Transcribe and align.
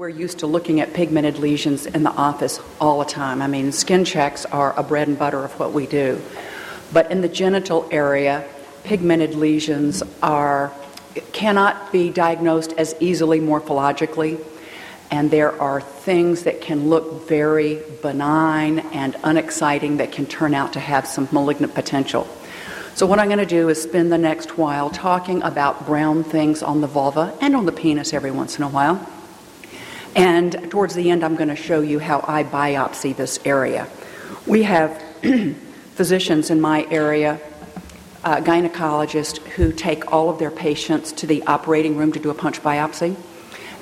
We're 0.00 0.08
used 0.08 0.38
to 0.38 0.46
looking 0.46 0.80
at 0.80 0.94
pigmented 0.94 1.36
lesions 1.36 1.84
in 1.84 2.04
the 2.04 2.10
office 2.10 2.58
all 2.80 3.00
the 3.00 3.04
time. 3.04 3.42
I 3.42 3.46
mean, 3.46 3.70
skin 3.70 4.06
checks 4.06 4.46
are 4.46 4.72
a 4.80 4.82
bread 4.82 5.08
and 5.08 5.18
butter 5.18 5.44
of 5.44 5.60
what 5.60 5.74
we 5.74 5.86
do. 5.86 6.18
But 6.90 7.10
in 7.10 7.20
the 7.20 7.28
genital 7.28 7.86
area, 7.90 8.48
pigmented 8.82 9.34
lesions 9.34 10.02
are 10.22 10.72
cannot 11.34 11.92
be 11.92 12.08
diagnosed 12.08 12.72
as 12.78 12.94
easily 12.98 13.40
morphologically 13.40 14.42
and 15.10 15.30
there 15.30 15.60
are 15.60 15.82
things 15.82 16.44
that 16.44 16.62
can 16.62 16.88
look 16.88 17.28
very 17.28 17.82
benign 18.00 18.78
and 18.94 19.18
unexciting 19.22 19.98
that 19.98 20.12
can 20.12 20.24
turn 20.24 20.54
out 20.54 20.72
to 20.72 20.80
have 20.80 21.06
some 21.06 21.28
malignant 21.30 21.74
potential. 21.74 22.26
So, 22.94 23.04
what 23.04 23.18
I'm 23.18 23.28
going 23.28 23.38
to 23.38 23.44
do 23.44 23.68
is 23.68 23.82
spend 23.82 24.10
the 24.10 24.16
next 24.16 24.56
while 24.56 24.88
talking 24.88 25.42
about 25.42 25.84
brown 25.84 26.24
things 26.24 26.62
on 26.62 26.80
the 26.80 26.86
vulva 26.86 27.36
and 27.42 27.54
on 27.54 27.66
the 27.66 27.72
penis 27.72 28.14
every 28.14 28.30
once 28.30 28.56
in 28.56 28.64
a 28.64 28.68
while. 28.70 29.06
And 30.16 30.70
towards 30.70 30.94
the 30.94 31.10
end, 31.10 31.24
I'm 31.24 31.36
going 31.36 31.48
to 31.48 31.56
show 31.56 31.80
you 31.80 31.98
how 31.98 32.24
I 32.26 32.42
biopsy 32.42 33.14
this 33.14 33.38
area. 33.44 33.86
We 34.46 34.64
have 34.64 35.00
physicians 35.94 36.50
in 36.50 36.60
my 36.60 36.86
area, 36.90 37.40
uh, 38.24 38.36
gynecologists, 38.36 39.38
who 39.38 39.72
take 39.72 40.12
all 40.12 40.28
of 40.28 40.38
their 40.38 40.50
patients 40.50 41.12
to 41.12 41.26
the 41.26 41.42
operating 41.44 41.96
room 41.96 42.12
to 42.12 42.18
do 42.18 42.30
a 42.30 42.34
punch 42.34 42.60
biopsy. 42.62 43.16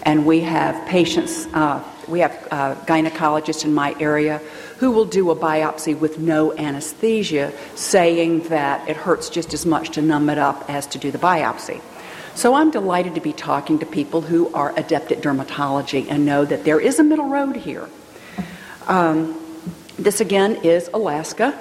And 0.03 0.27
we 0.27 0.41
have 0.41 0.87
patients, 0.87 1.47
uh, 1.55 1.83
we 2.07 2.21
have 2.21 2.49
uh, 2.51 2.75
gynecologists 2.87 3.65
in 3.65 3.73
my 3.73 3.95
area 3.99 4.39
who 4.79 4.91
will 4.91 5.05
do 5.05 5.31
a 5.31 5.37
biopsy 5.37 5.99
with 5.99 6.19
no 6.19 6.57
anesthesia, 6.57 7.53
saying 7.75 8.45
that 8.49 8.89
it 8.89 8.97
hurts 8.97 9.29
just 9.29 9.55
as 9.55 9.67
much 9.67 9.91
to 9.91 10.03
numb 10.03 10.31
it 10.31 10.39
up 10.39 10.69
as 10.69 10.87
to 10.89 10.99
do 10.99 11.11
the 11.11 11.19
biopsy. 11.19 11.81
So 12.39 12.55
I'm 12.55 12.71
delighted 12.71 13.17
to 13.17 13.21
be 13.21 13.33
talking 13.33 13.81
to 13.81 13.85
people 13.85 14.21
who 14.21 14.55
are 14.55 14.73
adept 14.79 15.11
at 15.11 15.23
dermatology 15.23 16.07
and 16.09 16.25
know 16.25 16.45
that 16.45 16.63
there 16.63 16.79
is 16.79 17.01
a 17.01 17.03
middle 17.03 17.29
road 17.29 17.57
here. 17.57 17.89
Um, 18.87 19.37
this 19.99 20.21
again 20.21 20.55
is 20.63 20.89
Alaska. 20.95 21.59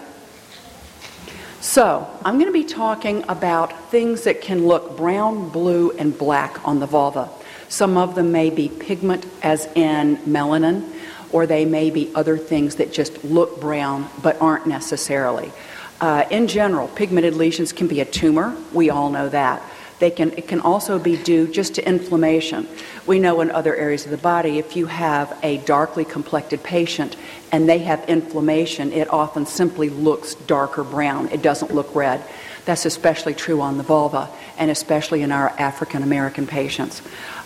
So 1.61 2.07
I'm 2.23 2.35
going 2.35 2.45
to 2.45 2.53
be 2.53 2.63
talking 2.63 3.23
about 3.27 3.89
things 3.89 4.25
that 4.25 4.41
can 4.41 4.67
look 4.67 4.95
brown, 4.95 5.49
blue, 5.49 5.89
and 5.97 6.15
black 6.15 6.67
on 6.67 6.79
the 6.79 6.85
vulva. 6.85 7.27
Some 7.69 7.97
of 7.97 8.13
them 8.13 8.31
may 8.31 8.51
be 8.51 8.69
pigment, 8.69 9.25
as 9.41 9.65
in 9.73 10.17
melanin, 10.17 10.87
or 11.31 11.47
they 11.47 11.65
may 11.65 11.89
be 11.89 12.11
other 12.13 12.37
things 12.37 12.75
that 12.75 12.93
just 12.93 13.23
look 13.23 13.59
brown 13.59 14.07
but 14.21 14.39
aren't 14.39 14.67
necessarily. 14.67 15.51
Uh, 15.99 16.25
in 16.29 16.47
general, 16.47 16.87
pigmented 16.89 17.33
lesions 17.33 17.73
can 17.73 17.87
be 17.87 17.99
a 17.99 18.05
tumor. 18.05 18.55
We 18.71 18.91
all 18.91 19.09
know 19.09 19.27
that. 19.29 19.63
They 19.99 20.11
can, 20.11 20.31
it 20.33 20.47
can 20.47 20.61
also 20.61 20.99
be 20.99 21.17
due 21.17 21.47
just 21.47 21.75
to 21.75 21.87
inflammation. 21.87 22.67
We 23.07 23.19
know 23.19 23.41
in 23.41 23.49
other 23.49 23.75
areas 23.75 24.05
of 24.05 24.11
the 24.11 24.17
body, 24.17 24.59
if 24.59 24.75
you 24.75 24.85
have 24.85 25.37
a 25.41 25.57
darkly 25.57 26.05
complected 26.05 26.61
patient 26.61 27.15
and 27.51 27.67
they 27.67 27.79
have 27.79 28.07
inflammation, 28.07 28.93
it 28.93 29.09
often 29.11 29.45
simply 29.45 29.89
looks 29.89 30.35
darker 30.35 30.83
brown. 30.83 31.29
It 31.29 31.41
doesn't 31.41 31.73
look 31.73 31.95
red. 31.95 32.23
That's 32.65 32.85
especially 32.85 33.33
true 33.33 33.61
on 33.61 33.77
the 33.77 33.83
vulva 33.83 34.29
and 34.57 34.69
especially 34.69 35.23
in 35.23 35.31
our 35.31 35.49
African 35.57 36.03
American 36.03 36.45
patients. 36.45 37.01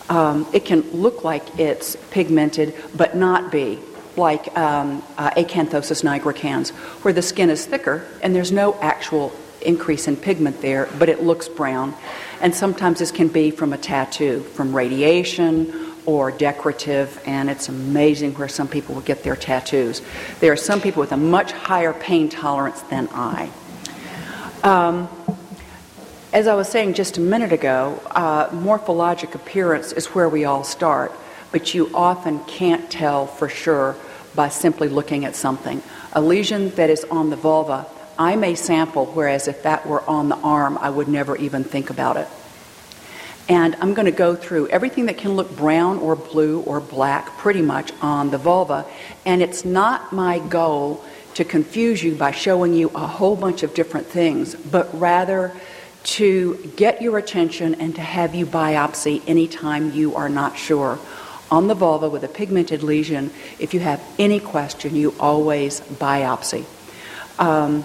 Um, 0.09 0.45
it 0.51 0.65
can 0.65 0.81
look 0.91 1.23
like 1.23 1.59
it's 1.59 1.95
pigmented 2.09 2.75
but 2.95 3.15
not 3.15 3.49
be, 3.49 3.79
like 4.17 4.57
um, 4.57 5.01
uh, 5.17 5.29
acanthosis 5.31 6.03
nigricans, 6.03 6.71
where 7.03 7.13
the 7.13 7.21
skin 7.21 7.49
is 7.49 7.65
thicker 7.65 8.05
and 8.21 8.35
there's 8.35 8.51
no 8.51 8.73
actual 8.81 9.31
increase 9.61 10.07
in 10.07 10.17
pigment 10.17 10.61
there, 10.61 10.89
but 10.99 11.07
it 11.07 11.23
looks 11.23 11.47
brown. 11.47 11.93
And 12.41 12.55
sometimes 12.55 12.99
this 12.99 13.11
can 13.11 13.27
be 13.27 13.51
from 13.51 13.71
a 13.71 13.77
tattoo, 13.77 14.41
from 14.41 14.75
radiation 14.75 15.93
or 16.07 16.31
decorative, 16.31 17.21
and 17.27 17.49
it's 17.49 17.69
amazing 17.69 18.33
where 18.33 18.47
some 18.47 18.67
people 18.67 18.95
will 18.95 19.03
get 19.03 19.23
their 19.23 19.35
tattoos. 19.35 20.01
There 20.39 20.51
are 20.51 20.57
some 20.57 20.81
people 20.81 21.01
with 21.01 21.11
a 21.11 21.17
much 21.17 21.51
higher 21.51 21.93
pain 21.93 22.29
tolerance 22.29 22.81
than 22.81 23.07
I. 23.11 23.51
Um, 24.63 25.07
as 26.33 26.47
I 26.47 26.55
was 26.55 26.67
saying 26.67 26.95
just 26.95 27.17
a 27.17 27.21
minute 27.21 27.51
ago, 27.51 28.01
uh, 28.09 28.49
morphologic 28.49 29.35
appearance 29.35 29.91
is 29.91 30.07
where 30.07 30.27
we 30.27 30.45
all 30.45 30.63
start, 30.63 31.11
but 31.51 31.75
you 31.75 31.91
often 31.93 32.43
can't 32.45 32.89
tell 32.89 33.27
for 33.27 33.49
sure 33.49 33.95
by 34.33 34.49
simply 34.49 34.87
looking 34.87 35.25
at 35.25 35.35
something. 35.35 35.83
A 36.13 36.21
lesion 36.21 36.71
that 36.71 36.89
is 36.89 37.03
on 37.11 37.29
the 37.29 37.35
vulva 37.35 37.85
I 38.21 38.35
may 38.35 38.53
sample, 38.53 39.07
whereas 39.07 39.47
if 39.47 39.63
that 39.63 39.87
were 39.87 40.07
on 40.07 40.29
the 40.29 40.35
arm, 40.37 40.77
I 40.77 40.91
would 40.91 41.07
never 41.07 41.35
even 41.37 41.63
think 41.63 41.89
about 41.89 42.17
it. 42.17 42.27
And 43.49 43.75
I'm 43.81 43.95
going 43.95 44.05
to 44.05 44.11
go 44.11 44.35
through 44.35 44.67
everything 44.67 45.07
that 45.07 45.17
can 45.17 45.35
look 45.35 45.57
brown 45.57 45.97
or 45.97 46.15
blue 46.15 46.59
or 46.59 46.79
black 46.79 47.39
pretty 47.39 47.63
much 47.63 47.91
on 47.99 48.29
the 48.29 48.37
vulva. 48.37 48.85
And 49.25 49.41
it's 49.41 49.65
not 49.65 50.13
my 50.13 50.37
goal 50.37 51.03
to 51.33 51.43
confuse 51.43 52.03
you 52.03 52.13
by 52.13 52.29
showing 52.29 52.75
you 52.75 52.89
a 52.89 53.07
whole 53.07 53.35
bunch 53.35 53.63
of 53.63 53.73
different 53.73 54.05
things, 54.05 54.53
but 54.53 54.87
rather 54.99 55.51
to 56.03 56.71
get 56.75 57.01
your 57.01 57.17
attention 57.17 57.73
and 57.81 57.95
to 57.95 58.01
have 58.01 58.35
you 58.35 58.45
biopsy 58.45 59.23
anytime 59.27 59.93
you 59.93 60.15
are 60.15 60.29
not 60.29 60.59
sure. 60.59 60.99
On 61.49 61.67
the 61.67 61.73
vulva 61.73 62.07
with 62.07 62.23
a 62.23 62.27
pigmented 62.27 62.83
lesion, 62.83 63.31
if 63.57 63.73
you 63.73 63.79
have 63.79 63.99
any 64.19 64.39
question, 64.39 64.95
you 64.95 65.15
always 65.19 65.81
biopsy. 65.81 66.65
Um, 67.41 67.83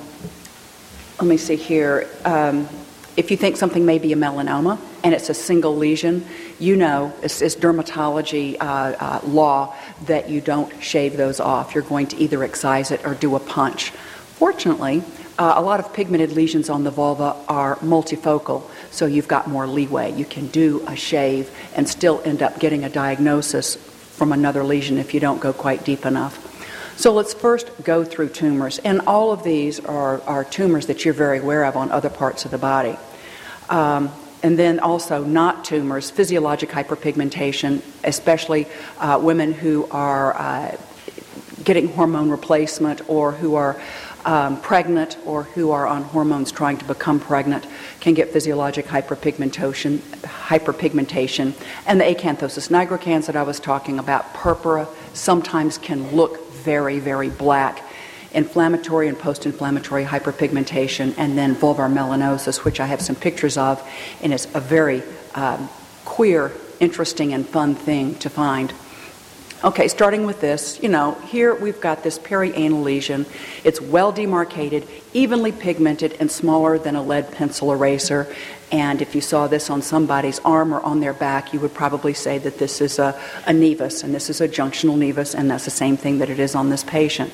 let 1.19 1.27
me 1.27 1.39
see 1.39 1.57
here. 1.57 2.07
Um, 2.27 2.69
if 3.17 3.31
you 3.31 3.39
think 3.39 3.57
something 3.57 3.87
may 3.87 3.99
be 3.99 4.13
a 4.13 4.17
melanoma 4.17 4.79
and 5.03 5.15
it's 5.15 5.31
a 5.31 5.35
single 5.35 5.75
lesion, 5.75 6.27
you 6.59 6.77
know, 6.77 7.11
it's, 7.23 7.41
it's 7.41 7.57
dermatology 7.57 8.59
uh, 8.61 8.65
uh, 8.65 9.21
law 9.25 9.75
that 10.05 10.29
you 10.29 10.43
don't 10.43 10.71
shave 10.83 11.17
those 11.17 11.41
off. 11.41 11.75
You're 11.75 11.85
going 11.85 12.07
to 12.09 12.19
either 12.19 12.45
excise 12.45 12.91
it 12.91 13.03
or 13.07 13.15
do 13.15 13.35
a 13.35 13.41
punch. 13.41 13.93
Fortunately, 14.37 15.03
uh, 15.39 15.55
a 15.57 15.63
lot 15.63 15.81
of 15.81 15.91
pigmented 15.95 16.33
lesions 16.33 16.69
on 16.69 16.85
the 16.85 16.91
vulva 16.91 17.35
are 17.49 17.77
multifocal, 17.77 18.69
so 18.91 19.07
you've 19.07 19.29
got 19.29 19.49
more 19.49 19.67
leeway. 19.67 20.13
You 20.13 20.27
can 20.27 20.49
do 20.49 20.85
a 20.87 20.95
shave 20.95 21.51
and 21.75 21.89
still 21.89 22.21
end 22.27 22.43
up 22.43 22.59
getting 22.61 22.85
a 22.85 22.91
diagnosis 22.91 23.77
from 23.77 24.33
another 24.33 24.63
lesion 24.63 24.99
if 24.99 25.15
you 25.15 25.21
don't 25.21 25.41
go 25.41 25.55
quite 25.55 25.83
deep 25.83 26.05
enough. 26.05 26.56
So 26.97 27.13
let's 27.13 27.35
first 27.35 27.71
go 27.85 28.05
through 28.05 28.31
tumors. 28.31 28.79
And 28.79 29.03
all 29.03 29.31
of 29.31 29.43
these 29.43 29.81
are, 29.81 30.23
are 30.23 30.45
tumors 30.45 30.87
that 30.87 31.05
you're 31.05 31.13
very 31.13 31.39
aware 31.39 31.65
of 31.65 31.77
on 31.77 31.91
other 31.91 32.09
parts 32.09 32.47
of 32.47 32.51
the 32.51 32.59
body. 32.59 32.97
Um, 33.69 34.11
and 34.43 34.59
then 34.59 34.81
also 34.81 35.23
not 35.23 35.65
tumors, 35.65 36.11
physiologic 36.11 36.71
hyperpigmentation, 36.71 37.83
especially 38.05 38.67
uh, 38.99 39.19
women 39.23 39.53
who 39.53 39.87
are 39.91 40.35
uh, 40.37 40.77
getting 41.65 41.89
hormone 41.89 42.31
replacement 42.31 43.09
or 43.11 43.33
who 43.33 43.57
are 43.57 43.79
um, 44.25 44.61
pregnant 44.61 45.19
or 45.27 45.43
who 45.43 45.73
are 45.73 45.87
on 45.87 46.03
hormones 46.03 46.51
trying 46.51 46.79
to 46.79 46.85
become 46.87 47.21
pregnant 47.21 47.67
can 48.01 48.15
get 48.15 48.31
physiologic 48.31 48.87
hyperpigmentation, 48.87 49.99
hyperpigmentation. 49.99 51.55
And 51.87 52.01
the 52.01 52.05
acanthosis 52.05 52.71
nigricans 52.71 53.27
that 53.27 53.37
I 53.37 53.43
was 53.43 53.61
talking 53.61 53.99
about, 53.99 54.33
purpura, 54.33 54.89
sometimes 55.13 55.77
can 55.79 56.11
look 56.15 56.46
very, 56.67 56.99
very 56.99 57.31
black. 57.31 57.83
Inflammatory 58.33 59.07
and 59.09 59.17
post 59.17 59.47
inflammatory 59.47 60.05
hyperpigmentation, 60.05 61.15
and 61.17 61.39
then 61.39 61.55
vulvar 61.55 61.89
melanosis, 61.91 62.65
which 62.65 62.81
I 62.81 62.87
have 62.87 63.01
some 63.01 63.17
pictures 63.17 63.57
of, 63.57 63.81
and 64.21 64.35
it's 64.35 64.49
a 64.53 64.61
very 64.61 65.03
um, 65.35 65.71
queer, 66.05 66.51
interesting, 66.81 67.33
and 67.33 67.49
fun 67.49 67.77
thing 67.77 68.17
to 68.17 68.29
find. 68.29 68.75
Okay, 69.65 69.89
starting 69.89 70.27
with 70.27 70.41
this, 70.41 70.83
you 70.83 70.91
know, 70.91 71.13
here 71.29 71.55
we've 71.55 71.81
got 71.81 72.03
this 72.03 72.19
perianal 72.19 72.83
lesion. 72.83 73.25
It's 73.65 73.81
well 73.81 74.13
demarcated, 74.13 74.87
evenly 75.15 75.53
pigmented, 75.53 76.17
and 76.21 76.31
smaller 76.31 76.79
than 76.79 76.95
a 76.95 77.03
lead 77.03 77.33
pencil 77.33 77.73
eraser. 77.73 78.27
And 78.73 79.01
if 79.01 79.15
you 79.15 79.21
saw 79.21 79.47
this 79.47 79.71
on 79.71 79.81
somebody's 79.81 80.41
arm 80.41 80.75
or 80.75 80.81
on 80.81 81.01
their 81.01 81.13
back, 81.13 81.53
you 81.53 81.61
would 81.61 81.73
probably 81.73 82.15
say 82.15 82.39
that 82.39 82.59
this 82.59 82.81
is 82.81 82.99
a, 82.99 83.21
a 83.47 83.53
nevus, 83.53 84.03
and 84.03 84.13
this 84.13 84.29
is 84.29 84.41
a 84.41 84.49
junctional 84.49 84.97
nevus, 84.97 85.35
and 85.35 85.51
that's 85.51 85.65
the 85.65 85.71
same 85.71 85.97
thing 85.97 86.19
that 86.19 86.31
it 86.31 86.41
is 86.41 86.55
on 86.55 86.69
this 86.69 86.83
patient. 86.83 87.33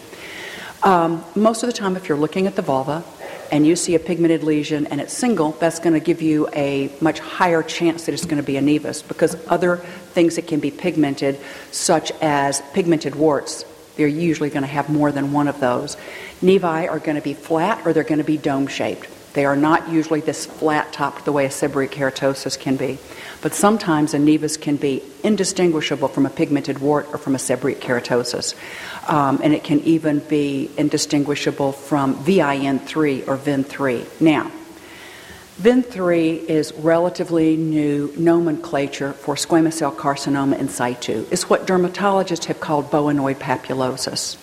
Um, 0.82 1.24
most 1.34 1.62
of 1.62 1.68
the 1.68 1.72
time, 1.72 1.96
if 1.96 2.08
you're 2.08 2.18
looking 2.18 2.46
at 2.46 2.56
the 2.56 2.62
vulva 2.62 3.04
and 3.52 3.66
you 3.66 3.76
see 3.76 3.94
a 3.94 3.98
pigmented 3.98 4.42
lesion 4.42 4.86
and 4.88 5.00
it's 5.00 5.12
single, 5.12 5.52
that's 5.52 5.78
going 5.78 5.92
to 5.94 6.00
give 6.00 6.20
you 6.20 6.48
a 6.54 6.90
much 7.00 7.20
higher 7.20 7.62
chance 7.62 8.06
that 8.06 8.12
it's 8.12 8.24
going 8.24 8.38
to 8.38 8.42
be 8.42 8.56
a 8.56 8.60
nevus 8.60 9.06
because 9.06 9.36
other 9.46 9.76
things 9.76 10.36
that 10.36 10.48
can 10.48 10.58
be 10.58 10.70
pigmented, 10.70 11.38
such 11.70 12.10
as 12.20 12.60
pigmented 12.72 13.14
warts, 13.14 13.64
they're 13.96 14.08
usually 14.08 14.50
going 14.50 14.62
to 14.62 14.68
have 14.68 14.88
more 14.88 15.12
than 15.12 15.32
one 15.32 15.48
of 15.48 15.60
those. 15.60 15.96
Nevi 16.42 16.90
are 16.90 16.98
going 16.98 17.16
to 17.16 17.22
be 17.22 17.34
flat 17.34 17.86
or 17.86 17.92
they're 17.92 18.02
going 18.02 18.18
to 18.18 18.24
be 18.24 18.36
dome 18.36 18.66
shaped. 18.66 19.08
They 19.34 19.44
are 19.44 19.56
not 19.56 19.88
usually 19.88 20.20
this 20.20 20.44
flat 20.44 20.92
topped 20.92 21.24
the 21.24 21.32
way 21.32 21.46
a 21.46 21.48
seborrheic 21.48 21.90
keratosis 21.90 22.58
can 22.58 22.76
be. 22.76 22.98
But 23.40 23.54
sometimes 23.54 24.14
a 24.14 24.18
nevus 24.18 24.60
can 24.60 24.76
be 24.76 25.02
indistinguishable 25.24 26.08
from 26.08 26.26
a 26.26 26.30
pigmented 26.30 26.78
wart 26.78 27.08
or 27.12 27.18
from 27.18 27.34
a 27.34 27.38
seborrheic 27.38 27.80
keratosis. 27.80 28.54
Um, 29.10 29.40
and 29.42 29.54
it 29.54 29.64
can 29.64 29.80
even 29.80 30.20
be 30.20 30.70
indistinguishable 30.76 31.72
from 31.72 32.14
VIN3 32.24 33.26
or 33.26 33.36
VIN3. 33.38 34.20
Now, 34.20 34.50
VIN3 35.60 36.44
is 36.44 36.72
relatively 36.74 37.56
new 37.56 38.12
nomenclature 38.16 39.12
for 39.12 39.34
squamous 39.34 39.74
cell 39.74 39.92
carcinoma 39.92 40.58
in 40.58 40.68
situ. 40.68 41.26
It's 41.30 41.48
what 41.48 41.66
dermatologists 41.66 42.46
have 42.46 42.60
called 42.60 42.90
bowenoid 42.90 43.36
papulosis. 43.36 44.36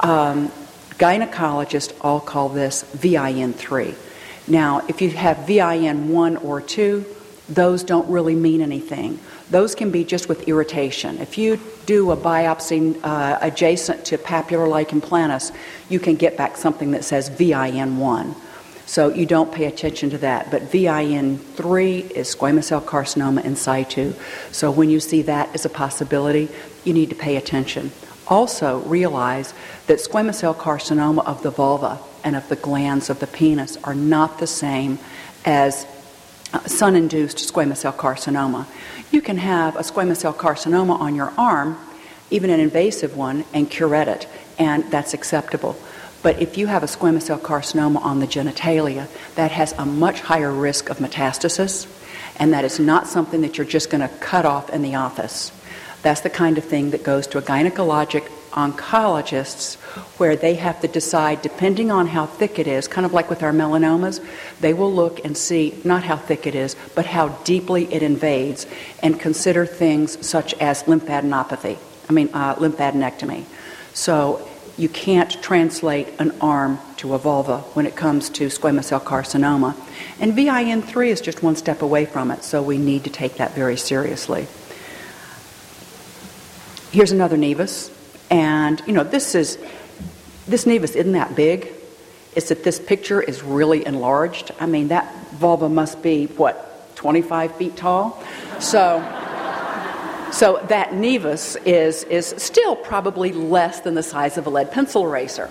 Um, 0.00 0.52
gynecologists 0.98 1.94
all 2.00 2.20
call 2.20 2.48
this 2.48 2.84
VIN3. 2.96 3.94
Now, 4.48 4.82
if 4.88 5.00
you 5.00 5.10
have 5.10 5.38
VIN1 5.38 6.44
or 6.44 6.60
2, 6.60 7.04
those 7.48 7.84
don't 7.84 8.08
really 8.08 8.34
mean 8.34 8.60
anything. 8.60 9.18
Those 9.50 9.74
can 9.74 9.90
be 9.90 10.04
just 10.04 10.28
with 10.28 10.48
irritation. 10.48 11.18
If 11.18 11.38
you 11.38 11.60
do 11.86 12.10
a 12.10 12.16
biopsy 12.16 12.98
uh, 13.04 13.38
adjacent 13.40 14.04
to 14.06 14.18
papular 14.18 14.66
lichen 14.66 15.00
planus, 15.00 15.52
you 15.88 16.00
can 16.00 16.16
get 16.16 16.36
back 16.36 16.56
something 16.56 16.90
that 16.92 17.04
says 17.04 17.30
VIN1. 17.30 18.34
So 18.86 19.12
you 19.12 19.26
don't 19.26 19.52
pay 19.52 19.66
attention 19.66 20.10
to 20.10 20.18
that. 20.18 20.50
But 20.50 20.62
VIN3 20.62 22.10
is 22.12 22.34
squamous 22.34 22.64
cell 22.64 22.80
carcinoma 22.80 23.44
in 23.44 23.56
situ. 23.56 24.14
So 24.52 24.70
when 24.70 24.90
you 24.90 25.00
see 25.00 25.22
that 25.22 25.52
as 25.54 25.64
a 25.64 25.68
possibility, 25.68 26.48
you 26.84 26.92
need 26.92 27.10
to 27.10 27.16
pay 27.16 27.36
attention. 27.36 27.90
Also, 28.28 28.80
realize 28.80 29.54
that 29.86 29.98
squamous 29.98 30.36
cell 30.36 30.54
carcinoma 30.54 31.24
of 31.24 31.42
the 31.42 31.50
vulva 31.50 31.98
and 32.24 32.36
of 32.36 32.48
the 32.48 32.56
glans 32.56 33.08
of 33.08 33.20
the 33.20 33.26
penis 33.26 33.76
are 33.84 33.94
not 33.94 34.38
the 34.38 34.46
same 34.46 34.98
as 35.44 35.86
uh, 36.52 36.60
sun 36.66 36.96
induced 36.96 37.38
squamous 37.38 37.78
cell 37.78 37.92
carcinoma. 37.92 38.66
You 39.10 39.22
can 39.22 39.36
have 39.38 39.76
a 39.76 39.80
squamous 39.80 40.18
cell 40.18 40.34
carcinoma 40.34 40.98
on 40.98 41.14
your 41.14 41.32
arm, 41.38 41.78
even 42.30 42.50
an 42.50 42.60
invasive 42.60 43.16
one, 43.16 43.44
and 43.54 43.70
curette 43.70 44.08
it, 44.08 44.28
and 44.58 44.84
that's 44.90 45.14
acceptable. 45.14 45.76
But 46.22 46.40
if 46.40 46.58
you 46.58 46.66
have 46.66 46.82
a 46.82 46.86
squamous 46.86 47.22
cell 47.22 47.38
carcinoma 47.38 48.00
on 48.02 48.18
the 48.18 48.26
genitalia, 48.26 49.06
that 49.36 49.52
has 49.52 49.72
a 49.72 49.86
much 49.86 50.20
higher 50.20 50.52
risk 50.52 50.88
of 50.88 50.98
metastasis, 50.98 51.86
and 52.38 52.52
that 52.52 52.64
is 52.64 52.80
not 52.80 53.06
something 53.06 53.42
that 53.42 53.56
you're 53.56 53.66
just 53.66 53.90
going 53.90 54.00
to 54.00 54.14
cut 54.18 54.44
off 54.44 54.70
in 54.70 54.82
the 54.82 54.96
office. 54.96 55.52
That's 56.02 56.22
the 56.22 56.30
kind 56.30 56.58
of 56.58 56.64
thing 56.64 56.90
that 56.90 57.04
goes 57.04 57.28
to 57.28 57.38
a 57.38 57.42
gynecologic 57.42 58.28
oncologist 58.56 59.76
where 60.18 60.34
they 60.34 60.54
have 60.54 60.80
to 60.80 60.88
decide, 60.88 61.42
depending 61.42 61.90
on 61.90 62.06
how 62.06 62.26
thick 62.26 62.58
it 62.58 62.66
is, 62.66 62.88
kind 62.88 63.04
of 63.04 63.12
like 63.12 63.28
with 63.28 63.42
our 63.42 63.52
melanomas, 63.52 64.24
they 64.60 64.72
will 64.72 64.92
look 64.92 65.24
and 65.24 65.36
see 65.36 65.78
not 65.84 66.02
how 66.02 66.16
thick 66.16 66.46
it 66.46 66.54
is, 66.54 66.74
but 66.94 67.06
how 67.06 67.28
deeply 67.44 67.92
it 67.92 68.02
invades 68.02 68.66
and 69.02 69.20
consider 69.20 69.66
things 69.66 70.26
such 70.26 70.54
as 70.54 70.84
lymphadenopathy, 70.84 71.78
I 72.08 72.12
mean, 72.12 72.30
uh, 72.32 72.54
lymphadenectomy. 72.56 73.44
So 73.92 74.48
you 74.78 74.88
can't 74.88 75.30
translate 75.42 76.08
an 76.18 76.34
arm 76.40 76.78
to 76.98 77.14
a 77.14 77.18
vulva 77.18 77.58
when 77.74 77.86
it 77.86 77.96
comes 77.96 78.28
to 78.30 78.46
squamous 78.46 78.84
cell 78.84 79.00
carcinoma. 79.00 79.74
And 80.20 80.32
VIN3 80.32 81.08
is 81.08 81.20
just 81.20 81.42
one 81.42 81.56
step 81.56 81.82
away 81.82 82.04
from 82.04 82.30
it, 82.30 82.44
so 82.44 82.62
we 82.62 82.78
need 82.78 83.04
to 83.04 83.10
take 83.10 83.36
that 83.36 83.54
very 83.54 83.76
seriously. 83.76 84.46
Here's 86.92 87.12
another 87.12 87.36
nevus. 87.36 87.90
And, 88.30 88.82
you 88.86 88.92
know, 88.92 89.04
this 89.04 89.34
is, 89.34 89.58
this 90.46 90.64
nevus 90.64 90.96
isn't 90.96 91.12
that 91.12 91.36
big. 91.36 91.72
It's 92.34 92.48
that 92.48 92.64
this 92.64 92.78
picture 92.78 93.20
is 93.20 93.42
really 93.42 93.86
enlarged. 93.86 94.50
I 94.60 94.66
mean, 94.66 94.88
that 94.88 95.14
vulva 95.32 95.68
must 95.68 96.02
be, 96.02 96.26
what, 96.26 96.94
25 96.96 97.56
feet 97.56 97.76
tall? 97.76 98.22
So, 98.58 99.00
so 100.32 100.62
that 100.68 100.90
nevus 100.90 101.56
is, 101.64 102.04
is 102.04 102.34
still 102.36 102.76
probably 102.76 103.32
less 103.32 103.80
than 103.80 103.94
the 103.94 104.02
size 104.02 104.36
of 104.36 104.46
a 104.46 104.50
lead 104.50 104.70
pencil 104.70 105.04
eraser. 105.04 105.50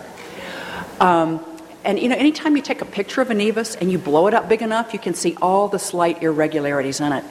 Um, 1.00 1.44
and 1.84 2.00
you 2.00 2.10
know, 2.10 2.16
anytime 2.16 2.56
you 2.56 2.64
take 2.64 2.82
a 2.82 2.86
picture 2.86 3.22
of 3.22 3.30
a 3.30 3.34
nevus 3.34 3.80
and 3.80 3.92
you 3.92 3.98
blow 3.98 4.28
it 4.28 4.34
up 4.34 4.50
big 4.50 4.62
enough, 4.62 4.92
you 4.92 5.00
can 5.00 5.14
see 5.14 5.38
all 5.42 5.68
the 5.68 5.80
slight 5.80 6.24
irregularities 6.24 7.00
in 7.00 7.14
it. 7.14 7.24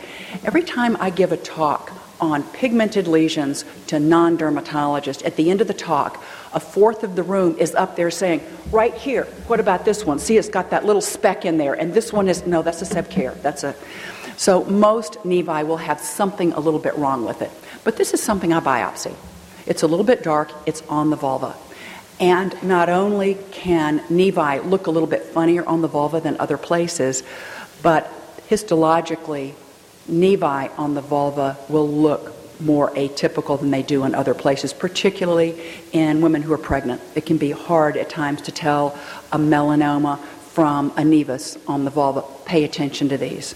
Every 0.44 0.62
time 0.62 0.96
I 1.00 1.10
give 1.10 1.32
a 1.32 1.36
talk 1.36 1.92
on 2.32 2.42
pigmented 2.42 3.06
lesions 3.06 3.64
to 3.88 3.98
non 3.98 4.36
dermatologists. 4.38 5.24
At 5.24 5.36
the 5.36 5.50
end 5.50 5.60
of 5.60 5.68
the 5.68 5.74
talk, 5.74 6.22
a 6.52 6.60
fourth 6.60 7.02
of 7.04 7.16
the 7.16 7.22
room 7.22 7.56
is 7.58 7.74
up 7.74 7.96
there 7.96 8.10
saying, 8.10 8.40
Right 8.70 8.94
here, 8.94 9.24
what 9.46 9.60
about 9.60 9.84
this 9.84 10.04
one? 10.04 10.18
See, 10.18 10.36
it's 10.36 10.48
got 10.48 10.70
that 10.70 10.84
little 10.84 11.02
speck 11.02 11.44
in 11.44 11.58
there, 11.58 11.74
and 11.74 11.94
this 11.94 12.12
one 12.12 12.28
is, 12.28 12.46
no, 12.46 12.62
that's 12.62 12.82
a 12.82 12.86
sebcare. 12.86 13.40
That's 13.42 13.64
a. 13.64 13.74
So 14.36 14.64
most 14.64 15.14
nevi 15.24 15.66
will 15.66 15.76
have 15.76 16.00
something 16.00 16.52
a 16.52 16.60
little 16.60 16.80
bit 16.80 16.96
wrong 16.96 17.24
with 17.24 17.42
it. 17.42 17.50
But 17.84 17.96
this 17.96 18.14
is 18.14 18.22
something 18.22 18.52
I 18.52 18.60
biopsy. 18.60 19.14
It's 19.66 19.82
a 19.82 19.86
little 19.86 20.04
bit 20.04 20.22
dark, 20.22 20.50
it's 20.66 20.82
on 20.82 21.10
the 21.10 21.16
vulva. 21.16 21.54
And 22.20 22.60
not 22.62 22.88
only 22.88 23.36
can 23.50 24.00
nevi 24.00 24.64
look 24.68 24.86
a 24.86 24.90
little 24.90 25.08
bit 25.08 25.24
funnier 25.24 25.64
on 25.66 25.82
the 25.82 25.88
vulva 25.88 26.20
than 26.20 26.38
other 26.38 26.58
places, 26.58 27.22
but 27.82 28.10
histologically, 28.48 29.54
nevi 30.10 30.70
on 30.78 30.94
the 30.94 31.00
vulva 31.00 31.56
will 31.68 31.88
look 31.88 32.34
more 32.60 32.90
atypical 32.92 33.58
than 33.58 33.70
they 33.70 33.82
do 33.82 34.04
in 34.04 34.14
other 34.14 34.34
places, 34.34 34.72
particularly 34.72 35.60
in 35.92 36.20
women 36.20 36.42
who 36.42 36.52
are 36.52 36.58
pregnant. 36.58 37.00
It 37.14 37.26
can 37.26 37.36
be 37.36 37.50
hard 37.50 37.96
at 37.96 38.08
times 38.08 38.42
to 38.42 38.52
tell 38.52 38.98
a 39.32 39.38
melanoma 39.38 40.18
from 40.52 40.90
a 40.92 41.02
nevus 41.02 41.58
on 41.66 41.84
the 41.84 41.90
vulva. 41.90 42.22
Pay 42.44 42.64
attention 42.64 43.08
to 43.08 43.18
these. 43.18 43.54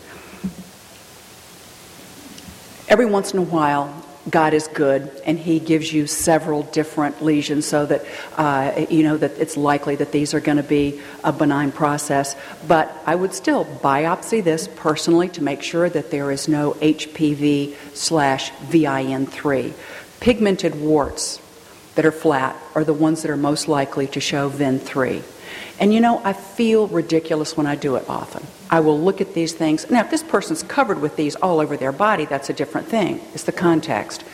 Every 2.88 3.06
once 3.06 3.32
in 3.32 3.38
a 3.38 3.42
while, 3.42 4.04
God 4.28 4.52
is 4.52 4.68
good, 4.68 5.10
and 5.24 5.38
He 5.38 5.60
gives 5.60 5.92
you 5.92 6.06
several 6.06 6.64
different 6.64 7.22
lesions 7.22 7.66
so 7.66 7.86
that 7.86 8.04
uh, 8.36 8.86
you 8.90 9.02
know 9.02 9.16
that 9.16 9.38
it's 9.38 9.56
likely 9.56 9.96
that 9.96 10.12
these 10.12 10.34
are 10.34 10.40
going 10.40 10.56
to 10.56 10.62
be 10.62 11.00
a 11.24 11.32
benign 11.32 11.72
process. 11.72 12.36
But 12.66 12.92
I 13.06 13.14
would 13.14 13.32
still 13.32 13.64
biopsy 13.64 14.42
this 14.42 14.68
personally 14.76 15.28
to 15.30 15.42
make 15.42 15.62
sure 15.62 15.88
that 15.88 16.10
there 16.10 16.30
is 16.30 16.48
no 16.48 16.72
HPV 16.72 17.76
slash 17.94 18.50
VIN3. 18.70 19.72
Pigmented 20.20 20.80
warts 20.80 21.40
that 21.94 22.04
are 22.04 22.12
flat 22.12 22.56
are 22.74 22.84
the 22.84 22.94
ones 22.94 23.22
that 23.22 23.30
are 23.30 23.36
most 23.36 23.68
likely 23.68 24.06
to 24.08 24.20
show 24.20 24.50
VIN3. 24.50 25.22
And 25.80 25.94
you 25.94 26.00
know, 26.00 26.20
I 26.24 26.32
feel 26.32 26.88
ridiculous 26.88 27.56
when 27.56 27.66
I 27.66 27.76
do 27.76 27.96
it 27.96 28.08
often. 28.08 28.46
I 28.70 28.80
will 28.80 29.00
look 29.00 29.20
at 29.20 29.34
these 29.34 29.54
things. 29.54 29.90
Now, 29.90 30.00
if 30.00 30.10
this 30.10 30.22
person's 30.22 30.62
covered 30.62 31.00
with 31.00 31.16
these 31.16 31.34
all 31.36 31.60
over 31.60 31.76
their 31.76 31.92
body, 31.92 32.26
that's 32.26 32.50
a 32.50 32.52
different 32.52 32.88
thing. 32.88 33.20
It's 33.34 33.44
the 33.44 33.52
context. 33.52 34.24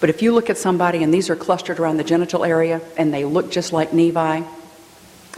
But 0.00 0.10
if 0.10 0.22
you 0.22 0.32
look 0.32 0.50
at 0.50 0.58
somebody 0.58 1.02
and 1.02 1.12
these 1.12 1.30
are 1.30 1.36
clustered 1.36 1.80
around 1.80 1.96
the 1.96 2.04
genital 2.04 2.44
area 2.44 2.80
and 2.96 3.12
they 3.12 3.24
look 3.24 3.50
just 3.50 3.72
like 3.72 3.90
nevi, 3.90 4.46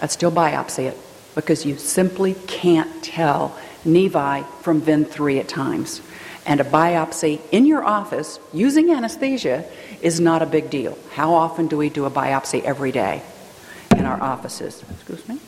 I'd 0.01 0.11
still 0.11 0.33
biopsy 0.33 0.85
it 0.85 0.99
because 1.35 1.65
you 1.65 1.79
simply 1.79 2.35
can't 2.47 3.03
tell 3.03 3.57
nevi 3.85 4.47
from 4.63 4.83
VIN3 4.83 5.41
at 5.41 5.49
times. 5.49 6.03
And 6.45 6.61
a 6.61 6.65
biopsy 6.65 7.41
in 7.53 7.67
your 7.67 7.85
office 7.85 8.39
using 8.53 8.91
anesthesia 8.91 9.65
is 10.03 10.21
not 10.21 10.43
a 10.43 10.47
big 10.47 10.71
deal. 10.71 10.99
How 11.13 11.35
often 11.35 11.69
do 11.69 11.77
we 11.77 11.89
do 11.89 12.05
a 12.07 12.11
biopsy 12.11 12.63
every 12.63 12.93
day 12.93 13.23
in 13.97 14.05
our 14.07 14.21
offices? 14.21 14.83
Excuse 14.91 15.27
me? 15.29 15.39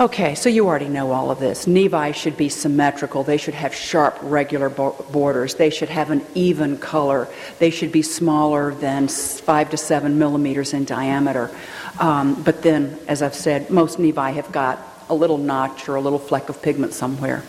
Okay, 0.00 0.34
so 0.34 0.48
you 0.48 0.66
already 0.66 0.88
know 0.88 1.12
all 1.12 1.30
of 1.30 1.40
this. 1.40 1.66
Nevi 1.66 2.14
should 2.14 2.38
be 2.38 2.48
symmetrical. 2.48 3.22
They 3.22 3.36
should 3.36 3.52
have 3.52 3.74
sharp, 3.74 4.18
regular 4.22 4.70
borders. 4.70 5.56
They 5.56 5.68
should 5.68 5.90
have 5.90 6.10
an 6.10 6.24
even 6.34 6.78
color. 6.78 7.28
They 7.58 7.68
should 7.68 7.92
be 7.92 8.00
smaller 8.00 8.72
than 8.72 9.08
five 9.08 9.68
to 9.72 9.76
seven 9.76 10.18
millimeters 10.18 10.72
in 10.72 10.86
diameter. 10.86 11.50
Um, 11.98 12.42
but 12.42 12.62
then, 12.62 12.98
as 13.08 13.20
I've 13.20 13.34
said, 13.34 13.68
most 13.68 13.98
nevi 13.98 14.32
have 14.32 14.50
got 14.52 14.78
a 15.10 15.14
little 15.14 15.36
notch 15.36 15.86
or 15.86 15.96
a 15.96 16.00
little 16.00 16.18
fleck 16.18 16.48
of 16.48 16.62
pigment 16.62 16.94
somewhere. 16.94 17.44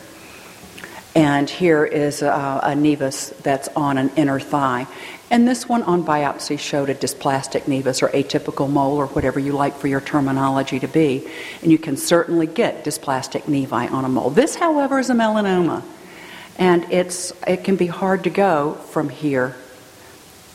And 1.15 1.49
here 1.49 1.85
is 1.85 2.21
a, 2.21 2.59
a 2.63 2.71
nevus 2.71 3.33
that's 3.43 3.69
on 3.77 3.97
an 3.97 4.11
inner 4.17 4.41
thigh. 4.41 4.87
And 5.31 5.47
this 5.47 5.67
one 5.67 5.81
on 5.83 6.03
biopsy 6.03 6.59
showed 6.59 6.89
a 6.89 6.93
dysplastic 6.93 7.61
nevus 7.61 8.03
or 8.03 8.09
atypical 8.09 8.69
mole 8.69 8.97
or 8.97 9.07
whatever 9.07 9.39
you 9.39 9.53
like 9.53 9.77
for 9.77 9.87
your 9.87 10.01
terminology 10.01 10.77
to 10.81 10.89
be. 10.89 11.25
And 11.61 11.71
you 11.71 11.77
can 11.77 11.95
certainly 11.95 12.47
get 12.47 12.83
dysplastic 12.83 13.43
nevi 13.43 13.89
on 13.89 14.03
a 14.03 14.09
mole. 14.09 14.29
This, 14.29 14.55
however, 14.55 14.99
is 14.99 15.09
a 15.09 15.13
melanoma. 15.13 15.83
And 16.57 16.83
it's, 16.91 17.31
it 17.47 17.63
can 17.63 17.77
be 17.77 17.87
hard 17.87 18.25
to 18.25 18.29
go 18.29 18.73
from 18.73 19.07
here 19.07 19.55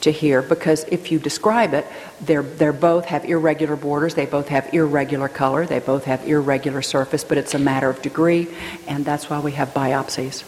to 0.03 0.13
here 0.13 0.43
because 0.43 0.85
if 0.85 1.11
you 1.11 1.19
describe 1.19 1.73
it, 1.73 1.87
they're, 2.21 2.43
they're 2.43 2.75
both 2.75 3.07
have 3.07 3.25
irregular 3.25 3.77
borders, 3.77 4.15
they 4.15 4.27
both 4.27 4.49
have 4.49 4.73
irregular 4.75 5.29
color, 5.29 5.65
they 5.65 5.79
both 5.79 6.05
have 6.05 6.29
irregular 6.29 6.83
surface, 6.83 7.25
but 7.25 7.39
it's 7.39 7.55
a 7.55 7.59
matter 7.59 7.89
of 7.89 8.03
degree, 8.03 8.47
and 8.87 9.07
that's 9.07 9.31
why 9.31 9.41
we 9.41 9.53
have 9.53 9.71
biopsies. 9.71 10.45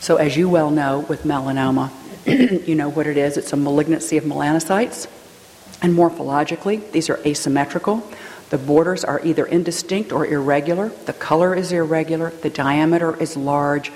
So, 0.00 0.16
as 0.16 0.38
you 0.38 0.48
well 0.48 0.70
know 0.70 1.00
with 1.00 1.24
melanoma, 1.24 1.92
you 2.26 2.74
know 2.74 2.88
what 2.88 3.06
it 3.06 3.16
is 3.16 3.36
it's 3.36 3.52
a 3.52 3.56
malignancy 3.56 4.16
of 4.16 4.24
melanocytes. 4.24 5.08
And 5.82 5.94
morphologically, 5.94 6.90
these 6.92 7.10
are 7.10 7.18
asymmetrical. 7.26 8.06
The 8.50 8.58
borders 8.58 9.02
are 9.04 9.20
either 9.24 9.46
indistinct 9.46 10.12
or 10.12 10.26
irregular. 10.26 10.90
The 11.06 11.12
color 11.14 11.54
is 11.54 11.72
irregular. 11.72 12.30
The 12.30 12.50
diameter 12.50 13.20
is 13.20 13.36
large. 13.36 13.90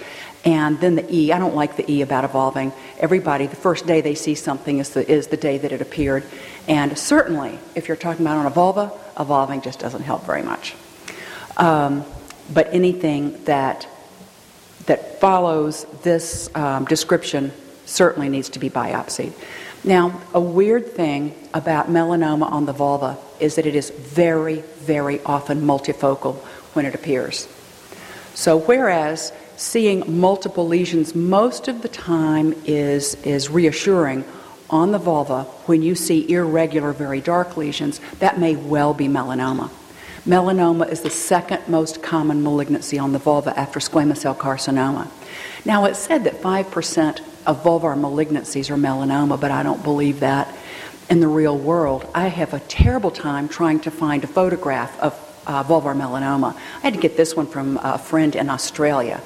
And 0.44 0.80
then 0.80 0.94
the 0.94 1.14
E, 1.14 1.30
I 1.32 1.38
don't 1.38 1.54
like 1.54 1.76
the 1.76 1.90
E 1.90 2.02
about 2.02 2.24
evolving. 2.24 2.72
Everybody, 2.98 3.46
the 3.46 3.56
first 3.56 3.86
day 3.86 4.00
they 4.00 4.14
see 4.14 4.34
something 4.34 4.78
is 4.78 4.90
the, 4.90 5.08
is 5.08 5.26
the 5.26 5.36
day 5.36 5.58
that 5.58 5.72
it 5.72 5.80
appeared. 5.80 6.24
And 6.66 6.96
certainly, 6.96 7.58
if 7.74 7.86
you're 7.86 7.96
talking 7.96 8.24
about 8.24 8.38
on 8.38 8.46
a 8.46 8.50
vulva, 8.50 8.92
evolving 9.18 9.60
just 9.60 9.78
doesn't 9.78 10.02
help 10.02 10.24
very 10.24 10.42
much. 10.42 10.74
Um, 11.56 12.04
but 12.52 12.72
anything 12.72 13.44
that 13.44 13.86
that 14.86 15.20
follows 15.20 15.84
this 16.02 16.48
um, 16.54 16.84
description 16.84 17.52
certainly 17.86 18.28
needs 18.28 18.50
to 18.50 18.58
be 18.58 18.68
biopsied. 18.68 19.32
Now, 19.84 20.20
a 20.34 20.40
weird 20.40 20.92
thing 20.92 21.34
about 21.54 21.88
melanoma 21.88 22.50
on 22.50 22.66
the 22.66 22.72
vulva 22.72 23.16
is 23.40 23.54
that 23.54 23.66
it 23.66 23.74
is 23.74 23.90
very, 23.90 24.62
very 24.80 25.20
often 25.22 25.62
multifocal 25.62 26.34
when 26.74 26.84
it 26.84 26.94
appears. 26.94 27.48
So, 28.34 28.58
whereas 28.58 29.32
seeing 29.56 30.20
multiple 30.20 30.66
lesions 30.66 31.14
most 31.14 31.68
of 31.68 31.82
the 31.82 31.88
time 31.88 32.54
is, 32.66 33.14
is 33.24 33.48
reassuring 33.48 34.24
on 34.68 34.90
the 34.90 34.98
vulva, 34.98 35.44
when 35.66 35.82
you 35.82 35.94
see 35.94 36.28
irregular, 36.30 36.92
very 36.92 37.20
dark 37.20 37.56
lesions, 37.56 38.00
that 38.18 38.38
may 38.38 38.56
well 38.56 38.92
be 38.92 39.06
melanoma. 39.06 39.70
Melanoma 40.26 40.88
is 40.90 41.02
the 41.02 41.10
second 41.10 41.68
most 41.68 42.02
common 42.02 42.42
malignancy 42.42 42.98
on 42.98 43.12
the 43.12 43.18
vulva 43.18 43.56
after 43.58 43.78
squamous 43.78 44.18
cell 44.18 44.34
carcinoma. 44.34 45.08
Now, 45.64 45.84
it's 45.84 46.00
said 46.00 46.24
that 46.24 46.42
5% 46.42 47.20
of 47.46 47.62
vulvar 47.62 47.96
malignancies 47.96 48.70
or 48.70 48.76
melanoma, 48.76 49.40
but 49.40 49.50
I 49.50 49.62
don't 49.62 49.82
believe 49.82 50.20
that 50.20 50.54
in 51.08 51.20
the 51.20 51.28
real 51.28 51.56
world. 51.56 52.08
I 52.14 52.28
have 52.28 52.54
a 52.54 52.60
terrible 52.60 53.10
time 53.10 53.48
trying 53.48 53.80
to 53.80 53.90
find 53.90 54.24
a 54.24 54.26
photograph 54.26 54.98
of 55.00 55.12
uh, 55.46 55.62
vulvar 55.62 55.96
melanoma. 55.96 56.56
I 56.56 56.80
had 56.80 56.94
to 56.94 57.00
get 57.00 57.16
this 57.16 57.36
one 57.36 57.46
from 57.46 57.78
a 57.82 57.98
friend 57.98 58.34
in 58.34 58.50
Australia. 58.50 59.20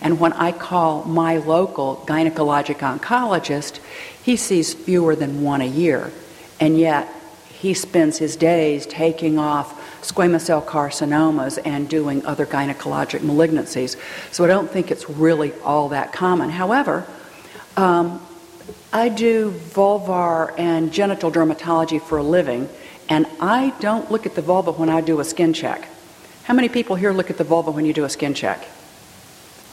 And 0.00 0.20
when 0.20 0.32
I 0.34 0.52
call 0.52 1.04
my 1.04 1.38
local 1.38 2.02
gynecologic 2.06 2.78
oncologist, 2.78 3.80
he 4.22 4.36
sees 4.36 4.74
fewer 4.74 5.16
than 5.16 5.42
one 5.42 5.60
a 5.60 5.66
year. 5.66 6.12
And 6.60 6.78
yet, 6.78 7.08
he 7.58 7.72
spends 7.72 8.18
his 8.18 8.36
days 8.36 8.86
taking 8.86 9.38
off 9.38 10.02
squamous 10.02 10.42
cell 10.42 10.62
carcinomas 10.62 11.58
and 11.64 11.88
doing 11.88 12.24
other 12.26 12.44
gynecologic 12.46 13.20
malignancies. 13.20 13.96
So 14.30 14.44
I 14.44 14.46
don't 14.46 14.70
think 14.70 14.90
it's 14.90 15.08
really 15.08 15.52
all 15.62 15.88
that 15.88 16.12
common. 16.12 16.50
However, 16.50 17.06
um, 17.76 18.20
I 18.92 19.08
do 19.08 19.50
vulvar 19.50 20.54
and 20.58 20.92
genital 20.92 21.30
dermatology 21.30 22.00
for 22.00 22.18
a 22.18 22.22
living, 22.22 22.68
and 23.08 23.26
I 23.40 23.74
don't 23.80 24.10
look 24.10 24.26
at 24.26 24.34
the 24.34 24.42
vulva 24.42 24.72
when 24.72 24.88
I 24.88 25.00
do 25.00 25.20
a 25.20 25.24
skin 25.24 25.52
check. 25.52 25.88
How 26.44 26.54
many 26.54 26.68
people 26.68 26.96
here 26.96 27.12
look 27.12 27.30
at 27.30 27.38
the 27.38 27.44
vulva 27.44 27.70
when 27.70 27.84
you 27.84 27.92
do 27.92 28.04
a 28.04 28.08
skin 28.08 28.34
check? 28.34 28.66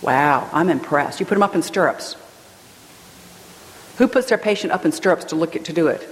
Wow, 0.01 0.49
I'm 0.51 0.69
impressed. 0.69 1.19
You 1.19 1.25
put 1.25 1.35
them 1.35 1.43
up 1.43 1.55
in 1.55 1.61
stirrups. 1.61 2.15
Who 3.97 4.07
puts 4.07 4.27
their 4.27 4.37
patient 4.37 4.73
up 4.73 4.85
in 4.85 4.91
stirrups 4.91 5.25
to 5.25 5.35
look 5.35 5.55
at 5.55 5.65
to 5.65 5.73
do 5.73 5.87
it? 5.87 6.07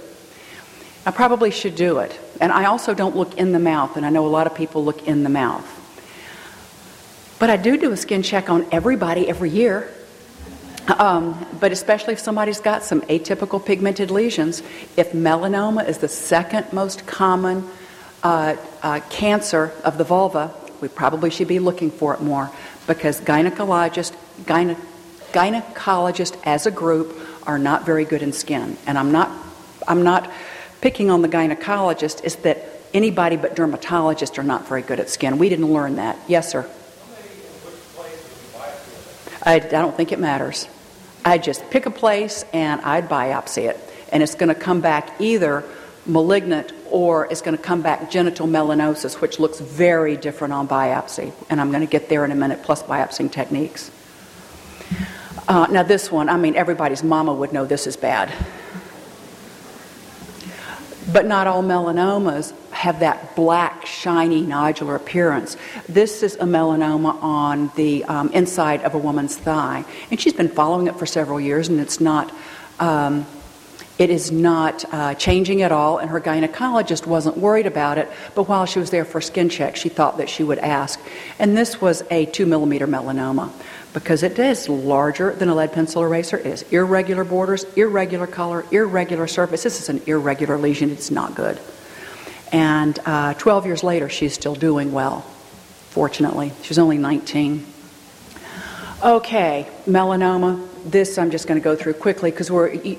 I 1.04 1.10
probably 1.10 1.50
should 1.50 1.74
do 1.74 1.98
it. 1.98 2.18
And 2.40 2.52
I 2.52 2.66
also 2.66 2.94
don't 2.94 3.16
look 3.16 3.36
in 3.36 3.52
the 3.52 3.58
mouth, 3.58 3.96
and 3.96 4.06
I 4.06 4.10
know 4.10 4.24
a 4.26 4.28
lot 4.28 4.46
of 4.46 4.54
people 4.54 4.84
look 4.84 5.06
in 5.06 5.24
the 5.24 5.28
mouth. 5.28 5.66
But 7.38 7.50
I 7.50 7.56
do 7.56 7.76
do 7.76 7.90
a 7.90 7.96
skin 7.96 8.22
check 8.22 8.48
on 8.48 8.66
everybody 8.70 9.28
every 9.28 9.50
year. 9.50 9.92
Um, 10.88 11.46
but 11.60 11.70
especially 11.70 12.14
if 12.14 12.18
somebody's 12.18 12.60
got 12.60 12.82
some 12.82 13.02
atypical 13.02 13.64
pigmented 13.64 14.10
lesions, 14.10 14.62
if 14.96 15.12
melanoma 15.12 15.88
is 15.88 15.98
the 15.98 16.08
second 16.08 16.72
most 16.72 17.06
common 17.06 17.68
uh, 18.22 18.56
uh, 18.82 19.00
cancer 19.08 19.72
of 19.84 19.96
the 19.96 20.04
vulva, 20.04 20.52
we 20.80 20.88
probably 20.88 21.30
should 21.30 21.48
be 21.48 21.60
looking 21.60 21.90
for 21.90 22.14
it 22.14 22.20
more 22.20 22.50
because 22.86 23.20
gynecologists, 23.20 24.16
gyne- 24.44 24.76
gynecologists 25.32 26.40
as 26.44 26.66
a 26.66 26.70
group 26.70 27.16
are 27.46 27.58
not 27.58 27.86
very 27.86 28.04
good 28.04 28.22
in 28.22 28.32
skin. 28.32 28.76
And 28.86 28.98
I'm 28.98 29.12
not, 29.12 29.30
I'm 29.86 30.02
not 30.02 30.30
picking 30.80 31.10
on 31.10 31.22
the 31.22 31.28
gynecologist, 31.28 32.24
is 32.24 32.36
that 32.36 32.58
anybody 32.92 33.36
but 33.36 33.54
dermatologists 33.54 34.38
are 34.38 34.42
not 34.42 34.66
very 34.68 34.82
good 34.82 34.98
at 34.98 35.08
skin. 35.08 35.38
We 35.38 35.48
didn't 35.48 35.72
learn 35.72 35.96
that. 35.96 36.18
Yes, 36.26 36.50
sir. 36.50 36.68
I, 39.44 39.54
I 39.54 39.58
don't 39.58 39.96
think 39.96 40.12
it 40.12 40.20
matters. 40.20 40.68
I 41.24 41.38
just 41.38 41.68
pick 41.70 41.86
a 41.86 41.90
place 41.90 42.44
and 42.52 42.80
I'd 42.80 43.08
biopsy 43.08 43.68
it. 43.68 43.78
And 44.12 44.22
it's 44.22 44.34
going 44.34 44.48
to 44.48 44.54
come 44.54 44.80
back 44.80 45.20
either 45.20 45.64
malignant 46.04 46.72
or 46.90 47.26
it's 47.30 47.40
going 47.40 47.56
to 47.56 47.62
come 47.62 47.80
back 47.80 48.10
genital 48.10 48.46
melanosis, 48.46 49.20
which 49.20 49.38
looks 49.38 49.60
very 49.60 50.16
different 50.16 50.52
on 50.52 50.68
biopsy. 50.68 51.32
And 51.48 51.60
I'm 51.60 51.70
going 51.70 51.80
to 51.80 51.90
get 51.90 52.08
there 52.08 52.24
in 52.24 52.32
a 52.32 52.34
minute, 52.34 52.62
plus 52.62 52.82
biopsying 52.82 53.30
techniques. 53.32 53.90
Uh, 55.48 55.66
now, 55.70 55.82
this 55.82 56.10
one, 56.12 56.28
I 56.28 56.36
mean, 56.36 56.54
everybody's 56.54 57.02
mama 57.02 57.32
would 57.32 57.52
know 57.52 57.64
this 57.64 57.86
is 57.86 57.96
bad. 57.96 58.32
But 61.10 61.26
not 61.26 61.46
all 61.46 61.62
melanomas 61.62 62.52
have 62.70 63.00
that 63.00 63.34
black, 63.34 63.86
shiny, 63.86 64.42
nodular 64.42 64.96
appearance. 64.96 65.56
This 65.88 66.22
is 66.22 66.34
a 66.36 66.44
melanoma 66.44 67.20
on 67.22 67.72
the 67.76 68.04
um, 68.04 68.30
inside 68.32 68.82
of 68.82 68.94
a 68.94 68.98
woman's 68.98 69.36
thigh. 69.36 69.84
And 70.10 70.20
she's 70.20 70.32
been 70.32 70.48
following 70.48 70.86
it 70.86 70.96
for 70.96 71.06
several 71.06 71.40
years, 71.40 71.68
and 71.68 71.80
it's 71.80 72.00
not. 72.00 72.32
Um, 72.78 73.26
it 73.98 74.10
is 74.10 74.32
not 74.32 74.84
uh, 74.92 75.14
changing 75.14 75.62
at 75.62 75.70
all, 75.70 75.98
and 75.98 76.10
her 76.10 76.20
gynecologist 76.20 77.06
wasn't 77.06 77.36
worried 77.36 77.66
about 77.66 77.98
it. 77.98 78.10
But 78.34 78.48
while 78.48 78.64
she 78.66 78.78
was 78.78 78.90
there 78.90 79.04
for 79.04 79.20
skin 79.20 79.48
check, 79.48 79.76
she 79.76 79.90
thought 79.90 80.16
that 80.16 80.28
she 80.28 80.42
would 80.42 80.58
ask. 80.58 80.98
And 81.38 81.56
this 81.56 81.80
was 81.80 82.02
a 82.10 82.26
two 82.26 82.46
millimeter 82.46 82.86
melanoma 82.86 83.52
because 83.92 84.22
it 84.22 84.38
is 84.38 84.68
larger 84.68 85.32
than 85.34 85.48
a 85.48 85.54
lead 85.54 85.72
pencil 85.72 86.02
eraser. 86.02 86.38
It 86.38 86.46
has 86.46 86.62
irregular 86.72 87.24
borders, 87.24 87.64
irregular 87.76 88.26
color, 88.26 88.64
irregular 88.70 89.26
surface. 89.26 89.62
This 89.62 89.80
is 89.80 89.88
an 89.88 90.02
irregular 90.06 90.56
lesion. 90.56 90.90
It's 90.90 91.10
not 91.10 91.34
good. 91.34 91.60
And 92.52 92.98
uh, 93.04 93.34
12 93.34 93.66
years 93.66 93.82
later, 93.82 94.08
she's 94.08 94.34
still 94.34 94.54
doing 94.54 94.92
well, 94.92 95.20
fortunately. 95.90 96.52
She's 96.62 96.78
only 96.78 96.98
19. 96.98 97.66
Okay, 99.02 99.66
melanoma. 99.86 100.68
This 100.84 101.18
I'm 101.18 101.30
just 101.30 101.46
going 101.46 101.60
to 101.60 101.64
go 101.64 101.76
through 101.76 101.94
quickly 101.94 102.30
because 102.30 102.50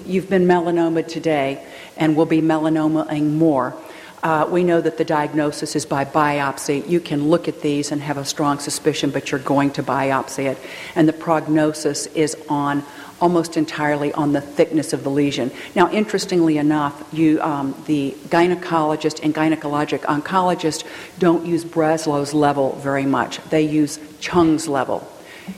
you've 0.05 0.29
been 0.29 0.45
melanoma 0.45 1.07
today, 1.07 1.65
and 1.97 2.15
we'll 2.15 2.25
be 2.25 2.41
melanomaing 2.41 3.33
more. 3.33 3.75
Uh, 4.23 4.47
we 4.49 4.63
know 4.63 4.79
that 4.79 4.97
the 4.97 5.03
diagnosis 5.03 5.75
is 5.75 5.85
by 5.85 6.05
biopsy. 6.05 6.87
You 6.87 7.01
can 7.01 7.29
look 7.29 7.49
at 7.49 7.61
these 7.61 7.91
and 7.91 8.01
have 8.01 8.17
a 8.17 8.23
strong 8.23 8.57
suspicion, 8.57 9.11
but 9.11 9.29
you're 9.29 9.39
going 9.41 9.71
to 9.71 9.83
biopsy 9.83 10.45
it. 10.45 10.57
And 10.95 11.09
the 11.09 11.13
prognosis 11.13 12.05
is 12.07 12.37
on 12.47 12.83
almost 13.19 13.57
entirely 13.57 14.13
on 14.13 14.31
the 14.31 14.39
thickness 14.39 14.93
of 14.93 15.03
the 15.03 15.09
lesion. 15.09 15.51
Now, 15.75 15.91
interestingly 15.91 16.57
enough, 16.57 17.03
you, 17.11 17.41
um, 17.41 17.75
the 17.85 18.15
gynecologist 18.29 19.23
and 19.23 19.35
gynecologic 19.35 20.01
oncologist 20.01 20.85
don't 21.19 21.45
use 21.45 21.65
Breslow's 21.65 22.33
level 22.33 22.73
very 22.77 23.05
much. 23.05 23.37
They 23.49 23.63
use 23.63 23.99
Chung's 24.21 24.67
level. 24.69 25.07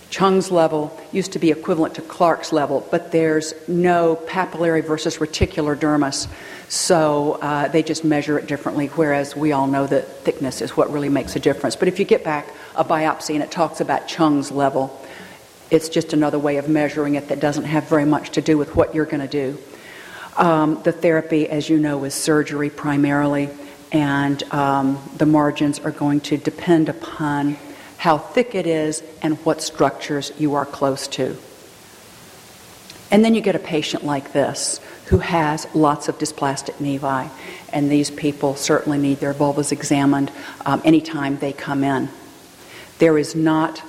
Chung's 0.10 0.52
level 0.52 0.98
used 1.12 1.34
to 1.34 1.40
be 1.40 1.52
equivalent 1.52 1.96
to 1.96 2.02
Clark's 2.02 2.52
level, 2.52 2.88
but 2.92 3.12
there's 3.12 3.54
no 3.68 4.16
papillary 4.28 4.86
versus 4.86 5.18
reticular 5.18 5.76
dermis. 5.76 6.28
So 6.70 7.34
uh, 7.42 7.68
they 7.68 7.84
just 7.84 8.04
measure 8.04 8.40
it 8.40 8.48
differently, 8.48 8.88
whereas 8.88 9.36
we 9.36 9.52
all 9.52 9.68
know 9.68 9.86
that 9.88 10.08
thickness 10.24 10.62
is 10.62 10.76
what 10.76 10.92
really 10.92 11.10
makes 11.10 11.36
a 11.36 11.40
difference. 11.40 11.76
But 11.76 11.88
if 11.88 12.00
you 12.00 12.06
get 12.06 12.24
back 12.24 12.48
a 12.76 12.84
biopsy 12.84 13.36
and 13.36 13.44
it 13.44 13.52
talks 13.52 13.82
about 13.82 14.08
Chung's 14.08 14.52
level, 14.52 15.00
it's 15.70 15.90
just 15.90 16.14
another 16.14 16.40
way 16.40 16.58
of 16.58 16.70
measuring 16.70 17.16
it 17.16 17.28
that 17.28 17.40
doesn't 17.40 17.66
have 17.66 17.88
very 17.88 18.06
much 18.06 18.32
to 18.32 18.42
do 18.42 18.58
with 18.58 18.76
what 18.76 18.96
you're 18.96 19.06
going 19.06 19.28
to 19.28 19.28
do. 19.28 19.58
Um, 20.38 20.82
the 20.84 20.92
therapy, 20.92 21.48
as 21.48 21.70
you 21.70 21.78
know, 21.78 22.04
is 22.04 22.14
surgery 22.14 22.70
primarily, 22.70 23.50
and 23.92 24.42
um, 24.52 25.02
the 25.18 25.26
margins 25.26 25.80
are 25.80 25.92
going 25.92 26.20
to 26.22 26.38
depend 26.38 26.90
upon 26.90 27.58
how 28.06 28.20
thick 28.20 28.54
it 28.54 28.68
is 28.68 29.02
and 29.24 29.34
what 29.46 29.64
structures 29.64 30.32
you 30.38 30.54
are 30.54 30.64
close 30.64 31.08
to. 31.08 31.36
And 33.10 33.26
then 33.26 33.34
you 33.34 33.42
get 33.42 33.56
a 33.56 33.60
patient 33.60 34.06
like 34.06 34.32
this 34.32 34.80
who 35.08 35.18
has 35.18 35.66
lots 35.74 36.08
of 36.08 36.20
dysplastic 36.20 36.76
nevi. 36.76 37.28
And 37.74 37.90
these 37.90 38.12
people 38.12 38.56
certainly 38.56 39.00
need 39.00 39.18
their 39.22 39.34
vulvas 39.34 39.72
examined 39.72 40.32
um, 40.68 40.84
anytime 40.86 41.40
they 41.40 41.52
come 41.52 41.84
in. 41.84 42.10
There 43.00 43.18
is 43.18 43.34
not, 43.34 43.82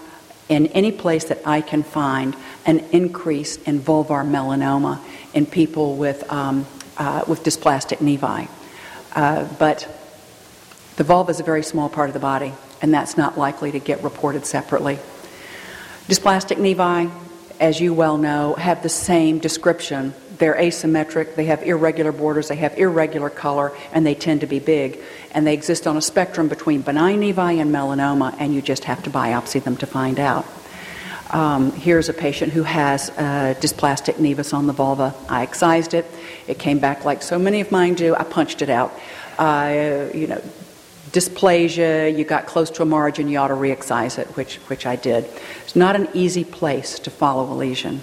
in 0.48 0.68
any 0.68 0.92
place 0.92 1.24
that 1.24 1.46
I 1.46 1.60
can 1.60 1.82
find, 1.82 2.34
an 2.64 2.78
increase 2.92 3.58
in 3.64 3.80
vulvar 3.80 4.24
melanoma 4.24 4.98
in 5.34 5.44
people 5.44 5.94
with, 5.94 6.32
um, 6.32 6.64
uh, 6.96 7.24
with 7.28 7.44
dysplastic 7.44 7.98
nevi. 7.98 8.48
Uh, 9.14 9.46
but 9.58 9.86
the 10.96 11.04
vulva 11.04 11.32
is 11.32 11.40
a 11.40 11.44
very 11.44 11.62
small 11.62 11.90
part 11.90 12.08
of 12.08 12.14
the 12.14 12.20
body, 12.20 12.54
and 12.82 12.92
that's 12.92 13.16
not 13.16 13.38
likely 13.38 13.72
to 13.72 13.78
get 13.78 14.02
reported 14.02 14.46
separately. 14.46 14.98
Dysplastic 16.08 16.56
nevi, 16.58 17.10
as 17.58 17.80
you 17.80 17.94
well 17.94 18.16
know, 18.18 18.54
have 18.54 18.82
the 18.82 18.88
same 18.88 19.38
description 19.38 20.14
they're 20.38 20.54
asymmetric, 20.54 21.34
they 21.34 21.46
have 21.46 21.62
irregular 21.62 22.12
borders, 22.12 22.48
they 22.48 22.56
have 22.56 22.76
irregular 22.78 23.30
color, 23.30 23.72
and 23.92 24.06
they 24.06 24.14
tend 24.14 24.40
to 24.42 24.46
be 24.46 24.58
big. 24.58 25.00
And 25.32 25.46
they 25.46 25.54
exist 25.54 25.86
on 25.86 25.96
a 25.96 26.02
spectrum 26.02 26.48
between 26.48 26.82
benign 26.82 27.20
nevi 27.20 27.60
and 27.60 27.74
melanoma, 27.74 28.34
and 28.38 28.54
you 28.54 28.62
just 28.62 28.84
have 28.84 29.02
to 29.04 29.10
biopsy 29.10 29.62
them 29.62 29.76
to 29.78 29.86
find 29.86 30.20
out. 30.20 30.46
Um, 31.30 31.72
here's 31.72 32.08
a 32.08 32.12
patient 32.12 32.52
who 32.52 32.62
has 32.62 33.08
a 33.10 33.56
dysplastic 33.60 34.14
nevus 34.14 34.54
on 34.54 34.66
the 34.66 34.72
vulva. 34.72 35.14
I 35.28 35.42
excised 35.42 35.92
it. 35.92 36.06
It 36.46 36.58
came 36.58 36.78
back 36.78 37.04
like 37.04 37.22
so 37.22 37.38
many 37.38 37.60
of 37.60 37.72
mine 37.72 37.94
do. 37.94 38.14
I 38.14 38.22
punched 38.22 38.62
it 38.62 38.70
out. 38.70 38.92
Uh, 39.36 40.08
you 40.14 40.28
know, 40.28 40.40
dysplasia, 41.10 42.16
you 42.16 42.24
got 42.24 42.46
close 42.46 42.70
to 42.70 42.82
a 42.82 42.86
margin, 42.86 43.28
you 43.28 43.38
ought 43.38 43.48
to 43.48 43.54
re-excise 43.54 44.18
it, 44.18 44.26
which, 44.36 44.56
which 44.68 44.86
I 44.86 44.96
did. 44.96 45.24
It's 45.64 45.76
not 45.76 45.96
an 45.96 46.08
easy 46.14 46.44
place 46.44 46.98
to 47.00 47.10
follow 47.10 47.52
a 47.52 47.54
lesion. 47.54 48.00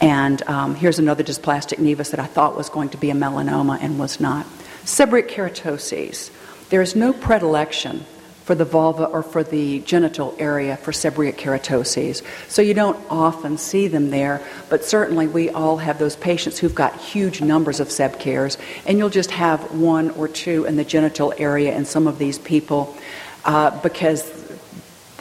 And 0.00 0.42
um, 0.48 0.74
here's 0.74 0.98
another 0.98 1.24
dysplastic 1.24 1.78
nevus 1.78 2.10
that 2.10 2.20
I 2.20 2.26
thought 2.26 2.56
was 2.56 2.68
going 2.68 2.90
to 2.90 2.98
be 2.98 3.10
a 3.10 3.14
melanoma 3.14 3.78
and 3.80 3.98
was 3.98 4.20
not. 4.20 4.46
Seborrheic 4.84 5.28
keratoses. 5.28 6.30
There 6.68 6.82
is 6.82 6.94
no 6.94 7.12
predilection 7.12 8.04
for 8.46 8.54
the 8.54 8.64
vulva 8.64 9.06
or 9.06 9.24
for 9.24 9.42
the 9.42 9.80
genital 9.80 10.32
area 10.38 10.76
for 10.76 10.92
seborrheic 10.92 11.34
keratoses. 11.34 12.22
So 12.48 12.62
you 12.62 12.74
don't 12.74 12.96
often 13.10 13.58
see 13.58 13.88
them 13.88 14.10
there, 14.10 14.40
but 14.70 14.84
certainly 14.84 15.26
we 15.26 15.50
all 15.50 15.78
have 15.78 15.98
those 15.98 16.14
patients 16.14 16.56
who've 16.60 16.74
got 16.74 16.94
huge 16.94 17.40
numbers 17.40 17.80
of 17.80 17.90
seb 17.90 18.20
cares, 18.20 18.56
and 18.86 18.98
you'll 18.98 19.08
just 19.08 19.32
have 19.32 19.72
one 19.72 20.10
or 20.10 20.28
two 20.28 20.64
in 20.64 20.76
the 20.76 20.84
genital 20.84 21.34
area 21.38 21.76
in 21.76 21.84
some 21.84 22.06
of 22.06 22.18
these 22.18 22.38
people 22.38 22.96
uh, 23.44 23.70
because 23.80 24.22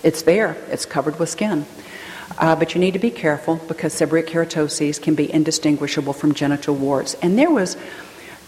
it's 0.03 0.21
there, 0.21 0.55
it's 0.69 0.85
covered 0.85 1.17
with 1.17 1.29
skin. 1.29 1.65
Uh, 2.37 2.55
but 2.55 2.75
you 2.75 2.81
need 2.81 2.93
to 2.93 2.99
be 2.99 3.09
careful 3.09 3.55
because 3.67 3.93
seborrheic 3.95 4.27
keratoses 4.27 5.01
can 5.01 5.15
be 5.15 5.33
indistinguishable 5.33 6.13
from 6.13 6.35
genital 6.35 6.75
warts. 6.75 7.15
And 7.23 7.39
there 7.39 7.49
was 7.49 7.75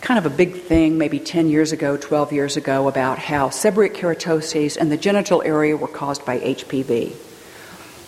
kind 0.02 0.18
of 0.18 0.26
a 0.26 0.36
big 0.36 0.62
thing 0.62 0.98
maybe 0.98 1.20
10 1.20 1.50
years 1.50 1.72
ago, 1.72 1.98
12 1.98 2.32
years 2.32 2.58
ago, 2.58 2.88
about 2.88 3.20
how 3.20 3.50
seborrheic 3.50 3.96
keratoses 3.96 4.78
in 4.78 4.90
the 4.90 4.98
genital 4.98 5.42
area 5.44 5.76
were 5.76 5.88
caused 5.88 6.26
by 6.26 6.40
HPV. 6.40 7.16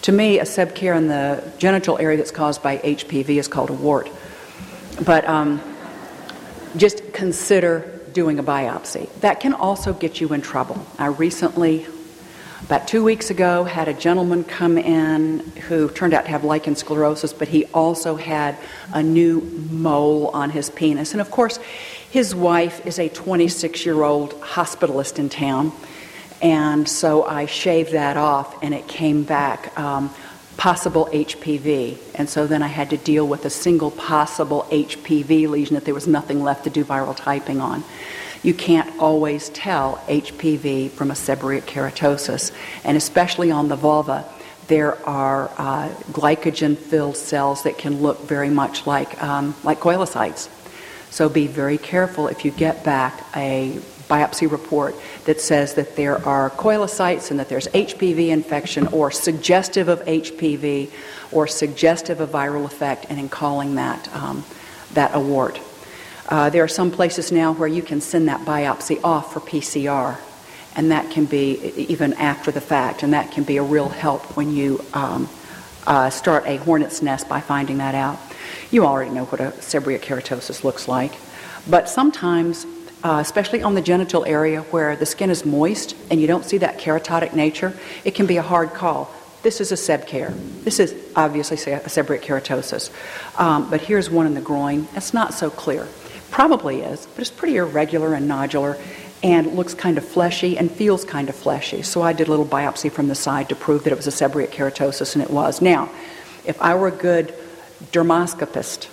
To 0.03 0.11
me, 0.11 0.39
a 0.39 0.43
sebcare 0.43 0.95
in 0.95 1.07
the 1.07 1.43
genital 1.57 1.97
area 1.97 2.17
that's 2.17 2.31
caused 2.31 2.63
by 2.63 2.77
HPV 2.77 3.37
is 3.37 3.47
called 3.47 3.69
a 3.69 3.73
wart. 3.73 4.09
But 5.05 5.27
um, 5.27 5.61
just 6.77 7.13
consider 7.13 7.99
doing 8.13 8.39
a 8.39 8.43
biopsy. 8.43 9.09
That 9.21 9.39
can 9.39 9.53
also 9.53 9.93
get 9.93 10.21
you 10.21 10.33
in 10.33 10.41
trouble. 10.41 10.85
I 10.97 11.07
recently 11.07 11.85
about 12.63 12.87
two 12.87 13.03
weeks 13.03 13.29
ago, 13.29 13.63
had 13.63 13.87
a 13.87 13.93
gentleman 13.93 14.43
come 14.43 14.77
in 14.77 15.39
who 15.67 15.89
turned 15.89 16.13
out 16.13 16.25
to 16.25 16.31
have 16.31 16.43
lichen 16.43 16.75
sclerosis, 16.75 17.31
but 17.31 17.47
he 17.47 17.65
also 17.73 18.15
had 18.15 18.57
a 18.93 19.01
new 19.01 19.41
mole 19.71 20.27
on 20.27 20.49
his 20.49 20.69
penis. 20.69 21.13
And 21.13 21.21
of 21.21 21.31
course, 21.31 21.57
his 22.11 22.35
wife 22.35 22.85
is 22.85 22.99
a 22.99 23.07
26 23.09 23.85
year 23.85 24.03
old 24.03 24.33
hospitalist 24.41 25.19
in 25.19 25.29
town. 25.29 25.71
And 26.41 26.87
so 26.87 27.23
I 27.25 27.45
shaved 27.45 27.91
that 27.93 28.17
off, 28.17 28.61
and 28.63 28.73
it 28.73 28.87
came 28.87 29.23
back 29.23 29.77
um, 29.77 30.13
possible 30.57 31.09
HPV. 31.11 31.97
And 32.15 32.29
so 32.29 32.47
then 32.47 32.61
I 32.61 32.67
had 32.67 32.89
to 32.89 32.97
deal 32.97 33.27
with 33.27 33.45
a 33.45 33.49
single 33.49 33.91
possible 33.91 34.65
HPV 34.69 35.49
lesion 35.49 35.75
that 35.75 35.85
there 35.85 35.93
was 35.93 36.07
nothing 36.07 36.43
left 36.43 36.65
to 36.65 36.69
do 36.69 36.83
viral 36.83 37.15
typing 37.15 37.61
on 37.61 37.83
you 38.43 38.53
can't 38.53 38.99
always 38.99 39.49
tell 39.49 39.97
HPV 40.07 40.91
from 40.91 41.11
a 41.11 41.13
seborrheic 41.13 41.63
keratosis. 41.63 42.53
And 42.83 42.95
especially 42.95 43.51
on 43.51 43.67
the 43.67 43.75
vulva, 43.75 44.25
there 44.67 44.95
are 45.07 45.51
uh, 45.57 45.89
glycogen 46.11 46.77
filled 46.77 47.17
cells 47.17 47.63
that 47.63 47.77
can 47.77 48.01
look 48.01 48.19
very 48.21 48.49
much 48.49 48.85
like, 48.87 49.21
um, 49.21 49.55
like 49.63 49.79
koilocytes. 49.79 50.49
So 51.09 51.27
be 51.27 51.47
very 51.47 51.77
careful 51.77 52.27
if 52.27 52.45
you 52.45 52.51
get 52.51 52.83
back 52.83 53.25
a 53.35 53.79
biopsy 54.07 54.49
report 54.49 54.95
that 55.25 55.41
says 55.41 55.75
that 55.75 55.95
there 55.95 56.23
are 56.25 56.49
koilocytes 56.51 57.31
and 57.31 57.39
that 57.39 57.49
there's 57.49 57.67
HPV 57.67 58.29
infection 58.29 58.87
or 58.87 59.11
suggestive 59.11 59.87
of 59.87 59.99
HPV 60.05 60.91
or 61.31 61.47
suggestive 61.47 62.19
of 62.19 62.29
viral 62.29 62.65
effect, 62.65 63.05
and 63.09 63.19
in 63.19 63.29
calling 63.29 63.75
that, 63.75 64.13
um, 64.15 64.43
that 64.93 65.11
a 65.13 65.19
wart. 65.19 65.59
Uh, 66.29 66.47
there 66.47 66.63
are 66.63 66.67
some 66.67 66.91
places 66.91 67.31
now 67.31 67.53
where 67.53 67.67
you 67.67 67.81
can 67.81 67.99
send 67.99 68.27
that 68.27 68.41
biopsy 68.45 69.03
off 69.03 69.33
for 69.33 69.39
PCR, 69.39 70.15
and 70.75 70.91
that 70.91 71.09
can 71.09 71.25
be 71.25 71.73
even 71.89 72.13
after 72.13 72.51
the 72.51 72.61
fact, 72.61 73.01
and 73.01 73.13
that 73.13 73.31
can 73.31 73.43
be 73.43 73.57
a 73.57 73.63
real 73.63 73.89
help 73.89 74.21
when 74.37 74.53
you 74.53 74.79
um, 74.93 75.27
uh, 75.87 76.07
start 76.11 76.43
a 76.45 76.57
hornet's 76.57 77.01
nest 77.01 77.27
by 77.27 77.41
finding 77.41 77.79
that 77.79 77.95
out. 77.95 78.19
You 78.69 78.85
already 78.85 79.09
know 79.09 79.25
what 79.25 79.41
a 79.41 79.51
seborrheic 79.57 80.01
keratosis 80.01 80.63
looks 80.63 80.87
like, 80.87 81.13
but 81.67 81.89
sometimes, 81.89 82.67
uh, 83.03 83.17
especially 83.19 83.63
on 83.63 83.73
the 83.73 83.81
genital 83.81 84.23
area 84.25 84.61
where 84.61 84.95
the 84.95 85.07
skin 85.07 85.31
is 85.31 85.43
moist 85.45 85.95
and 86.11 86.21
you 86.21 86.27
don't 86.27 86.45
see 86.45 86.59
that 86.59 86.77
keratotic 86.77 87.33
nature, 87.33 87.75
it 88.05 88.13
can 88.13 88.27
be 88.27 88.37
a 88.37 88.43
hard 88.43 88.75
call. 88.75 89.11
This 89.41 89.61
is 89.61 89.71
a 89.71 89.75
sebcare. 89.75 90.35
This 90.63 90.79
is 90.79 90.93
obviously 91.15 91.57
a 91.71 91.79
seborrheic 91.79 92.21
keratosis. 92.21 92.91
Um, 93.39 93.67
but 93.71 93.81
here's 93.81 94.11
one 94.11 94.27
in 94.27 94.35
the 94.35 94.41
groin. 94.41 94.87
It's 94.95 95.13
not 95.13 95.33
so 95.33 95.49
clear. 95.49 95.87
Probably 96.31 96.81
is, 96.81 97.07
but 97.07 97.21
it's 97.21 97.31
pretty 97.31 97.57
irregular 97.57 98.13
and 98.13 98.29
nodular 98.29 98.79
and 99.23 99.55
looks 99.55 99.73
kind 99.73 99.97
of 99.97 100.05
fleshy 100.05 100.57
and 100.57 100.71
feels 100.71 101.03
kind 101.03 101.29
of 101.29 101.35
fleshy. 101.35 101.81
So 101.81 102.01
I 102.01 102.13
did 102.13 102.27
a 102.27 102.29
little 102.29 102.45
biopsy 102.45 102.91
from 102.91 103.07
the 103.07 103.15
side 103.15 103.49
to 103.49 103.55
prove 103.55 103.83
that 103.83 103.91
it 103.91 103.97
was 103.97 104.07
a 104.07 104.11
seborrheic 104.11 104.49
keratosis, 104.49 105.15
and 105.15 105.23
it 105.23 105.29
was. 105.29 105.61
Now, 105.61 105.89
if 106.45 106.61
I 106.61 106.75
were 106.75 106.87
a 106.87 106.91
good 106.91 107.33
dermoscopist 107.91 108.87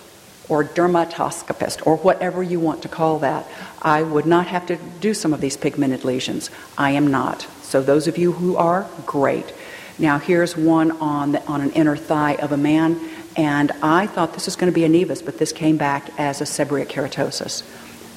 or 0.49 0.63
dermatoscopist 0.63 1.85
or 1.85 1.97
whatever 1.97 2.43
you 2.43 2.59
want 2.59 2.81
to 2.81 2.89
call 2.89 3.19
that, 3.19 3.47
I 3.81 4.03
would 4.03 4.25
not 4.25 4.47
have 4.47 4.65
to 4.67 4.77
do 4.99 5.13
some 5.13 5.33
of 5.33 5.41
these 5.41 5.57
pigmented 5.57 6.03
lesions. 6.03 6.49
I 6.77 6.91
am 6.91 7.07
not. 7.07 7.47
So 7.61 7.81
those 7.81 8.07
of 8.07 8.17
you 8.17 8.33
who 8.33 8.55
are, 8.57 8.89
great. 9.05 9.53
Now 9.99 10.19
here's 10.19 10.55
one 10.55 10.91
on, 10.91 11.33
the, 11.33 11.45
on 11.45 11.61
an 11.61 11.71
inner 11.71 11.97
thigh 11.97 12.35
of 12.35 12.51
a 12.51 12.57
man 12.57 12.99
and 13.37 13.71
I 13.83 14.07
thought 14.07 14.33
this 14.33 14.47
is 14.47 14.55
going 14.55 14.71
to 14.71 14.75
be 14.75 14.83
a 14.83 14.89
nevus, 14.89 15.23
but 15.23 15.37
this 15.37 15.51
came 15.51 15.77
back 15.77 16.09
as 16.17 16.41
a 16.41 16.43
seborrheic 16.43 16.87
keratosis. 16.87 17.63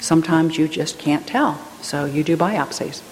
Sometimes 0.01 0.57
you 0.57 0.67
just 0.67 0.97
can't 0.97 1.25
tell, 1.27 1.63
so 1.81 2.05
you 2.05 2.23
do 2.23 2.35
biopsies. 2.35 3.03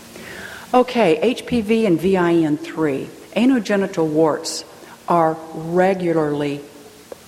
Okay, 0.74 1.36
HPV 1.36 1.86
and 1.86 2.00
VIN3. 2.00 3.06
Anogenital 3.36 4.08
warts 4.08 4.66
are 5.08 5.38
regularly 5.54 6.62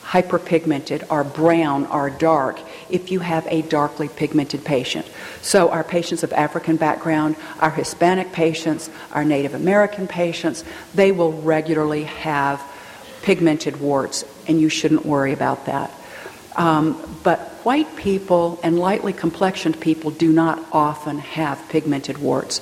hyperpigmented, 0.01 1.09
are 1.09 1.23
brown, 1.23 1.85
are 1.85 2.09
dark 2.09 2.59
if 2.89 3.11
you 3.11 3.19
have 3.19 3.47
a 3.47 3.61
darkly 3.61 4.09
pigmented 4.09 4.65
patient. 4.65 5.09
So, 5.41 5.69
our 5.69 5.83
patients 5.83 6.23
of 6.23 6.33
African 6.33 6.75
background, 6.75 7.35
our 7.59 7.69
Hispanic 7.69 8.33
patients, 8.33 8.89
our 9.13 9.23
Native 9.23 9.53
American 9.53 10.07
patients, 10.07 10.65
they 10.93 11.11
will 11.11 11.31
regularly 11.31 12.03
have 12.03 12.61
pigmented 13.21 13.79
warts, 13.79 14.25
and 14.47 14.59
you 14.59 14.69
shouldn't 14.69 15.05
worry 15.05 15.33
about 15.33 15.65
that. 15.65 15.91
Um, 16.55 17.19
but 17.23 17.39
white 17.63 17.95
people 17.95 18.59
and 18.63 18.77
lightly 18.77 19.13
complexioned 19.13 19.79
people 19.79 20.11
do 20.11 20.31
not 20.31 20.59
often 20.71 21.19
have 21.19 21.63
pigmented 21.69 22.17
warts. 22.17 22.61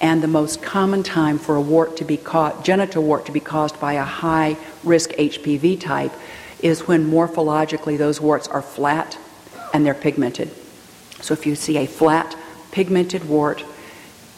And 0.00 0.22
the 0.22 0.28
most 0.28 0.62
common 0.62 1.02
time 1.02 1.38
for 1.38 1.56
a 1.56 1.60
wart 1.60 1.98
to 1.98 2.04
be 2.04 2.16
caught, 2.16 2.64
genital 2.64 3.02
wart 3.02 3.26
to 3.26 3.32
be 3.32 3.40
caused 3.40 3.78
by 3.80 3.94
a 3.94 4.04
high 4.04 4.56
risk 4.82 5.10
HPV 5.10 5.80
type 5.80 6.12
is 6.60 6.86
when 6.86 7.10
morphologically 7.10 7.96
those 7.96 8.20
warts 8.20 8.48
are 8.48 8.62
flat 8.62 9.18
and 9.72 9.84
they're 9.84 9.94
pigmented. 9.94 10.50
So 11.20 11.34
if 11.34 11.46
you 11.46 11.54
see 11.54 11.76
a 11.78 11.86
flat 11.86 12.36
pigmented 12.72 13.24
wart, 13.24 13.64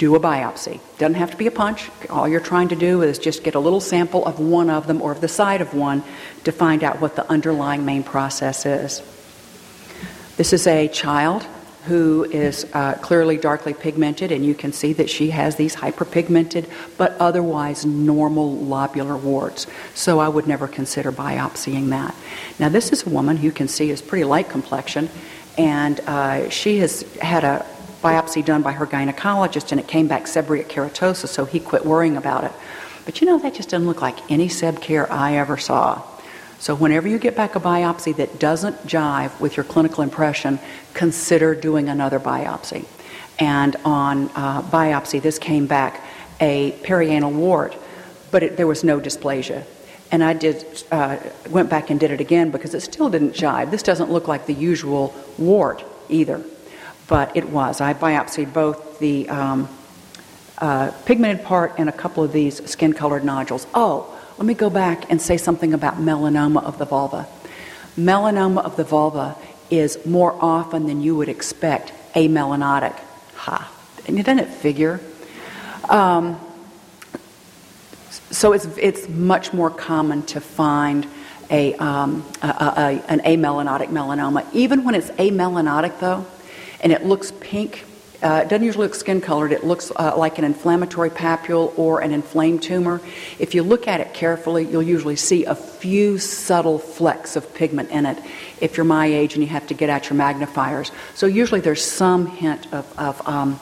do 0.02 0.16
a 0.16 0.20
biopsy. 0.20 0.80
Doesn't 0.98 1.14
have 1.14 1.30
to 1.30 1.36
be 1.36 1.46
a 1.46 1.52
punch. 1.52 1.88
All 2.10 2.26
you're 2.26 2.40
trying 2.40 2.66
to 2.70 2.74
do 2.74 3.02
is 3.02 3.20
just 3.20 3.44
get 3.44 3.54
a 3.54 3.60
little 3.60 3.78
sample 3.80 4.26
of 4.26 4.40
one 4.40 4.68
of 4.68 4.88
them 4.88 5.00
or 5.00 5.12
of 5.12 5.20
the 5.20 5.28
side 5.28 5.60
of 5.60 5.74
one 5.74 6.02
to 6.42 6.50
find 6.50 6.82
out 6.82 7.00
what 7.00 7.14
the 7.14 7.24
underlying 7.30 7.84
main 7.84 8.02
process 8.02 8.66
is. 8.66 9.00
This 10.36 10.52
is 10.52 10.66
a 10.66 10.88
child 10.88 11.46
who 11.84 12.24
is 12.24 12.66
uh, 12.72 12.94
clearly 12.94 13.36
darkly 13.36 13.74
pigmented, 13.74 14.32
and 14.32 14.44
you 14.44 14.56
can 14.56 14.72
see 14.72 14.92
that 14.92 15.08
she 15.08 15.30
has 15.30 15.54
these 15.54 15.76
hyperpigmented 15.76 16.68
but 16.98 17.16
otherwise 17.20 17.86
normal 17.86 18.56
lobular 18.56 19.20
warts. 19.20 19.68
So 19.94 20.18
I 20.18 20.28
would 20.28 20.48
never 20.48 20.66
consider 20.66 21.12
biopsying 21.12 21.90
that. 21.90 22.12
Now, 22.58 22.68
this 22.68 22.90
is 22.90 23.06
a 23.06 23.08
woman 23.08 23.36
who 23.36 23.44
you 23.44 23.52
can 23.52 23.68
see 23.68 23.90
is 23.90 24.02
pretty 24.02 24.24
light 24.24 24.48
complexion, 24.48 25.08
and 25.56 26.00
uh, 26.00 26.50
she 26.50 26.78
has 26.78 27.02
had 27.18 27.44
a 27.44 27.64
biopsy 28.02 28.44
done 28.44 28.62
by 28.62 28.72
her 28.72 28.86
gynecologist 28.86 29.70
and 29.70 29.80
it 29.80 29.88
came 29.88 30.08
back 30.08 30.24
seborrheic 30.24 30.66
keratosis, 30.66 31.28
so 31.28 31.44
he 31.44 31.60
quit 31.60 31.86
worrying 31.86 32.16
about 32.16 32.44
it. 32.44 32.52
But 33.04 33.20
you 33.20 33.26
know, 33.26 33.38
that 33.38 33.54
just 33.54 33.70
doesn't 33.70 33.86
look 33.86 34.02
like 34.02 34.30
any 34.30 34.48
seb 34.48 34.80
care 34.80 35.10
I 35.10 35.36
ever 35.36 35.56
saw. 35.56 36.02
So 36.58 36.74
whenever 36.74 37.08
you 37.08 37.18
get 37.18 37.34
back 37.34 37.56
a 37.56 37.60
biopsy 37.60 38.14
that 38.16 38.38
doesn't 38.38 38.86
jive 38.86 39.40
with 39.40 39.56
your 39.56 39.64
clinical 39.64 40.02
impression, 40.02 40.60
consider 40.94 41.54
doing 41.54 41.88
another 41.88 42.20
biopsy. 42.20 42.84
And 43.38 43.74
on 43.84 44.28
uh, 44.36 44.62
biopsy, 44.62 45.20
this 45.20 45.38
came 45.38 45.66
back 45.66 46.00
a 46.40 46.72
perianal 46.82 47.32
wart, 47.32 47.76
but 48.30 48.42
it, 48.44 48.56
there 48.56 48.66
was 48.66 48.84
no 48.84 49.00
dysplasia. 49.00 49.64
And 50.12 50.22
I 50.22 50.34
did 50.34 50.84
uh, 50.92 51.16
went 51.48 51.70
back 51.70 51.90
and 51.90 51.98
did 51.98 52.10
it 52.10 52.20
again 52.20 52.50
because 52.50 52.74
it 52.74 52.82
still 52.82 53.10
didn't 53.10 53.32
jive. 53.32 53.70
This 53.70 53.82
doesn't 53.82 54.10
look 54.10 54.28
like 54.28 54.46
the 54.46 54.54
usual 54.54 55.14
wart 55.38 55.82
either 56.08 56.44
but 57.12 57.36
it 57.36 57.50
was. 57.50 57.82
I 57.82 57.92
biopsied 57.92 58.54
both 58.54 58.98
the 58.98 59.28
um, 59.28 59.68
uh, 60.56 60.92
pigmented 61.04 61.44
part 61.44 61.74
and 61.76 61.90
a 61.90 61.92
couple 61.92 62.24
of 62.24 62.32
these 62.32 62.64
skin 62.70 62.94
colored 62.94 63.22
nodules. 63.22 63.66
Oh, 63.74 64.18
let 64.38 64.46
me 64.46 64.54
go 64.54 64.70
back 64.70 65.10
and 65.10 65.20
say 65.20 65.36
something 65.36 65.74
about 65.74 65.96
melanoma 65.96 66.64
of 66.64 66.78
the 66.78 66.86
vulva. 66.86 67.28
Melanoma 67.98 68.64
of 68.64 68.76
the 68.76 68.84
vulva 68.84 69.36
is 69.68 70.06
more 70.06 70.34
often 70.40 70.86
than 70.86 71.02
you 71.02 71.14
would 71.14 71.28
expect 71.28 71.92
amelanotic. 72.14 72.98
Ha. 73.34 73.70
And 74.06 74.16
doesn't 74.16 74.38
it 74.38 74.48
figure? 74.48 74.98
Um, 75.90 76.40
so 78.30 78.54
it's, 78.54 78.64
it's 78.78 79.06
much 79.06 79.52
more 79.52 79.68
common 79.68 80.22
to 80.28 80.40
find 80.40 81.06
a, 81.50 81.74
um, 81.74 82.24
a, 82.40 82.46
a, 82.46 83.10
an 83.10 83.20
amelanotic 83.20 83.88
melanoma. 83.88 84.46
Even 84.54 84.82
when 84.82 84.94
it's 84.94 85.10
amelanotic, 85.10 86.00
though, 86.00 86.24
and 86.82 86.92
it 86.92 87.04
looks 87.04 87.32
pink, 87.40 87.84
uh, 88.22 88.42
it 88.44 88.48
doesn't 88.48 88.64
usually 88.64 88.86
look 88.86 88.94
skin 88.94 89.20
colored. 89.20 89.50
It 89.50 89.64
looks 89.64 89.90
uh, 89.96 90.16
like 90.16 90.38
an 90.38 90.44
inflammatory 90.44 91.10
papule 91.10 91.76
or 91.76 92.00
an 92.02 92.12
inflamed 92.12 92.62
tumor. 92.62 93.00
If 93.40 93.52
you 93.52 93.64
look 93.64 93.88
at 93.88 94.00
it 94.00 94.14
carefully, 94.14 94.64
you'll 94.64 94.82
usually 94.82 95.16
see 95.16 95.44
a 95.44 95.56
few 95.56 96.18
subtle 96.18 96.78
flecks 96.78 97.34
of 97.34 97.52
pigment 97.52 97.90
in 97.90 98.06
it 98.06 98.18
if 98.60 98.76
you're 98.76 98.84
my 98.84 99.06
age 99.06 99.34
and 99.34 99.42
you 99.42 99.48
have 99.48 99.66
to 99.66 99.74
get 99.74 99.90
out 99.90 100.08
your 100.08 100.16
magnifiers. 100.16 100.92
So 101.14 101.26
usually 101.26 101.60
there's 101.60 101.84
some 101.84 102.26
hint 102.26 102.72
of, 102.72 102.96
of, 102.96 103.26
um, 103.26 103.58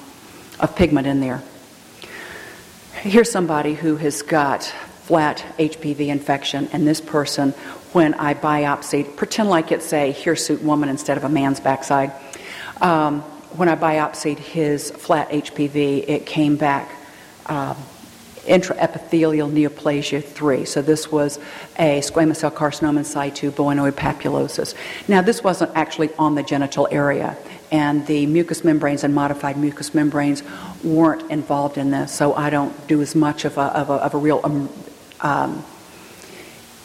of 0.59 0.76
pigment 0.76 1.06
in 1.06 1.20
there. 1.20 1.42
Here's 2.92 3.30
somebody 3.30 3.72
who 3.72 3.96
has 3.96 4.20
got 4.20 4.64
flat 4.64 5.42
HPV 5.59 6.09
infection, 6.09 6.68
and 6.74 6.87
this 6.87 7.00
person, 7.00 7.52
when 7.92 8.12
I 8.12 8.35
biopsied, 8.35 9.16
pretend 9.16 9.48
like 9.48 9.72
it's 9.72 9.94
a 9.94 10.12
hirsute 10.12 10.62
woman 10.62 10.90
instead 10.90 11.16
of 11.16 11.24
a 11.24 11.30
man's 11.30 11.61
backside. 11.61 12.12
Um, 12.80 13.22
when 13.56 13.68
I 13.68 13.76
biopsied 13.76 14.38
his 14.38 14.90
flat 14.90 15.30
HPV, 15.30 16.08
it 16.08 16.24
came 16.24 16.56
back 16.56 16.90
uh, 17.46 17.74
intraepithelial 18.46 19.50
neoplasia 19.50 20.24
3. 20.24 20.64
So 20.64 20.80
this 20.80 21.10
was 21.10 21.38
a 21.78 22.00
squamous 22.00 22.36
cell 22.36 22.50
carcinoma 22.50 22.98
in 22.98 23.04
situ, 23.04 23.50
bowenoid 23.50 23.92
papulosis. 23.92 24.74
Now, 25.08 25.20
this 25.20 25.42
wasn't 25.42 25.72
actually 25.74 26.10
on 26.18 26.34
the 26.34 26.42
genital 26.42 26.88
area, 26.90 27.36
and 27.70 28.06
the 28.06 28.26
mucous 28.26 28.64
membranes 28.64 29.04
and 29.04 29.14
modified 29.14 29.56
mucous 29.56 29.94
membranes 29.94 30.42
weren't 30.82 31.30
involved 31.30 31.76
in 31.76 31.90
this, 31.90 32.12
so 32.12 32.34
I 32.34 32.50
don't 32.50 32.86
do 32.88 33.02
as 33.02 33.14
much 33.14 33.44
of 33.44 33.58
a, 33.58 33.62
of 33.76 33.90
a, 33.90 33.94
of 33.94 34.14
a 34.14 34.18
real 34.18 34.40
um, 34.42 34.68
um, 35.20 35.64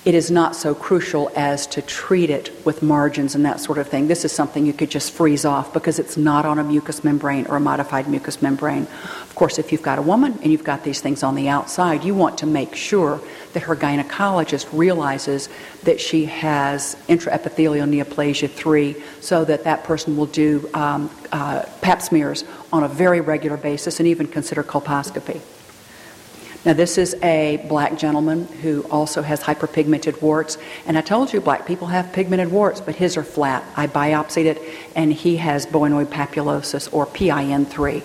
it 0.06 0.14
is 0.14 0.30
not 0.30 0.56
so 0.56 0.76
crucial 0.76 1.32
as 1.36 1.66
to 1.66 1.82
treat 1.82 2.30
it 2.30 2.52
with 2.64 2.84
margins 2.84 3.34
and 3.34 3.44
that 3.44 3.60
sort 3.60 3.80
of 3.80 3.88
thing. 3.88 4.08
This 4.08 4.24
is 4.24 4.32
something 4.32 4.64
you 4.64 4.72
could 4.72 4.92
just 4.92 5.12
freeze 5.12 5.46
off 5.46 5.74
because 5.74 5.98
it's 5.98 6.16
not 6.16 6.46
on 6.46 6.60
a 6.60 6.64
mucous 6.64 7.04
membrane 7.04 7.48
or 7.48 7.56
a 7.56 7.60
modified 7.60 8.08
mucous 8.08 8.40
membrane. 8.40 8.84
Of 8.84 9.34
course, 9.34 9.58
if 9.58 9.72
you've 9.72 9.82
got 9.82 9.98
a 9.98 10.04
woman 10.04 10.38
and 10.44 10.52
you've 10.52 10.64
got 10.64 10.84
these 10.84 11.02
things 11.02 11.24
on 11.24 11.34
the 11.34 11.50
outside, 11.50 12.04
you 12.04 12.14
want 12.14 12.38
to 12.38 12.46
make 12.46 12.76
sure 12.76 13.20
that 13.54 13.64
her 13.64 13.76
gynecologist 13.76 14.68
realizes 14.72 15.50
that 15.84 16.00
she 16.00 16.26
has 16.26 16.96
intraepithelial 17.08 17.90
neoplasia 17.90 18.48
3 18.48 18.96
so 19.22 19.44
that 19.44 19.64
that 19.64 19.84
person 19.84 20.16
will 20.16 20.28
do 20.28 20.70
um, 20.76 21.10
uh, 21.32 21.66
pap 21.82 22.04
smears 22.04 22.44
on 22.72 22.84
a 22.84 22.88
very 22.88 23.22
regular 23.22 23.58
basis 23.58 24.00
and 24.00 24.08
even 24.08 24.28
consider 24.28 24.62
colposcopy. 24.62 25.42
Now, 26.66 26.74
this 26.74 26.98
is 26.98 27.14
a 27.22 27.64
black 27.70 27.96
gentleman 27.96 28.46
who 28.46 28.84
also 28.90 29.22
has 29.22 29.40
hyperpigmented 29.40 30.20
warts. 30.20 30.58
And 30.88 30.98
I 30.98 31.02
told 31.02 31.32
you 31.32 31.40
black 31.40 31.68
people 31.68 31.88
have 31.88 32.12
pigmented 32.12 32.50
warts, 32.50 32.82
but 32.82 32.96
his 32.96 33.18
are 33.18 33.24
flat. 33.24 33.64
I 33.76 33.86
biopsied 33.86 34.46
it, 34.46 34.62
and 34.96 35.14
he 35.14 35.38
has 35.38 35.68
bowenoid 35.68 36.08
papulosis 36.08 36.92
or 36.92 37.06
PIN3. 37.06 38.02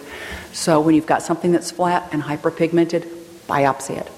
So 0.52 0.80
when 0.82 0.94
you've 0.94 1.06
got 1.06 1.22
something 1.22 1.52
that's 1.52 1.70
flat 1.70 2.10
and 2.12 2.22
hyperpigmented, 2.22 3.04
biopsy 3.48 3.96
it. 3.96 4.10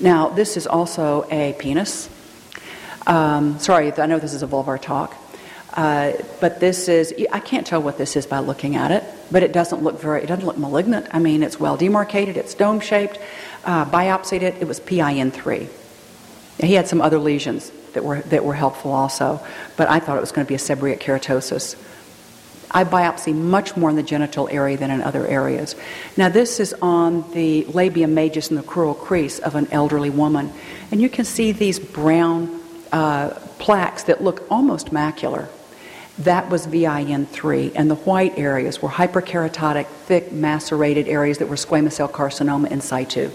Now, 0.00 0.28
this 0.28 0.56
is 0.56 0.66
also 0.66 1.24
a 1.30 1.54
penis. 1.60 2.10
Um, 3.06 3.60
sorry, 3.60 3.92
I 3.92 4.06
know 4.06 4.18
this 4.18 4.34
is 4.34 4.42
a 4.42 4.48
vulvar 4.48 4.82
talk. 4.82 5.14
Uh, 5.74 6.12
but 6.40 6.58
this 6.58 6.88
is, 6.88 7.14
I 7.30 7.38
can't 7.38 7.66
tell 7.66 7.80
what 7.80 7.98
this 7.98 8.16
is 8.16 8.26
by 8.26 8.40
looking 8.40 8.76
at 8.76 8.90
it, 8.90 9.04
but 9.32 9.42
it 9.42 9.52
doesn't 9.52 9.82
look 9.82 10.00
very, 10.00 10.22
it 10.22 10.26
doesn't 10.26 10.44
look 10.44 10.58
malignant. 10.58 11.06
I 11.10 11.18
mean, 11.18 11.42
it's 11.42 11.58
well 11.58 11.76
demarcated, 11.76 12.36
it's 12.36 12.54
dome 12.54 12.80
shaped. 12.80 13.18
Uh, 13.64 13.84
biopsied 13.86 14.42
it, 14.42 14.56
it 14.60 14.68
was 14.68 14.78
PIN3. 14.80 15.68
He 16.58 16.74
had 16.74 16.86
some 16.86 17.00
other 17.00 17.18
lesions 17.18 17.72
that 17.94 18.04
were, 18.04 18.20
that 18.20 18.44
were 18.44 18.54
helpful 18.54 18.92
also, 18.92 19.40
but 19.76 19.88
I 19.88 19.98
thought 19.98 20.18
it 20.18 20.20
was 20.20 20.32
going 20.32 20.46
to 20.46 20.48
be 20.48 20.54
a 20.54 20.58
seborrheic 20.58 21.00
keratosis. 21.00 21.76
I 22.70 22.84
biopsy 22.84 23.34
much 23.34 23.76
more 23.76 23.90
in 23.90 23.96
the 23.96 24.02
genital 24.02 24.48
area 24.48 24.76
than 24.76 24.90
in 24.90 25.02
other 25.02 25.26
areas. 25.26 25.74
Now, 26.16 26.28
this 26.28 26.58
is 26.58 26.74
on 26.80 27.30
the 27.32 27.64
labia 27.64 28.06
majus 28.06 28.50
and 28.50 28.58
the 28.58 28.62
crural 28.62 28.96
crease 28.98 29.38
of 29.38 29.54
an 29.54 29.68
elderly 29.72 30.10
woman, 30.10 30.52
and 30.90 31.00
you 31.00 31.08
can 31.08 31.24
see 31.24 31.52
these 31.52 31.78
brown 31.78 32.60
uh, 32.90 33.30
plaques 33.58 34.04
that 34.04 34.22
look 34.22 34.46
almost 34.50 34.90
macular. 34.90 35.48
That 36.18 36.50
was 36.50 36.66
VIN3, 36.66 37.72
and 37.74 37.90
the 37.90 37.94
white 37.94 38.38
areas 38.38 38.82
were 38.82 38.90
hyperkeratotic, 38.90 39.86
thick, 39.86 40.30
macerated 40.30 41.08
areas 41.08 41.38
that 41.38 41.48
were 41.48 41.56
squamous 41.56 41.92
cell 41.92 42.08
carcinoma 42.08 42.70
in 42.70 42.80
situ. 42.80 43.30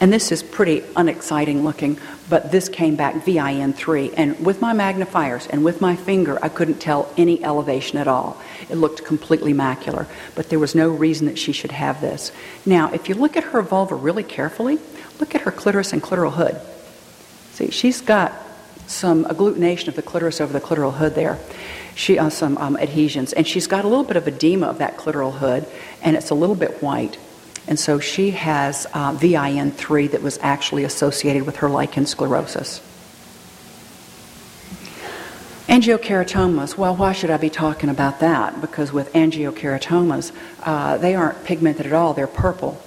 And 0.00 0.10
this 0.10 0.32
is 0.32 0.42
pretty 0.42 0.82
unexciting 0.96 1.62
looking, 1.62 1.98
but 2.30 2.50
this 2.50 2.70
came 2.70 2.96
back 2.96 3.16
VIN3. 3.16 4.14
And 4.16 4.44
with 4.44 4.62
my 4.62 4.72
magnifiers 4.72 5.46
and 5.46 5.62
with 5.62 5.82
my 5.82 5.94
finger, 5.94 6.38
I 6.42 6.48
couldn't 6.48 6.80
tell 6.80 7.12
any 7.18 7.44
elevation 7.44 7.98
at 7.98 8.08
all. 8.08 8.40
It 8.70 8.76
looked 8.76 9.04
completely 9.04 9.52
macular, 9.52 10.06
but 10.34 10.48
there 10.48 10.58
was 10.58 10.74
no 10.74 10.88
reason 10.88 11.26
that 11.26 11.38
she 11.38 11.52
should 11.52 11.72
have 11.72 12.00
this. 12.00 12.32
Now, 12.64 12.90
if 12.94 13.10
you 13.10 13.14
look 13.14 13.36
at 13.36 13.44
her 13.44 13.60
vulva 13.60 13.94
really 13.94 14.24
carefully, 14.24 14.78
look 15.18 15.34
at 15.34 15.42
her 15.42 15.50
clitoris 15.50 15.92
and 15.92 16.02
clitoral 16.02 16.32
hood. 16.32 16.58
See, 17.52 17.70
she's 17.70 18.00
got 18.00 18.32
some 18.86 19.24
agglutination 19.24 19.88
of 19.88 19.96
the 19.96 20.02
clitoris 20.02 20.40
over 20.40 20.52
the 20.52 20.60
clitoral 20.60 20.94
hood 20.94 21.14
there. 21.14 21.38
She 21.94 22.16
has 22.16 22.26
uh, 22.26 22.30
some 22.30 22.58
um, 22.58 22.76
adhesions, 22.76 23.32
and 23.32 23.46
she's 23.46 23.66
got 23.66 23.84
a 23.84 23.88
little 23.88 24.04
bit 24.04 24.16
of 24.16 24.26
edema 24.26 24.66
of 24.66 24.78
that 24.78 24.96
clitoral 24.96 25.34
hood, 25.34 25.66
and 26.02 26.16
it's 26.16 26.30
a 26.30 26.34
little 26.34 26.54
bit 26.54 26.82
white. 26.82 27.18
And 27.66 27.78
so 27.78 27.98
she 28.00 28.30
has 28.30 28.86
uh, 28.94 29.12
VIN3 29.12 30.10
that 30.12 30.22
was 30.22 30.38
actually 30.42 30.84
associated 30.84 31.44
with 31.44 31.56
her 31.56 31.68
lichen 31.68 32.06
sclerosis. 32.06 32.80
Angiokeratomas, 35.68 36.76
well, 36.76 36.96
why 36.96 37.12
should 37.12 37.30
I 37.30 37.36
be 37.36 37.50
talking 37.50 37.90
about 37.90 38.18
that? 38.20 38.60
Because 38.60 38.92
with 38.92 39.12
angiokeratomas, 39.12 40.32
uh, 40.64 40.96
they 40.98 41.14
aren't 41.14 41.44
pigmented 41.44 41.86
at 41.86 41.92
all, 41.92 42.12
they're 42.12 42.26
purple. 42.26 42.80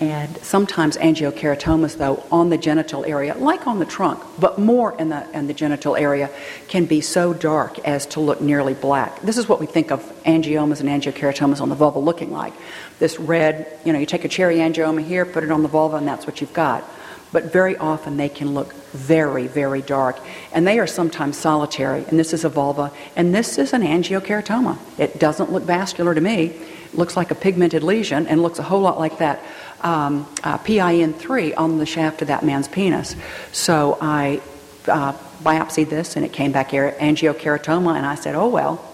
And 0.00 0.36
sometimes 0.44 0.96
angiokeratomas, 0.96 1.96
though, 1.96 2.22
on 2.30 2.50
the 2.50 2.58
genital 2.58 3.04
area, 3.04 3.34
like 3.34 3.66
on 3.66 3.80
the 3.80 3.84
trunk, 3.84 4.22
but 4.38 4.56
more 4.56 4.96
in 4.96 5.08
the, 5.08 5.28
in 5.36 5.48
the 5.48 5.54
genital 5.54 5.96
area, 5.96 6.30
can 6.68 6.84
be 6.84 7.00
so 7.00 7.34
dark 7.34 7.80
as 7.80 8.06
to 8.06 8.20
look 8.20 8.40
nearly 8.40 8.74
black. 8.74 9.20
This 9.22 9.36
is 9.36 9.48
what 9.48 9.58
we 9.58 9.66
think 9.66 9.90
of 9.90 10.00
angiomas 10.22 10.78
and 10.78 10.88
angiokeratomas 10.88 11.60
on 11.60 11.68
the 11.68 11.74
vulva 11.74 11.98
looking 11.98 12.30
like. 12.30 12.52
This 13.00 13.18
red, 13.18 13.76
you 13.84 13.92
know, 13.92 13.98
you 13.98 14.06
take 14.06 14.24
a 14.24 14.28
cherry 14.28 14.58
angioma 14.58 15.04
here, 15.04 15.26
put 15.26 15.42
it 15.42 15.50
on 15.50 15.62
the 15.62 15.68
vulva, 15.68 15.96
and 15.96 16.06
that's 16.06 16.26
what 16.26 16.40
you've 16.40 16.52
got. 16.52 16.84
But 17.32 17.52
very 17.52 17.76
often 17.76 18.16
they 18.16 18.28
can 18.28 18.54
look 18.54 18.72
very, 18.92 19.48
very 19.48 19.82
dark. 19.82 20.18
And 20.52 20.66
they 20.66 20.78
are 20.78 20.86
sometimes 20.86 21.36
solitary. 21.36 22.04
And 22.04 22.18
this 22.18 22.32
is 22.32 22.44
a 22.44 22.48
vulva. 22.48 22.92
And 23.16 23.34
this 23.34 23.58
is 23.58 23.72
an 23.72 23.82
angiokeratoma. 23.82 24.78
It 24.96 25.18
doesn't 25.18 25.52
look 25.52 25.64
vascular 25.64 26.14
to 26.14 26.20
me. 26.20 26.46
It 26.46 26.94
looks 26.94 27.16
like 27.16 27.30
a 27.30 27.34
pigmented 27.34 27.82
lesion 27.82 28.26
and 28.28 28.42
looks 28.42 28.58
a 28.58 28.62
whole 28.62 28.80
lot 28.80 28.98
like 28.98 29.18
that 29.18 29.42
um, 29.82 30.26
uh, 30.42 30.58
PIN3 30.58 31.54
on 31.56 31.78
the 31.78 31.86
shaft 31.86 32.22
of 32.22 32.28
that 32.28 32.44
man's 32.44 32.68
penis. 32.68 33.16
So 33.52 33.98
I 34.00 34.40
uh, 34.86 35.12
biopsied 35.42 35.88
this 35.88 36.16
and 36.16 36.24
it 36.24 36.32
came 36.32 36.52
back 36.52 36.70
angiokeratoma, 36.70 37.96
and 37.96 38.06
I 38.06 38.14
said, 38.14 38.34
oh 38.34 38.48
well. 38.48 38.84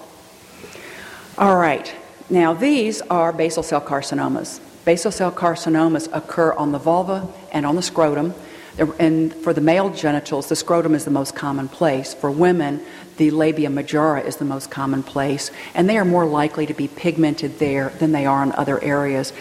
All 1.36 1.56
right, 1.56 1.92
now 2.30 2.54
these 2.54 3.00
are 3.02 3.32
basal 3.32 3.62
cell 3.62 3.80
carcinomas. 3.80 4.60
Basal 4.84 5.10
cell 5.10 5.32
carcinomas 5.32 6.08
occur 6.12 6.52
on 6.52 6.72
the 6.72 6.78
vulva 6.78 7.28
and 7.52 7.64
on 7.66 7.74
the 7.76 7.82
scrotum. 7.82 8.34
And 8.76 9.32
for 9.32 9.52
the 9.52 9.60
male 9.60 9.88
genitals, 9.90 10.48
the 10.48 10.56
scrotum 10.56 10.94
is 10.94 11.04
the 11.04 11.10
most 11.10 11.36
common 11.36 11.68
place. 11.68 12.12
For 12.12 12.30
women, 12.30 12.84
the 13.16 13.30
labia 13.30 13.70
majora 13.70 14.20
is 14.20 14.36
the 14.36 14.44
most 14.44 14.70
common 14.70 15.04
place, 15.04 15.52
and 15.74 15.88
they 15.88 15.96
are 15.96 16.04
more 16.04 16.26
likely 16.26 16.66
to 16.66 16.74
be 16.74 16.88
pigmented 16.88 17.60
there 17.60 17.90
than 18.00 18.10
they 18.10 18.26
are 18.26 18.42
in 18.42 18.50
other 18.52 18.82
areas. 18.82 19.32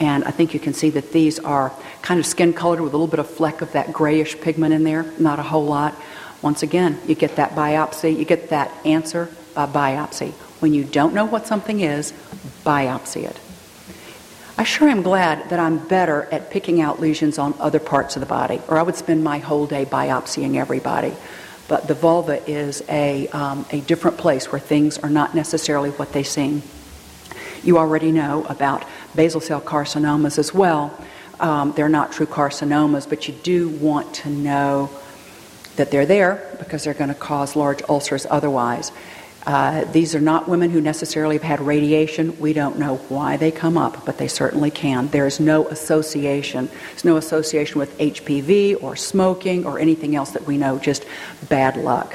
And 0.00 0.24
I 0.24 0.30
think 0.30 0.54
you 0.54 0.60
can 0.60 0.72
see 0.72 0.90
that 0.90 1.12
these 1.12 1.38
are 1.38 1.72
kind 2.00 2.18
of 2.18 2.24
skin 2.24 2.54
colored 2.54 2.80
with 2.80 2.94
a 2.94 2.96
little 2.96 3.06
bit 3.06 3.20
of 3.20 3.28
fleck 3.28 3.60
of 3.60 3.72
that 3.72 3.92
grayish 3.92 4.40
pigment 4.40 4.72
in 4.72 4.82
there, 4.82 5.04
not 5.18 5.38
a 5.38 5.42
whole 5.42 5.66
lot. 5.66 5.94
Once 6.40 6.62
again, 6.62 6.98
you 7.06 7.14
get 7.14 7.36
that 7.36 7.50
biopsy, 7.50 8.16
you 8.16 8.24
get 8.24 8.48
that 8.48 8.72
answer 8.86 9.28
by 9.54 9.66
biopsy. 9.66 10.32
When 10.60 10.72
you 10.72 10.84
don't 10.84 11.12
know 11.12 11.26
what 11.26 11.46
something 11.46 11.80
is, 11.80 12.12
biopsy 12.64 13.24
it. 13.24 13.38
I 14.56 14.64
sure 14.64 14.88
am 14.88 15.02
glad 15.02 15.50
that 15.50 15.58
I'm 15.58 15.86
better 15.86 16.28
at 16.32 16.50
picking 16.50 16.80
out 16.80 17.00
lesions 17.00 17.38
on 17.38 17.54
other 17.58 17.78
parts 17.78 18.16
of 18.16 18.20
the 18.20 18.26
body, 18.26 18.60
or 18.68 18.78
I 18.78 18.82
would 18.82 18.96
spend 18.96 19.22
my 19.22 19.38
whole 19.38 19.66
day 19.66 19.84
biopsying 19.84 20.56
everybody. 20.56 21.14
But 21.68 21.88
the 21.88 21.94
vulva 21.94 22.42
is 22.50 22.82
a, 22.88 23.28
um, 23.28 23.64
a 23.70 23.80
different 23.80 24.18
place 24.18 24.50
where 24.50 24.58
things 24.58 24.98
are 24.98 25.10
not 25.10 25.34
necessarily 25.34 25.90
what 25.90 26.12
they 26.12 26.22
seem. 26.22 26.62
You 27.62 27.78
already 27.78 28.12
know 28.12 28.44
about 28.48 28.84
basal 29.14 29.40
cell 29.40 29.60
carcinomas 29.60 30.38
as 30.38 30.54
well. 30.54 30.96
Um, 31.38 31.72
they're 31.72 31.88
not 31.88 32.12
true 32.12 32.26
carcinomas, 32.26 33.08
but 33.08 33.28
you 33.28 33.34
do 33.42 33.68
want 33.68 34.14
to 34.16 34.30
know 34.30 34.90
that 35.76 35.90
they're 35.90 36.06
there 36.06 36.56
because 36.58 36.84
they're 36.84 36.94
going 36.94 37.08
to 37.08 37.14
cause 37.14 37.56
large 37.56 37.82
ulcers 37.88 38.26
otherwise. 38.28 38.92
Uh, 39.46 39.84
these 39.86 40.14
are 40.14 40.20
not 40.20 40.48
women 40.48 40.70
who 40.70 40.80
necessarily 40.80 41.36
have 41.36 41.42
had 41.42 41.60
radiation. 41.60 42.38
We 42.38 42.52
don't 42.52 42.78
know 42.78 42.96
why 43.08 43.38
they 43.38 43.50
come 43.50 43.78
up, 43.78 44.04
but 44.04 44.18
they 44.18 44.28
certainly 44.28 44.70
can. 44.70 45.08
There 45.08 45.26
is 45.26 45.40
no 45.40 45.66
association. 45.68 46.68
There's 46.90 47.06
no 47.06 47.16
association 47.16 47.78
with 47.78 47.96
HPV 47.98 48.82
or 48.82 48.96
smoking 48.96 49.64
or 49.64 49.78
anything 49.78 50.14
else 50.14 50.32
that 50.32 50.46
we 50.46 50.58
know, 50.58 50.78
just 50.78 51.06
bad 51.48 51.78
luck. 51.78 52.14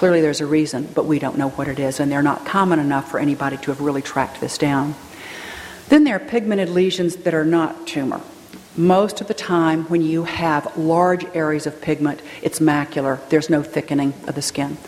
Clearly, 0.00 0.22
there's 0.22 0.40
a 0.40 0.46
reason, 0.46 0.88
but 0.94 1.04
we 1.04 1.18
don't 1.18 1.36
know 1.36 1.50
what 1.50 1.68
it 1.68 1.78
is, 1.78 2.00
and 2.00 2.10
they're 2.10 2.22
not 2.22 2.46
common 2.46 2.78
enough 2.78 3.10
for 3.10 3.20
anybody 3.20 3.58
to 3.58 3.70
have 3.70 3.82
really 3.82 4.00
tracked 4.00 4.40
this 4.40 4.56
down. 4.56 4.94
Then 5.90 6.04
there 6.04 6.16
are 6.16 6.18
pigmented 6.18 6.70
lesions 6.70 7.16
that 7.16 7.34
are 7.34 7.44
not 7.44 7.86
tumor. 7.86 8.22
Most 8.78 9.20
of 9.20 9.28
the 9.28 9.34
time, 9.34 9.84
when 9.90 10.00
you 10.00 10.24
have 10.24 10.74
large 10.74 11.26
areas 11.34 11.66
of 11.66 11.82
pigment, 11.82 12.22
it's 12.40 12.60
macular. 12.60 13.20
There's 13.28 13.50
no 13.50 13.62
thickening 13.62 14.14
of 14.26 14.34
the 14.34 14.40
skin. 14.40 14.78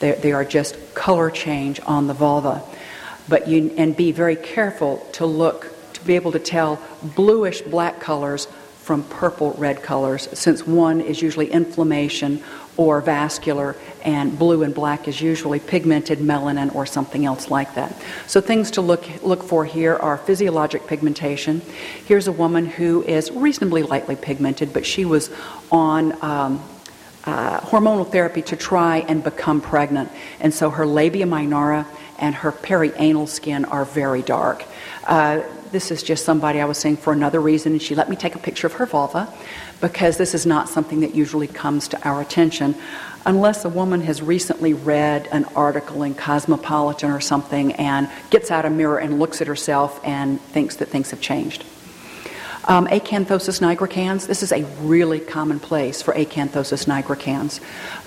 They, 0.00 0.10
they 0.14 0.32
are 0.32 0.44
just 0.44 0.96
color 0.96 1.30
change 1.30 1.78
on 1.86 2.08
the 2.08 2.14
vulva. 2.14 2.64
But 3.28 3.46
you, 3.46 3.72
and 3.76 3.96
be 3.96 4.10
very 4.10 4.34
careful 4.34 4.96
to 5.12 5.26
look, 5.26 5.72
to 5.92 6.04
be 6.04 6.16
able 6.16 6.32
to 6.32 6.40
tell 6.40 6.82
bluish 7.04 7.60
black 7.60 8.00
colors 8.00 8.48
from 8.82 9.04
purple 9.04 9.52
red 9.58 9.82
colors, 9.82 10.28
since 10.36 10.66
one 10.66 11.00
is 11.00 11.22
usually 11.22 11.52
inflammation 11.52 12.42
or 12.76 13.00
vascular, 13.00 13.76
and 14.04 14.38
blue 14.38 14.62
and 14.62 14.74
black 14.74 15.08
is 15.08 15.20
usually 15.20 15.58
pigmented 15.58 16.18
melanin 16.18 16.74
or 16.74 16.86
something 16.86 17.24
else 17.24 17.50
like 17.50 17.74
that. 17.74 17.94
So 18.26 18.40
things 18.40 18.70
to 18.72 18.80
look 18.80 19.04
look 19.22 19.42
for 19.42 19.64
here 19.64 19.96
are 19.96 20.18
physiologic 20.18 20.86
pigmentation. 20.86 21.62
Here's 22.04 22.26
a 22.26 22.32
woman 22.32 22.66
who 22.66 23.02
is 23.02 23.30
reasonably 23.30 23.82
lightly 23.82 24.16
pigmented, 24.16 24.72
but 24.72 24.84
she 24.84 25.04
was 25.04 25.30
on 25.72 26.12
um, 26.22 26.62
uh, 27.24 27.60
hormonal 27.60 28.10
therapy 28.10 28.42
to 28.42 28.56
try 28.56 28.98
and 29.08 29.24
become 29.24 29.60
pregnant. 29.60 30.10
And 30.40 30.54
so 30.54 30.70
her 30.70 30.86
labia 30.86 31.26
minora 31.26 31.86
and 32.18 32.34
her 32.34 32.52
perianal 32.52 33.28
skin 33.28 33.64
are 33.64 33.84
very 33.84 34.22
dark. 34.22 34.64
Uh, 35.04 35.42
this 35.72 35.90
is 35.90 36.02
just 36.02 36.24
somebody 36.24 36.60
I 36.60 36.64
was 36.64 36.78
seeing 36.78 36.96
for 36.96 37.12
another 37.12 37.40
reason, 37.40 37.72
and 37.72 37.82
she 37.82 37.94
let 37.94 38.08
me 38.08 38.16
take 38.16 38.34
a 38.34 38.38
picture 38.38 38.66
of 38.66 38.74
her 38.74 38.86
vulva 38.86 39.32
because 39.80 40.16
this 40.16 40.34
is 40.34 40.46
not 40.46 40.68
something 40.68 41.00
that 41.00 41.14
usually 41.14 41.46
comes 41.46 41.88
to 41.88 42.08
our 42.08 42.20
attention 42.20 42.74
unless 43.26 43.64
a 43.64 43.68
woman 43.68 44.00
has 44.02 44.22
recently 44.22 44.72
read 44.72 45.28
an 45.32 45.44
article 45.56 46.04
in 46.04 46.14
Cosmopolitan 46.14 47.10
or 47.10 47.20
something 47.20 47.72
and 47.72 48.08
gets 48.30 48.52
out 48.52 48.64
a 48.64 48.70
mirror 48.70 48.98
and 48.98 49.18
looks 49.18 49.40
at 49.40 49.48
herself 49.48 50.00
and 50.04 50.40
thinks 50.40 50.76
that 50.76 50.88
things 50.88 51.10
have 51.10 51.20
changed. 51.20 51.64
Um, 52.68 52.88
acanthosis 52.88 53.60
nigricans, 53.60 54.26
this 54.26 54.42
is 54.42 54.50
a 54.50 54.64
really 54.80 55.20
common 55.20 55.60
place 55.60 56.02
for 56.02 56.14
acanthosis 56.14 56.86
nigricans. 56.86 57.60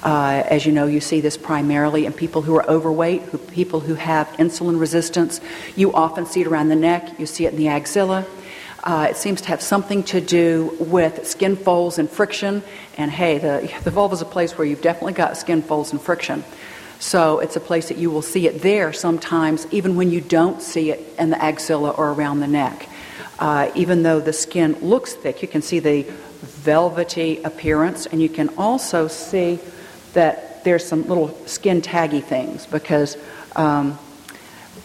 Uh, 0.03 0.43
as 0.49 0.65
you 0.65 0.73
know, 0.73 0.85
you 0.85 0.99
see 0.99 1.21
this 1.21 1.37
primarily 1.37 2.05
in 2.05 2.11
people 2.11 2.41
who 2.41 2.55
are 2.55 2.69
overweight, 2.69 3.21
who, 3.23 3.37
people 3.37 3.79
who 3.79 3.95
have 3.95 4.27
insulin 4.33 4.77
resistance. 4.77 5.39
You 5.77 5.93
often 5.93 6.25
see 6.25 6.41
it 6.41 6.47
around 6.47 6.67
the 6.67 6.75
neck, 6.75 7.19
you 7.19 7.25
see 7.25 7.45
it 7.45 7.53
in 7.53 7.57
the 7.57 7.69
axilla. 7.69 8.25
Uh, 8.83 9.07
it 9.09 9.17
seems 9.17 9.41
to 9.41 9.47
have 9.49 9.61
something 9.61 10.03
to 10.03 10.21
do 10.21 10.75
with 10.79 11.27
skin 11.27 11.55
folds 11.55 11.97
and 11.97 12.09
friction. 12.09 12.63
And 12.97 13.11
hey, 13.11 13.37
the, 13.37 13.71
the 13.83 13.91
vulva 13.91 14.13
is 14.13 14.21
a 14.21 14.25
place 14.25 14.57
where 14.57 14.65
you've 14.65 14.81
definitely 14.81 15.13
got 15.13 15.37
skin 15.37 15.61
folds 15.61 15.91
and 15.91 16.01
friction. 16.01 16.43
So 16.99 17.39
it's 17.39 17.55
a 17.55 17.61
place 17.61 17.87
that 17.87 17.97
you 17.97 18.11
will 18.11 18.21
see 18.21 18.45
it 18.47 18.61
there 18.61 18.91
sometimes, 18.91 19.65
even 19.71 19.95
when 19.95 20.11
you 20.11 20.19
don't 20.19 20.61
see 20.61 20.91
it 20.91 21.15
in 21.17 21.29
the 21.29 21.41
axilla 21.41 21.91
or 21.91 22.11
around 22.11 22.41
the 22.41 22.47
neck. 22.47 22.89
Uh, 23.39 23.71
even 23.73 24.03
though 24.03 24.19
the 24.19 24.33
skin 24.33 24.73
looks 24.81 25.13
thick, 25.13 25.41
you 25.41 25.47
can 25.47 25.61
see 25.61 25.79
the 25.79 26.03
velvety 26.41 27.41
appearance, 27.43 28.05
and 28.05 28.21
you 28.21 28.27
can 28.27 28.49
also 28.57 29.07
see 29.07 29.59
that 30.11 30.63
there's 30.65 30.85
some 30.85 31.07
little 31.07 31.29
skin 31.47 31.81
taggy 31.81 32.21
things 32.21 32.65
because 32.65 33.15
um, 33.55 33.97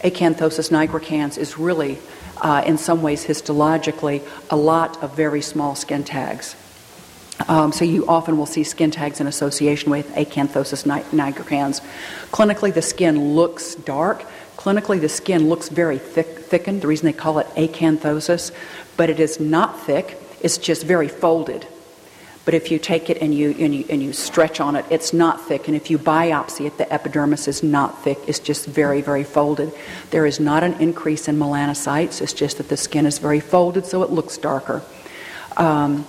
acanthosis 0.03 0.71
nigricans 0.71 1.37
is 1.37 1.57
really, 1.57 1.97
uh, 2.45 2.61
in 2.63 2.77
some 2.77 3.01
ways, 3.01 3.25
histologically, 3.25 4.21
a 4.51 4.55
lot 4.55 5.01
of 5.01 5.15
very 5.15 5.41
small 5.41 5.73
skin 5.73 6.03
tags. 6.03 6.55
Um, 7.47 7.71
so 7.71 7.83
you 7.83 8.05
often 8.07 8.37
will 8.37 8.45
see 8.45 8.63
skin 8.63 8.91
tags 8.91 9.19
in 9.19 9.25
association 9.25 9.89
with 9.89 10.07
acanthosis 10.13 10.85
nigricans. 10.85 11.81
Clinically, 12.29 12.71
the 12.71 12.83
skin 12.83 13.33
looks 13.33 13.73
dark. 13.73 14.23
Clinically, 14.57 15.01
the 15.01 15.09
skin 15.09 15.49
looks 15.49 15.69
very 15.69 15.97
thick, 15.97 16.27
thickened. 16.37 16.83
The 16.83 16.87
reason 16.87 17.07
they 17.07 17.13
call 17.13 17.39
it 17.39 17.47
acanthosis, 17.55 18.51
but 18.95 19.09
it 19.09 19.19
is 19.19 19.39
not 19.39 19.79
thick. 19.79 20.21
It's 20.39 20.59
just 20.59 20.83
very 20.83 21.07
folded. 21.07 21.65
But 22.45 22.53
if 22.53 22.69
you 22.69 22.77
take 22.77 23.09
it 23.09 23.17
and 23.21 23.33
you, 23.33 23.55
and 23.57 23.73
you, 23.73 23.85
and 23.89 24.03
you 24.03 24.13
stretch 24.13 24.59
on 24.59 24.75
it, 24.75 24.85
it's 24.91 25.13
not 25.13 25.41
thick. 25.47 25.67
And 25.67 25.75
if 25.75 25.89
you 25.89 25.97
biopsy 25.97 26.67
it, 26.67 26.77
the 26.77 26.91
epidermis 26.93 27.47
is 27.47 27.63
not 27.63 28.03
thick. 28.03 28.19
It's 28.27 28.37
just 28.37 28.67
very, 28.67 29.01
very 29.01 29.23
folded. 29.23 29.73
There 30.11 30.27
is 30.27 30.39
not 30.39 30.63
an 30.63 30.75
increase 30.75 31.27
in 31.27 31.37
melanocytes. 31.37 32.21
It's 32.21 32.33
just 32.33 32.57
that 32.57 32.69
the 32.69 32.77
skin 32.77 33.07
is 33.07 33.17
very 33.17 33.39
folded, 33.39 33.87
so 33.87 34.03
it 34.03 34.11
looks 34.11 34.37
darker. 34.37 34.83
Um, 35.57 36.05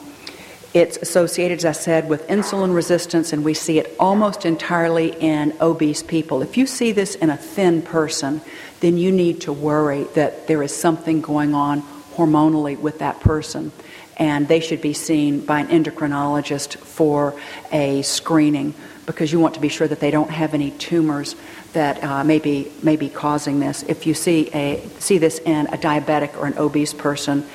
it's 0.74 0.98
associated, 0.98 1.56
as 1.56 1.64
I 1.64 1.72
said, 1.72 2.10
with 2.10 2.26
insulin 2.28 2.74
resistance, 2.74 3.32
and 3.32 3.42
we 3.42 3.54
see 3.54 3.78
it 3.78 3.96
almost 3.98 4.44
entirely 4.44 5.16
in 5.18 5.56
obese 5.58 6.02
people. 6.02 6.42
If 6.42 6.58
you 6.58 6.66
see 6.66 6.92
this 6.92 7.14
in 7.14 7.30
a 7.30 7.36
thin 7.38 7.80
person, 7.80 8.42
then 8.80 8.98
you 8.98 9.10
need 9.10 9.40
to 9.42 9.54
worry 9.54 10.04
that 10.14 10.48
there 10.48 10.62
is 10.62 10.76
something 10.76 11.22
going 11.22 11.54
on 11.54 11.80
hormonally 12.14 12.78
with 12.78 12.98
that 12.98 13.20
person. 13.20 13.72
And 14.16 14.48
they 14.48 14.60
should 14.60 14.80
be 14.80 14.92
seen 14.92 15.44
by 15.44 15.60
an 15.60 15.68
endocrinologist 15.68 16.78
for 16.78 17.38
a 17.70 18.02
screening 18.02 18.74
because 19.04 19.32
you 19.32 19.38
want 19.38 19.54
to 19.54 19.60
be 19.60 19.68
sure 19.68 19.86
that 19.86 20.00
they 20.00 20.10
don't 20.10 20.30
have 20.30 20.54
any 20.54 20.70
tumors 20.72 21.36
that 21.72 22.02
uh, 22.02 22.24
may, 22.24 22.38
be, 22.38 22.72
may 22.82 22.96
be 22.96 23.08
causing 23.08 23.60
this. 23.60 23.82
If 23.84 24.06
you 24.06 24.14
see, 24.14 24.50
a, 24.52 24.82
see 24.98 25.18
this 25.18 25.38
in 25.38 25.66
a 25.66 25.76
diabetic 25.76 26.36
or 26.36 26.46
an 26.46 26.58
obese 26.58 26.94
person, 26.94 27.46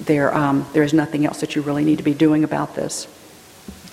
there, 0.00 0.34
um, 0.34 0.66
there 0.72 0.82
is 0.82 0.92
nothing 0.92 1.24
else 1.24 1.40
that 1.40 1.56
you 1.56 1.62
really 1.62 1.84
need 1.84 1.98
to 1.98 2.04
be 2.04 2.14
doing 2.14 2.44
about 2.44 2.74
this. 2.74 3.08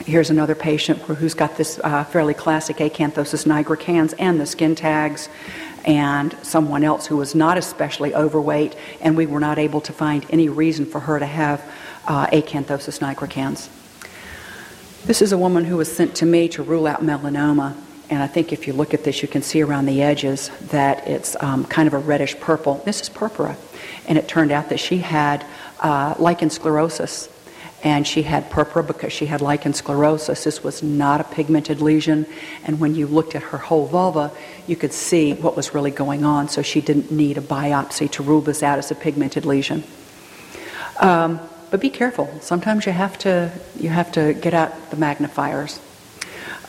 Here's 0.05 0.29
another 0.29 0.55
patient 0.55 0.99
who's 0.99 1.35
got 1.35 1.57
this 1.57 1.79
uh, 1.83 2.03
fairly 2.05 2.33
classic 2.33 2.77
acanthosis 2.77 3.45
nigricans 3.45 4.13
and 4.17 4.39
the 4.39 4.45
skin 4.45 4.75
tags, 4.75 5.29
and 5.85 6.35
someone 6.43 6.83
else 6.83 7.07
who 7.07 7.17
was 7.17 7.35
not 7.35 7.57
especially 7.57 8.13
overweight, 8.13 8.75
and 8.99 9.15
we 9.15 9.25
were 9.25 9.39
not 9.39 9.57
able 9.57 9.81
to 9.81 9.93
find 9.93 10.25
any 10.29 10.49
reason 10.49 10.85
for 10.85 10.99
her 10.99 11.19
to 11.19 11.25
have 11.25 11.63
uh, 12.07 12.27
acanthosis 12.27 12.99
nigricans. 12.99 13.69
This 15.05 15.21
is 15.21 15.31
a 15.31 15.37
woman 15.37 15.65
who 15.65 15.77
was 15.77 15.91
sent 15.91 16.15
to 16.15 16.25
me 16.25 16.47
to 16.49 16.63
rule 16.63 16.85
out 16.87 17.01
melanoma, 17.01 17.75
and 18.09 18.21
I 18.21 18.27
think 18.27 18.51
if 18.53 18.67
you 18.67 18.73
look 18.73 18.93
at 18.93 19.03
this, 19.03 19.21
you 19.21 19.27
can 19.27 19.41
see 19.41 19.61
around 19.61 19.85
the 19.85 20.01
edges 20.01 20.49
that 20.69 21.07
it's 21.07 21.35
um, 21.41 21.65
kind 21.65 21.87
of 21.87 21.93
a 21.93 21.99
reddish 21.99 22.39
purple. 22.39 22.81
This 22.85 23.01
is 23.01 23.09
purpura, 23.09 23.55
and 24.07 24.17
it 24.17 24.27
turned 24.27 24.51
out 24.51 24.69
that 24.69 24.79
she 24.79 24.97
had 24.97 25.45
uh, 25.79 26.15
lichen 26.19 26.49
sclerosis. 26.49 27.29
And 27.83 28.05
she 28.05 28.21
had 28.21 28.51
purpura 28.51 28.83
because 28.83 29.11
she 29.11 29.25
had 29.25 29.41
lichen 29.41 29.73
sclerosis. 29.73 30.43
This 30.43 30.63
was 30.63 30.83
not 30.83 31.19
a 31.19 31.23
pigmented 31.23 31.81
lesion. 31.81 32.27
And 32.63 32.79
when 32.79 32.93
you 32.93 33.07
looked 33.07 33.33
at 33.33 33.41
her 33.41 33.57
whole 33.57 33.87
vulva, 33.87 34.31
you 34.67 34.75
could 34.75 34.93
see 34.93 35.33
what 35.33 35.55
was 35.55 35.73
really 35.73 35.89
going 35.89 36.23
on. 36.23 36.47
So 36.47 36.61
she 36.61 36.79
didn't 36.79 37.09
need 37.09 37.39
a 37.39 37.41
biopsy 37.41 38.11
to 38.11 38.21
rule 38.21 38.41
this 38.41 38.61
out 38.61 38.77
as 38.77 38.91
a 38.91 38.95
pigmented 38.95 39.47
lesion. 39.47 39.83
Um, 40.99 41.39
but 41.71 41.79
be 41.79 41.89
careful. 41.89 42.29
Sometimes 42.41 42.85
you 42.85 42.91
have 42.91 43.17
to, 43.19 43.51
you 43.79 43.89
have 43.89 44.11
to 44.11 44.33
get 44.33 44.53
out 44.53 44.91
the 44.91 44.97
magnifiers. 44.97 45.79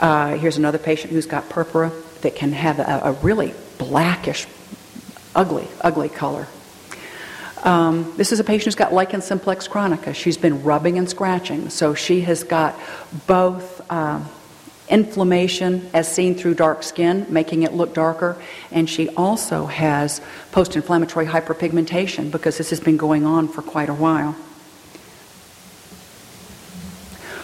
Uh, 0.01 0.37
here's 0.37 0.57
another 0.57 0.79
patient 0.79 1.13
who's 1.13 1.27
got 1.27 1.49
purpura 1.51 1.93
that 2.23 2.37
can 2.37 2.53
have 2.53 2.79
a, 2.79 3.01
a 3.05 3.13
really 3.15 3.53
blackish, 3.79 4.47
ugly, 5.35 5.69
ugly 5.81 6.09
color. 6.09 6.47
Um, 7.65 8.13
this 8.17 8.33
is 8.33 8.41
a 8.41 8.45
patient 8.45 8.67
who's 8.67 8.75
got 8.75 8.93
lichen 8.93 9.21
simplex 9.21 9.69
chronicus. 9.69 10.17
She's 10.17 10.39
been 10.39 10.63
rubbing 10.63 10.99
and 10.99 11.09
scratching, 11.09 11.71
so 11.71 11.95
she 11.95 12.23
has 12.23 12.43
got 12.43 12.77
both 13.27 13.89
um, 13.91 14.29
inflammation 14.89 15.89
as 15.95 16.13
seen 16.13 16.35
through 16.35 16.55
dark 16.55 16.83
skin, 16.83 17.27
making 17.29 17.63
it 17.63 17.73
look 17.73 17.95
darker, 17.95 18.41
and 18.71 18.89
she 18.89 19.09
also 19.11 19.67
has 19.67 20.21
post 20.51 20.75
inflammatory 20.77 21.27
hyperpigmentation 21.27 22.31
because 22.31 22.59
this 22.59 22.71
has 22.71 22.81
been 22.81 22.97
going 22.97 23.25
on 23.25 23.49
for 23.49 23.63
quite 23.63 23.89
a 23.89 23.95
while. 23.95 24.37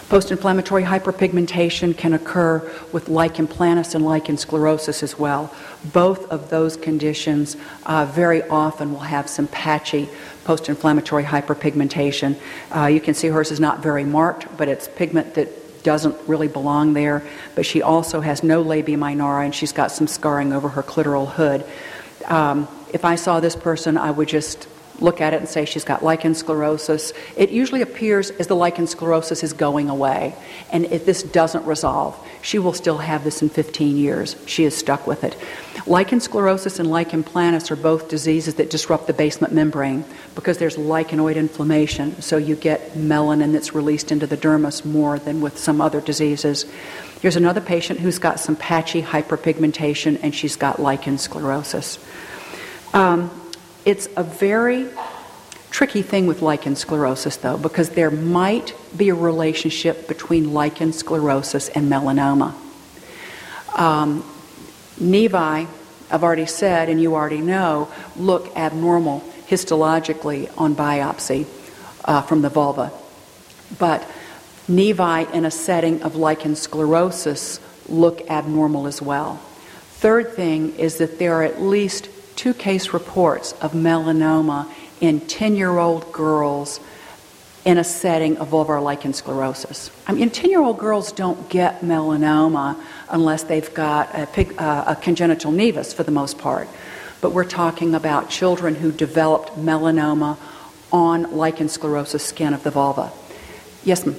Post 0.09 0.31
inflammatory 0.31 0.83
hyperpigmentation 0.83 1.95
can 1.95 2.13
occur 2.13 2.67
with 2.91 3.09
lichen 3.09 3.47
planus 3.47 3.93
and 3.93 4.03
lichen 4.03 4.37
sclerosis 4.37 5.03
as 5.03 5.19
well. 5.19 5.53
Both 5.93 6.31
of 6.31 6.49
those 6.49 6.75
conditions 6.75 7.55
uh, 7.85 8.07
very 8.07 8.41
often 8.49 8.91
will 8.91 9.01
have 9.01 9.29
some 9.29 9.45
patchy 9.47 10.09
post 10.45 10.67
inflammatory 10.67 11.23
hyperpigmentation. 11.23 12.39
Uh, 12.75 12.87
you 12.87 12.99
can 12.99 13.13
see 13.13 13.27
hers 13.27 13.51
is 13.51 13.59
not 13.59 13.83
very 13.83 14.03
marked, 14.03 14.47
but 14.57 14.67
it's 14.67 14.87
pigment 14.87 15.35
that 15.35 15.83
doesn't 15.83 16.15
really 16.27 16.47
belong 16.47 16.93
there. 16.93 17.21
But 17.53 17.67
she 17.67 17.83
also 17.83 18.19
has 18.19 18.41
no 18.41 18.63
labia 18.63 18.97
minora 18.97 19.45
and 19.45 19.53
she's 19.53 19.71
got 19.71 19.91
some 19.91 20.07
scarring 20.07 20.53
over 20.53 20.69
her 20.69 20.81
clitoral 20.81 21.31
hood. 21.31 21.63
Um, 22.25 22.67
if 22.91 23.05
I 23.05 23.13
saw 23.13 23.39
this 23.39 23.55
person, 23.55 23.95
I 23.95 24.09
would 24.09 24.27
just 24.27 24.67
look 25.01 25.21
at 25.21 25.33
it 25.33 25.37
and 25.37 25.49
say 25.49 25.65
she's 25.65 25.83
got 25.83 26.03
lichen 26.03 26.33
sclerosis. 26.33 27.13
It 27.35 27.49
usually 27.49 27.81
appears 27.81 28.29
as 28.31 28.47
the 28.47 28.55
lichen 28.55 28.87
sclerosis 28.87 29.43
is 29.43 29.53
going 29.53 29.89
away. 29.89 30.35
And 30.71 30.85
if 30.85 31.05
this 31.05 31.23
doesn't 31.23 31.65
resolve, 31.65 32.17
she 32.41 32.59
will 32.59 32.73
still 32.73 32.97
have 32.97 33.23
this 33.23 33.41
in 33.41 33.49
15 33.49 33.97
years. 33.97 34.35
She 34.45 34.63
is 34.63 34.75
stuck 34.75 35.07
with 35.07 35.23
it. 35.23 35.37
Lichen 35.87 36.19
sclerosis 36.19 36.79
and 36.79 36.89
lichen 36.89 37.23
planus 37.23 37.71
are 37.71 37.75
both 37.75 38.09
diseases 38.09 38.55
that 38.55 38.69
disrupt 38.69 39.07
the 39.07 39.13
basement 39.13 39.53
membrane 39.53 40.05
because 40.35 40.57
there's 40.57 40.77
lichenoid 40.77 41.35
inflammation. 41.35 42.21
So 42.21 42.37
you 42.37 42.55
get 42.55 42.93
melanin 42.93 43.53
that's 43.53 43.73
released 43.73 44.11
into 44.11 44.27
the 44.27 44.37
dermis 44.37 44.85
more 44.85 45.17
than 45.19 45.41
with 45.41 45.57
some 45.57 45.81
other 45.81 46.01
diseases. 46.01 46.65
Here's 47.21 47.35
another 47.35 47.61
patient 47.61 47.99
who's 47.99 48.19
got 48.19 48.39
some 48.39 48.55
patchy 48.55 49.01
hyperpigmentation 49.01 50.19
and 50.21 50.33
she's 50.33 50.55
got 50.55 50.79
lichen 50.79 51.17
sclerosis. 51.17 51.99
Um, 52.93 53.29
it's 53.89 54.07
a 54.15 54.21
very 54.21 54.87
tricky 55.71 56.03
thing 56.03 56.27
with 56.27 56.43
lichen 56.43 56.75
sclerosus, 56.75 57.41
though, 57.41 57.57
because 57.57 57.89
there 57.89 58.11
might 58.11 58.75
be 58.95 59.09
a 59.09 59.15
relationship 59.15 60.07
between 60.07 60.53
lichen 60.53 60.91
sclerosus 60.91 61.71
and 61.73 61.91
melanoma. 61.91 62.53
Um, 63.75 64.23
nevi, 64.99 65.67
I've 66.11 66.23
already 66.23 66.45
said, 66.45 66.89
and 66.89 67.01
you 67.01 67.15
already 67.15 67.41
know, 67.41 67.91
look 68.15 68.55
abnormal 68.55 69.21
histologically 69.47 70.51
on 70.55 70.75
biopsy 70.75 71.47
uh, 72.05 72.21
from 72.21 72.43
the 72.43 72.49
vulva. 72.49 72.91
But 73.79 74.07
nevi 74.69 75.33
in 75.33 75.45
a 75.45 75.51
setting 75.51 76.03
of 76.03 76.15
lichen 76.15 76.53
sclerosus 76.53 77.59
look 77.87 78.29
abnormal 78.29 78.85
as 78.85 79.01
well. 79.01 79.37
Third 79.93 80.33
thing 80.33 80.75
is 80.75 80.99
that 80.99 81.17
there 81.17 81.33
are 81.33 81.43
at 81.43 81.59
least 81.59 82.07
two 82.39 82.53
case 82.53 82.93
reports 82.93 83.51
of 83.61 83.73
melanoma 83.73 84.65
in 85.01 85.19
10 85.19 85.57
year 85.57 85.77
old 85.77 86.09
girls 86.13 86.79
in 87.65 87.77
a 87.77 87.83
setting 87.83 88.37
of 88.37 88.47
vulvar 88.47 88.81
lichen 88.81 89.11
sclerosus. 89.11 89.89
I 90.07 90.13
mean, 90.13 90.29
10 90.29 90.49
year 90.49 90.61
old 90.61 90.77
girls 90.77 91.11
don't 91.11 91.49
get 91.49 91.81
melanoma 91.81 92.81
unless 93.09 93.43
they've 93.43 93.73
got 93.73 94.15
a, 94.15 94.57
uh, 94.57 94.85
a, 94.87 94.95
congenital 94.95 95.51
nevus 95.51 95.93
for 95.93 96.03
the 96.03 96.11
most 96.11 96.37
part. 96.37 96.69
But 97.19 97.33
we're 97.33 97.43
talking 97.43 97.93
about 97.93 98.29
children 98.29 98.75
who 98.75 98.93
developed 98.93 99.57
melanoma 99.57 100.37
on 100.93 101.35
lichen 101.35 101.67
sclerosus 101.67 102.21
skin 102.21 102.53
of 102.53 102.63
the 102.63 102.71
vulva. 102.71 103.11
Yes, 103.83 104.05
ma'am. 104.05 104.15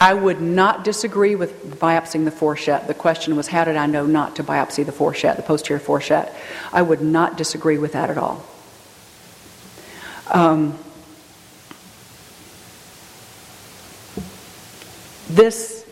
I 0.00 0.14
would 0.14 0.40
not 0.40 0.84
disagree 0.84 1.34
with 1.34 1.78
biopsying 1.80 2.24
the 2.24 2.30
fourchette. 2.30 2.86
The 2.86 2.94
question 2.94 3.34
was, 3.34 3.48
how 3.48 3.64
did 3.64 3.76
I 3.76 3.86
know 3.86 4.06
not 4.06 4.36
to 4.36 4.44
biopsy 4.44 4.86
the 4.86 4.92
fourchette, 4.92 5.36
the 5.36 5.42
posterior 5.42 5.80
fourchette? 5.80 6.34
I 6.72 6.82
would 6.82 7.00
not 7.00 7.36
disagree 7.36 7.78
with 7.78 7.92
that 7.92 8.08
at 8.08 8.16
all. 8.16 8.44
Um, 10.30 10.78
this 15.28 15.84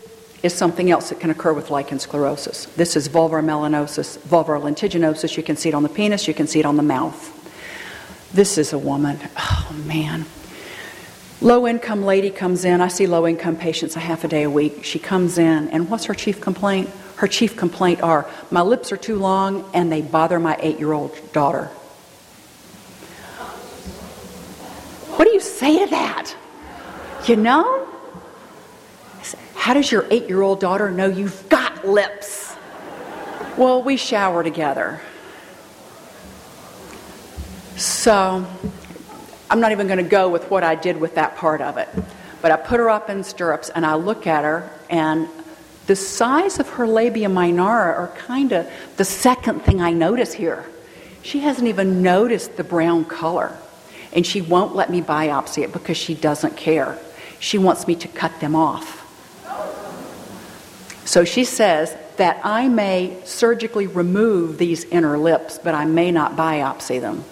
is 0.43 0.53
something 0.53 0.89
else 0.89 1.09
that 1.09 1.19
can 1.19 1.29
occur 1.29 1.51
with 1.51 1.69
lichen 1.69 1.97
sclerosus. 1.97 2.73
This 2.75 2.95
is 2.95 3.09
vulvar 3.09 3.43
melanosis, 3.43 4.17
vulvar 4.19 4.61
lentiginosis. 4.61 5.35
You 5.35 5.43
can 5.43 5.57
see 5.57 5.69
it 5.69 5.75
on 5.75 5.83
the 5.83 5.89
penis, 5.89 6.27
you 6.27 6.33
can 6.33 6.47
see 6.47 6.59
it 6.59 6.65
on 6.65 6.77
the 6.77 6.83
mouth. 6.83 7.33
This 8.33 8.57
is 8.57 8.71
a 8.71 8.77
woman. 8.77 9.19
Oh, 9.35 9.75
man. 9.85 10.25
Low 11.39 11.67
income 11.67 12.03
lady 12.03 12.31
comes 12.31 12.65
in. 12.65 12.81
I 12.81 12.87
see 12.87 13.05
low 13.05 13.27
income 13.27 13.57
patients 13.57 13.95
a 13.95 13.99
half 13.99 14.23
a 14.23 14.27
day 14.27 14.43
a 14.43 14.49
week. 14.49 14.83
She 14.83 14.97
comes 14.97 15.37
in, 15.37 15.69
and 15.69 15.89
what's 15.89 16.05
her 16.05 16.15
chief 16.15 16.41
complaint? 16.41 16.89
Her 17.17 17.27
chief 17.27 17.55
complaint 17.57 18.01
are 18.01 18.29
my 18.51 18.61
lips 18.61 18.91
are 18.91 18.97
too 18.97 19.15
long 19.15 19.67
and 19.73 19.91
they 19.91 20.01
bother 20.01 20.39
my 20.39 20.55
eight 20.59 20.77
year 20.77 20.93
old 20.93 21.15
daughter. 21.33 21.65
What 25.15 25.25
do 25.25 25.31
you 25.31 25.39
say 25.39 25.83
to 25.83 25.89
that? 25.89 26.35
You 27.25 27.35
know? 27.35 27.87
How 29.55 29.73
does 29.73 29.91
your 29.91 30.05
eight 30.11 30.29
year 30.29 30.41
old 30.41 30.59
daughter 30.59 30.91
know 30.91 31.07
you've 31.07 31.49
got 31.49 31.87
lips? 31.87 32.55
Well, 33.57 33.81
we 33.81 33.97
shower 33.97 34.43
together. 34.43 35.01
So 37.77 38.45
I'm 39.49 39.61
not 39.61 39.71
even 39.71 39.87
going 39.87 40.03
to 40.03 40.09
go 40.09 40.27
with 40.27 40.49
what 40.51 40.63
I 40.63 40.75
did 40.75 40.97
with 40.99 41.15
that 41.15 41.37
part 41.37 41.61
of 41.61 41.77
it. 41.77 41.87
But 42.41 42.51
I 42.51 42.57
put 42.57 42.79
her 42.79 42.89
up 42.89 43.09
in 43.09 43.23
stirrups 43.23 43.69
and 43.69 43.85
I 43.85 43.95
look 43.95 44.27
at 44.27 44.43
her, 44.43 44.69
and 44.89 45.27
the 45.87 45.95
size 45.95 46.59
of 46.59 46.67
her 46.69 46.85
labia 46.85 47.29
minora 47.29 47.93
are 47.93 48.09
kind 48.09 48.51
of 48.51 48.69
the 48.97 49.05
second 49.05 49.61
thing 49.61 49.81
I 49.81 49.91
notice 49.91 50.33
here. 50.33 50.65
She 51.23 51.39
hasn't 51.39 51.67
even 51.67 52.03
noticed 52.03 52.57
the 52.57 52.63
brown 52.63 53.05
color, 53.05 53.57
and 54.13 54.25
she 54.25 54.41
won't 54.41 54.75
let 54.75 54.89
me 54.89 55.01
biopsy 55.01 55.63
it 55.63 55.73
because 55.73 55.97
she 55.97 56.13
doesn't 56.13 56.57
care. 56.57 56.97
She 57.39 57.57
wants 57.57 57.87
me 57.87 57.95
to 57.95 58.07
cut 58.07 58.39
them 58.39 58.55
off. 58.55 59.03
So 61.05 61.23
she 61.23 61.45
says 61.45 61.95
that 62.17 62.41
I 62.43 62.67
may 62.67 63.17
surgically 63.23 63.87
remove 63.87 64.57
these 64.57 64.83
inner 64.85 65.17
lips, 65.17 65.57
but 65.57 65.73
I 65.73 65.85
may 65.85 66.11
not 66.11 66.35
biopsy 66.35 66.99
them 66.99 67.23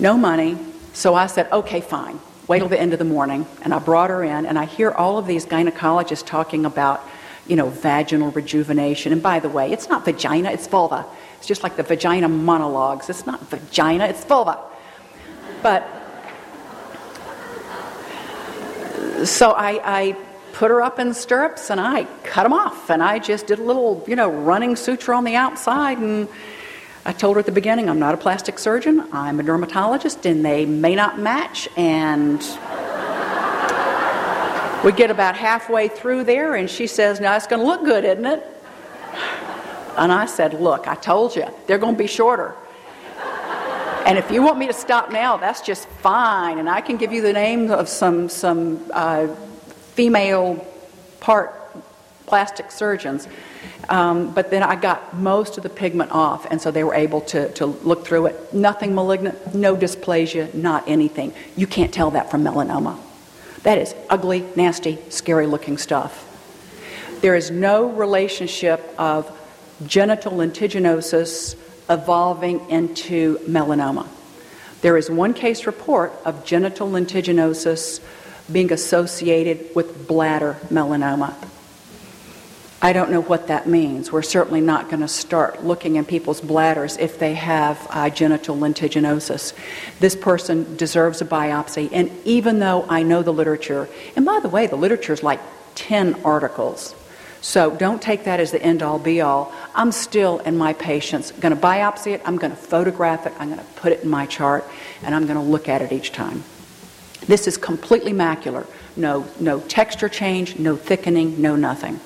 no 0.00 0.16
money. 0.16 0.58
So 0.92 1.14
I 1.14 1.26
said, 1.26 1.50
okay, 1.52 1.80
fine. 1.80 2.18
Wait 2.48 2.58
till 2.58 2.68
the 2.68 2.80
end 2.80 2.92
of 2.92 2.98
the 2.98 3.04
morning. 3.04 3.46
And 3.62 3.72
I 3.72 3.78
brought 3.78 4.10
her 4.10 4.24
in, 4.24 4.46
and 4.46 4.58
I 4.58 4.64
hear 4.64 4.90
all 4.90 5.18
of 5.18 5.26
these 5.26 5.46
gynecologists 5.46 6.26
talking 6.26 6.66
about, 6.66 7.00
you 7.46 7.54
know, 7.54 7.68
vaginal 7.68 8.32
rejuvenation. 8.32 9.12
And 9.12 9.22
by 9.22 9.38
the 9.38 9.48
way, 9.48 9.70
it's 9.70 9.88
not 9.88 10.04
vagina, 10.04 10.50
it's 10.50 10.66
vulva. 10.66 11.06
It's 11.38 11.46
just 11.46 11.62
like 11.62 11.76
the 11.76 11.84
vagina 11.84 12.28
monologues. 12.28 13.08
It's 13.08 13.24
not 13.24 13.40
vagina, 13.48 14.06
it's 14.06 14.24
vulva. 14.24 14.58
But 15.62 15.86
so 19.24 19.50
I, 19.52 19.80
I 19.84 20.16
put 20.52 20.70
her 20.70 20.82
up 20.82 20.98
in 20.98 21.14
stirrups 21.14 21.70
and 21.70 21.80
I 21.80 22.04
cut 22.24 22.42
them 22.42 22.52
off. 22.52 22.90
And 22.90 23.02
I 23.02 23.18
just 23.18 23.46
did 23.46 23.58
a 23.58 23.62
little, 23.62 24.04
you 24.06 24.16
know, 24.16 24.30
running 24.30 24.76
suture 24.76 25.14
on 25.14 25.24
the 25.24 25.36
outside 25.36 25.98
and 25.98 26.28
I 27.10 27.12
told 27.12 27.34
her 27.34 27.40
at 27.40 27.46
the 27.46 27.50
beginning, 27.50 27.90
I'm 27.90 27.98
not 27.98 28.14
a 28.14 28.16
plastic 28.16 28.56
surgeon, 28.56 29.04
I'm 29.10 29.40
a 29.40 29.42
dermatologist, 29.42 30.24
and 30.26 30.44
they 30.44 30.64
may 30.64 30.94
not 30.94 31.18
match. 31.18 31.68
And 31.76 32.38
we 34.84 34.92
get 34.92 35.10
about 35.10 35.34
halfway 35.34 35.88
through 35.88 36.22
there, 36.22 36.54
and 36.54 36.70
she 36.70 36.86
says, 36.86 37.18
Now 37.18 37.34
it's 37.34 37.48
going 37.48 37.62
to 37.62 37.66
look 37.66 37.84
good, 37.84 38.04
isn't 38.04 38.24
it? 38.24 38.46
And 39.96 40.12
I 40.12 40.26
said, 40.26 40.60
Look, 40.60 40.86
I 40.86 40.94
told 40.94 41.34
you, 41.34 41.48
they're 41.66 41.78
going 41.78 41.96
to 41.96 41.98
be 41.98 42.06
shorter. 42.06 42.54
And 44.06 44.16
if 44.16 44.30
you 44.30 44.44
want 44.44 44.58
me 44.58 44.68
to 44.68 44.72
stop 44.72 45.10
now, 45.10 45.36
that's 45.36 45.62
just 45.62 45.88
fine. 45.88 46.60
And 46.60 46.70
I 46.70 46.80
can 46.80 46.96
give 46.96 47.12
you 47.12 47.22
the 47.22 47.32
names 47.32 47.72
of 47.72 47.88
some, 47.88 48.28
some 48.28 48.88
uh, 48.92 49.26
female 49.94 50.64
part 51.18 51.56
plastic 52.26 52.70
surgeons 52.70 53.26
um, 53.90 54.32
but 54.32 54.50
then 54.50 54.62
I 54.62 54.76
got 54.76 55.16
most 55.16 55.56
of 55.56 55.64
the 55.64 55.68
pigment 55.68 56.12
off, 56.12 56.46
and 56.48 56.62
so 56.62 56.70
they 56.70 56.84
were 56.84 56.94
able 56.94 57.20
to, 57.22 57.52
to 57.54 57.66
look 57.66 58.06
through 58.06 58.26
it. 58.26 58.54
Nothing 58.54 58.94
malignant, 58.94 59.52
no 59.52 59.76
dysplasia, 59.76 60.54
not 60.54 60.88
anything. 60.88 61.34
You 61.56 61.66
can't 61.66 61.92
tell 61.92 62.12
that 62.12 62.30
from 62.30 62.44
melanoma. 62.44 62.96
That 63.64 63.78
is 63.78 63.94
ugly, 64.08 64.46
nasty, 64.54 64.98
scary 65.08 65.46
looking 65.46 65.76
stuff. 65.76 66.26
There 67.20 67.34
is 67.34 67.50
no 67.50 67.90
relationship 67.90 68.80
of 68.96 69.36
genital 69.84 70.32
lentiginosis 70.32 71.56
evolving 71.90 72.70
into 72.70 73.38
melanoma. 73.38 74.06
There 74.82 74.96
is 74.96 75.10
one 75.10 75.34
case 75.34 75.66
report 75.66 76.12
of 76.24 76.44
genital 76.44 76.88
lentiginosis 76.88 78.00
being 78.50 78.72
associated 78.72 79.74
with 79.74 80.06
bladder 80.06 80.56
melanoma. 80.70 81.34
I 82.82 82.94
don't 82.94 83.10
know 83.10 83.20
what 83.20 83.48
that 83.48 83.66
means. 83.66 84.10
We're 84.10 84.22
certainly 84.22 84.62
not 84.62 84.88
going 84.88 85.00
to 85.00 85.08
start 85.08 85.62
looking 85.62 85.96
in 85.96 86.06
people's 86.06 86.40
bladders 86.40 86.96
if 86.96 87.18
they 87.18 87.34
have 87.34 87.86
uh, 87.90 88.08
genital 88.08 88.56
lentiginosis. 88.56 89.52
This 89.98 90.16
person 90.16 90.76
deserves 90.76 91.20
a 91.20 91.26
biopsy, 91.26 91.90
and 91.92 92.10
even 92.24 92.58
though 92.58 92.86
I 92.88 93.02
know 93.02 93.22
the 93.22 93.34
literature, 93.34 93.86
and 94.16 94.24
by 94.24 94.40
the 94.40 94.48
way, 94.48 94.66
the 94.66 94.76
literature 94.76 95.12
is 95.12 95.22
like 95.22 95.40
10 95.74 96.22
articles. 96.24 96.94
So 97.42 97.70
don't 97.70 98.00
take 98.00 98.24
that 98.24 98.40
as 98.40 98.50
the 98.50 98.62
end 98.62 98.82
all 98.82 98.98
be 98.98 99.20
all. 99.20 99.52
I'm 99.74 99.92
still 99.92 100.38
in 100.38 100.56
my 100.56 100.72
patients 100.72 101.32
going 101.32 101.54
to 101.54 101.60
biopsy 101.60 102.12
it, 102.12 102.22
I'm 102.24 102.38
going 102.38 102.52
to 102.52 102.56
photograph 102.56 103.26
it, 103.26 103.34
I'm 103.38 103.48
going 103.48 103.60
to 103.60 103.72
put 103.76 103.92
it 103.92 104.04
in 104.04 104.08
my 104.08 104.24
chart, 104.24 104.64
and 105.02 105.14
I'm 105.14 105.26
going 105.26 105.38
to 105.38 105.44
look 105.44 105.68
at 105.68 105.82
it 105.82 105.92
each 105.92 106.12
time. 106.12 106.44
This 107.26 107.46
is 107.46 107.58
completely 107.58 108.12
macular. 108.12 108.66
No, 108.96 109.26
no 109.38 109.60
texture 109.60 110.08
change, 110.08 110.58
no 110.58 110.76
thickening, 110.76 111.42
no 111.42 111.56
nothing 111.56 112.00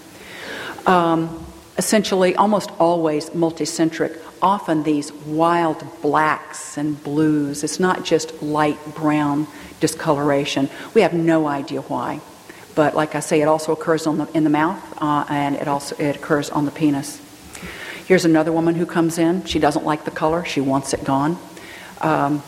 um, 0.87 1.47
essentially 1.77 2.35
almost 2.37 2.71
always 2.79 3.31
multicentric, 3.31 4.21
often 4.41 4.83
these 4.83 5.13
wild 5.13 5.85
blacks 6.03 6.77
and 6.77 7.03
blues. 7.03 7.65
It's 7.65 7.81
not 7.81 8.05
just 8.05 8.43
light 8.43 8.79
brown 8.95 9.47
discoloration. 9.81 10.69
We 10.95 11.01
have 11.01 11.15
no 11.15 11.47
idea 11.47 11.81
why. 11.83 12.21
But 12.75 12.95
like 12.95 13.15
I 13.15 13.21
say, 13.21 13.41
it 13.41 13.49
also 13.49 13.73
occurs 13.73 14.05
the, 14.05 14.29
in 14.35 14.45
the 14.45 14.51
mouth 14.51 14.83
uh, 15.01 15.25
and 15.29 15.57
it 15.57 15.69
also 15.69 15.97
it 15.97 16.17
occurs 16.17 16.51
on 16.51 16.65
the 16.65 16.71
penis. 16.71 17.21
Here's 18.07 18.25
another 18.25 18.53
woman 18.53 18.75
who 18.75 18.85
comes 18.85 19.19
in. 19.19 19.45
She 19.45 19.59
doesn't 19.59 19.85
like 19.85 20.05
the 20.05 20.11
color. 20.11 20.45
She 20.45 20.61
wants 20.61 20.93
it 20.93 21.05
gone. 21.05 21.39
Um, 22.01 22.43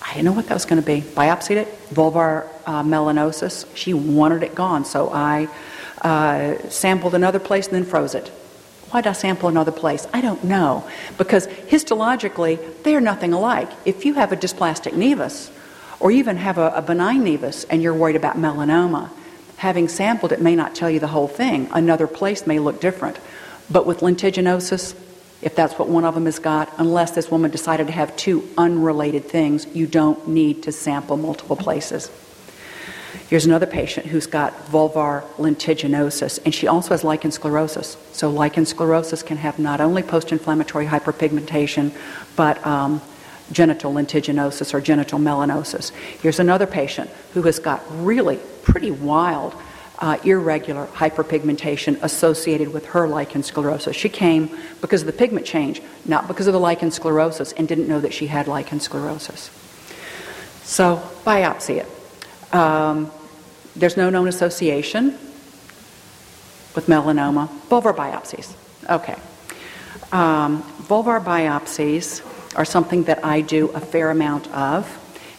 I 0.00 0.08
didn't 0.14 0.24
know 0.24 0.32
what 0.32 0.46
that 0.46 0.54
was 0.54 0.64
going 0.64 0.80
to 0.80 0.86
be. 0.86 1.00
Biopsied 1.00 1.56
it, 1.56 1.68
vulvar 1.90 2.46
uh, 2.66 2.82
melanosis. 2.82 3.66
She 3.76 3.92
wanted 3.92 4.42
it 4.42 4.54
gone, 4.54 4.84
so 4.84 5.10
I 5.12 5.48
uh, 6.02 6.56
sampled 6.68 7.14
another 7.14 7.38
place 7.38 7.66
and 7.66 7.76
then 7.76 7.84
froze 7.84 8.14
it. 8.14 8.28
Why 8.90 9.00
did 9.00 9.10
I 9.10 9.12
sample 9.12 9.48
another 9.48 9.72
place? 9.72 10.06
I 10.12 10.20
don't 10.20 10.44
know. 10.44 10.88
Because 11.18 11.46
histologically, 11.46 12.58
they're 12.84 13.00
nothing 13.00 13.32
alike. 13.32 13.70
If 13.84 14.04
you 14.04 14.14
have 14.14 14.30
a 14.30 14.36
dysplastic 14.36 14.92
nevus, 14.92 15.50
or 16.00 16.10
even 16.10 16.36
have 16.36 16.58
a, 16.58 16.70
a 16.76 16.82
benign 16.82 17.22
nevus, 17.24 17.64
and 17.70 17.82
you're 17.82 17.94
worried 17.94 18.16
about 18.16 18.36
melanoma, 18.36 19.10
having 19.56 19.88
sampled 19.88 20.32
it 20.32 20.40
may 20.40 20.54
not 20.54 20.74
tell 20.74 20.90
you 20.90 21.00
the 21.00 21.08
whole 21.08 21.28
thing. 21.28 21.68
Another 21.72 22.06
place 22.06 22.46
may 22.46 22.58
look 22.58 22.80
different. 22.80 23.18
But 23.70 23.86
with 23.86 24.00
lentiginosis, 24.00 24.94
if 25.42 25.54
that's 25.56 25.74
what 25.78 25.88
one 25.88 26.04
of 26.04 26.14
them 26.14 26.26
has 26.26 26.38
got, 26.38 26.72
unless 26.78 27.12
this 27.12 27.30
woman 27.30 27.50
decided 27.50 27.86
to 27.86 27.92
have 27.92 28.16
two 28.16 28.48
unrelated 28.56 29.24
things, 29.24 29.66
you 29.74 29.86
don't 29.86 30.28
need 30.28 30.62
to 30.64 30.72
sample 30.72 31.16
multiple 31.16 31.56
places. 31.56 32.10
Here's 33.28 33.46
another 33.46 33.66
patient 33.66 34.06
who's 34.06 34.26
got 34.26 34.52
vulvar 34.66 35.22
lentiginosis, 35.36 36.38
and 36.44 36.54
she 36.54 36.66
also 36.66 36.90
has 36.90 37.04
lichen 37.04 37.30
sclerosus. 37.30 37.96
So, 38.14 38.30
lichen 38.30 38.64
sclerosus 38.64 39.24
can 39.24 39.36
have 39.38 39.58
not 39.58 39.80
only 39.80 40.02
post 40.02 40.32
inflammatory 40.32 40.86
hyperpigmentation, 40.86 41.92
but 42.36 42.64
um, 42.66 43.00
genital 43.52 43.92
lentiginosis 43.92 44.74
or 44.74 44.80
genital 44.80 45.18
melanosis. 45.18 45.90
Here's 46.20 46.38
another 46.38 46.66
patient 46.66 47.10
who 47.32 47.42
has 47.42 47.58
got 47.58 47.82
really 47.90 48.38
pretty 48.62 48.90
wild 48.90 49.54
uh, 49.98 50.18
irregular 50.24 50.86
hyperpigmentation 50.86 52.02
associated 52.02 52.72
with 52.72 52.86
her 52.86 53.06
lichen 53.06 53.42
sclerosus. 53.42 53.94
She 53.94 54.08
came 54.08 54.50
because 54.80 55.02
of 55.02 55.06
the 55.06 55.12
pigment 55.12 55.46
change, 55.46 55.80
not 56.04 56.26
because 56.26 56.46
of 56.46 56.52
the 56.52 56.60
lichen 56.60 56.90
sclerosus, 56.90 57.54
and 57.56 57.68
didn't 57.68 57.88
know 57.88 58.00
that 58.00 58.12
she 58.12 58.26
had 58.26 58.48
lichen 58.48 58.80
sclerosus. 58.80 59.50
So, 60.64 60.96
biopsy 61.24 61.76
it. 61.76 61.88
Um, 62.54 63.10
there's 63.74 63.96
no 63.96 64.10
known 64.10 64.28
association 64.28 65.18
with 66.76 66.86
melanoma. 66.86 67.48
Vulvar 67.68 67.94
biopsies. 67.94 68.54
Okay. 68.88 69.16
Um, 70.12 70.62
vulvar 70.82 71.22
biopsies 71.22 72.22
are 72.56 72.64
something 72.64 73.04
that 73.04 73.24
I 73.24 73.40
do 73.40 73.70
a 73.70 73.80
fair 73.80 74.10
amount 74.10 74.48
of 74.52 74.86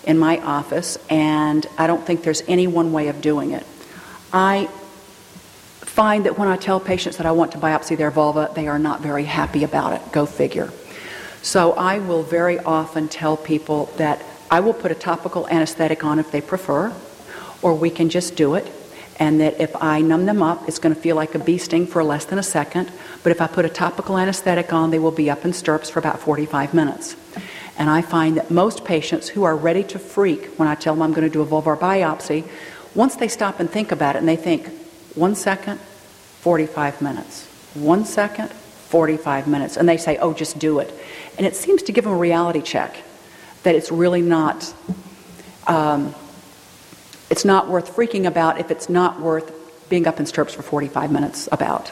in 0.03 0.19
my 0.19 0.39
office, 0.39 0.97
and 1.09 1.65
I 1.77 1.87
don't 1.87 2.05
think 2.05 2.23
there's 2.23 2.43
any 2.49 2.67
one 2.67 2.91
way 2.91 3.07
of 3.07 3.21
doing 3.21 3.51
it. 3.51 3.65
I 4.33 4.67
find 5.79 6.25
that 6.25 6.37
when 6.37 6.49
I 6.49 6.57
tell 6.57 6.81
patients 6.81 7.15
that 7.17 7.25
I 7.25 7.31
want 7.31 7.53
to 7.53 7.57
biopsy 7.57 7.97
their 7.97 8.11
vulva, 8.11 8.51
they 8.53 8.67
are 8.67 8.77
not 8.77 8.99
very 8.99 9.23
happy 9.23 9.63
about 9.63 9.93
it. 9.93 10.11
Go 10.11 10.25
figure. 10.25 10.71
So 11.41 11.71
I 11.71 11.99
will 11.99 12.23
very 12.23 12.59
often 12.59 13.07
tell 13.07 13.37
people 13.37 13.85
that 13.95 14.21
I 14.51 14.59
will 14.59 14.73
put 14.73 14.91
a 14.91 14.95
topical 14.95 15.47
anesthetic 15.47 16.03
on 16.03 16.19
if 16.19 16.31
they 16.31 16.41
prefer, 16.41 16.93
or 17.65 17.73
we 17.73 17.89
can 17.89 18.09
just 18.09 18.35
do 18.35 18.53
it. 18.53 18.71
And 19.17 19.41
that 19.41 19.59
if 19.59 19.75
I 19.81 19.99
numb 19.99 20.27
them 20.27 20.43
up, 20.43 20.67
it's 20.67 20.77
going 20.77 20.93
to 20.93 21.01
feel 21.01 21.15
like 21.15 21.33
a 21.33 21.39
bee 21.39 21.57
sting 21.57 21.87
for 21.87 22.03
less 22.03 22.25
than 22.25 22.37
a 22.37 22.43
second. 22.43 22.91
But 23.23 23.31
if 23.31 23.41
I 23.41 23.47
put 23.47 23.65
a 23.65 23.69
topical 23.69 24.19
anesthetic 24.19 24.71
on, 24.71 24.91
they 24.91 24.99
will 24.99 25.09
be 25.09 25.31
up 25.31 25.45
in 25.45 25.51
stirrups 25.51 25.89
for 25.89 25.97
about 25.97 26.19
45 26.19 26.75
minutes. 26.75 27.15
And 27.75 27.89
I 27.89 28.03
find 28.03 28.37
that 28.37 28.51
most 28.51 28.85
patients 28.85 29.29
who 29.29 29.45
are 29.45 29.55
ready 29.55 29.83
to 29.85 29.97
freak 29.97 30.45
when 30.59 30.67
I 30.67 30.75
tell 30.75 30.93
them 30.93 31.01
I'm 31.01 31.11
going 31.11 31.27
to 31.27 31.33
do 31.33 31.41
a 31.41 31.45
vulvar 31.45 31.75
biopsy 31.75 32.47
once 32.93 33.15
they 33.15 33.27
stop 33.27 33.59
and 33.59 33.67
think 33.67 33.91
about 33.91 34.15
it 34.15 34.19
and 34.19 34.27
they 34.27 34.35
think, 34.35 34.67
one 35.15 35.33
second, 35.33 35.79
45 35.79 37.01
minutes. 37.01 37.47
One 37.73 38.05
second, 38.05 38.51
45 38.51 39.47
minutes. 39.47 39.75
And 39.75 39.89
they 39.89 39.97
say, 39.97 40.17
oh, 40.17 40.33
just 40.33 40.59
do 40.59 40.77
it. 40.77 40.93
And 41.39 41.47
it 41.47 41.55
seems 41.55 41.81
to 41.83 41.91
give 41.91 42.03
them 42.03 42.13
a 42.13 42.17
reality 42.17 42.61
check 42.61 42.95
that 43.63 43.73
it's 43.73 43.91
really 43.91 44.21
not, 44.21 44.71
um, 45.65 46.13
it's 47.29 47.45
not 47.45 47.67
worth 47.67 47.95
freaking 47.95 48.27
about 48.27 48.59
if 48.59 48.71
it's 48.71 48.89
not 48.89 49.19
worth 49.19 49.51
being 49.89 50.07
up 50.07 50.19
in 50.19 50.25
stirrups 50.25 50.53
for 50.53 50.61
45 50.61 51.11
minutes 51.11 51.49
about. 51.51 51.91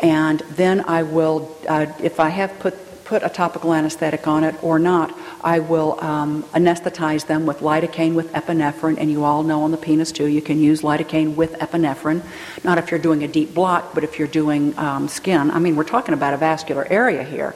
And 0.00 0.40
then 0.50 0.84
I 0.86 1.04
will, 1.04 1.56
uh, 1.68 1.86
if 2.02 2.18
I 2.20 2.28
have 2.28 2.58
put 2.58 2.74
put 3.12 3.22
a 3.22 3.28
topical 3.28 3.74
anesthetic 3.74 4.26
on 4.26 4.42
it 4.42 4.54
or 4.64 4.78
not, 4.78 5.14
I 5.42 5.58
will 5.58 6.02
um, 6.02 6.44
anesthetize 6.54 7.26
them 7.26 7.44
with 7.44 7.58
lidocaine 7.58 8.14
with 8.14 8.32
epinephrine, 8.32 8.96
and 8.96 9.10
you 9.10 9.24
all 9.24 9.42
know 9.42 9.64
on 9.64 9.70
the 9.70 9.76
penis 9.76 10.12
too, 10.12 10.28
you 10.28 10.40
can 10.40 10.58
use 10.58 10.80
lidocaine 10.80 11.34
with 11.34 11.52
epinephrine. 11.54 12.22
Not 12.64 12.78
if 12.78 12.90
you're 12.90 13.00
doing 13.00 13.22
a 13.22 13.28
deep 13.28 13.52
block, 13.52 13.92
but 13.92 14.02
if 14.02 14.18
you're 14.18 14.28
doing 14.28 14.78
um, 14.78 15.08
skin. 15.08 15.50
I 15.50 15.58
mean, 15.58 15.76
we're 15.76 15.84
talking 15.84 16.14
about 16.14 16.32
a 16.32 16.38
vascular 16.38 16.86
area 16.88 17.22
here. 17.22 17.54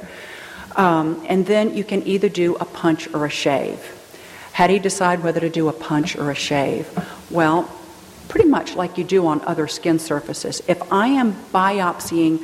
Um, 0.77 1.25
and 1.27 1.47
then 1.47 1.75
you 1.75 1.85
can 1.85 2.07
either 2.07 2.29
do 2.29 2.57
a 2.57 2.67
punch 2.67 3.09
or 3.15 3.25
a 3.25 3.31
shave. 3.31 3.96
How 4.57 4.67
do 4.67 4.73
you 4.73 4.81
decide 4.81 5.23
whether 5.23 5.41
to 5.41 5.51
do 5.51 5.69
a 5.69 5.73
punch 5.75 6.17
or 6.17 6.31
a 6.31 6.35
shave? 6.35 6.89
Well, 7.31 7.71
pretty 8.29 8.49
much 8.49 8.75
like 8.75 8.97
you 8.97 9.05
do 9.05 9.27
on 9.27 9.43
other 9.43 9.69
skin 9.69 9.99
surfaces. 9.99 10.63
If 10.67 10.91
I 10.91 11.09
am 11.09 11.35
biopsying 11.53 12.43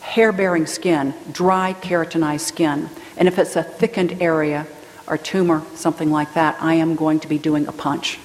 hair 0.00 0.32
bearing 0.32 0.66
skin, 0.66 1.14
dry 1.30 1.76
keratinized 1.80 2.40
skin. 2.40 2.90
And 3.16 3.28
if 3.28 3.38
it's 3.38 3.54
a 3.54 3.62
thickened 3.62 4.20
area 4.20 4.66
or 5.06 5.16
tumor, 5.16 5.62
something 5.76 6.10
like 6.10 6.34
that, 6.34 6.56
I 6.60 6.74
am 6.74 6.96
going 6.96 7.20
to 7.20 7.28
be 7.28 7.38
doing 7.38 7.68
a 7.68 7.72
punch. 7.72 8.18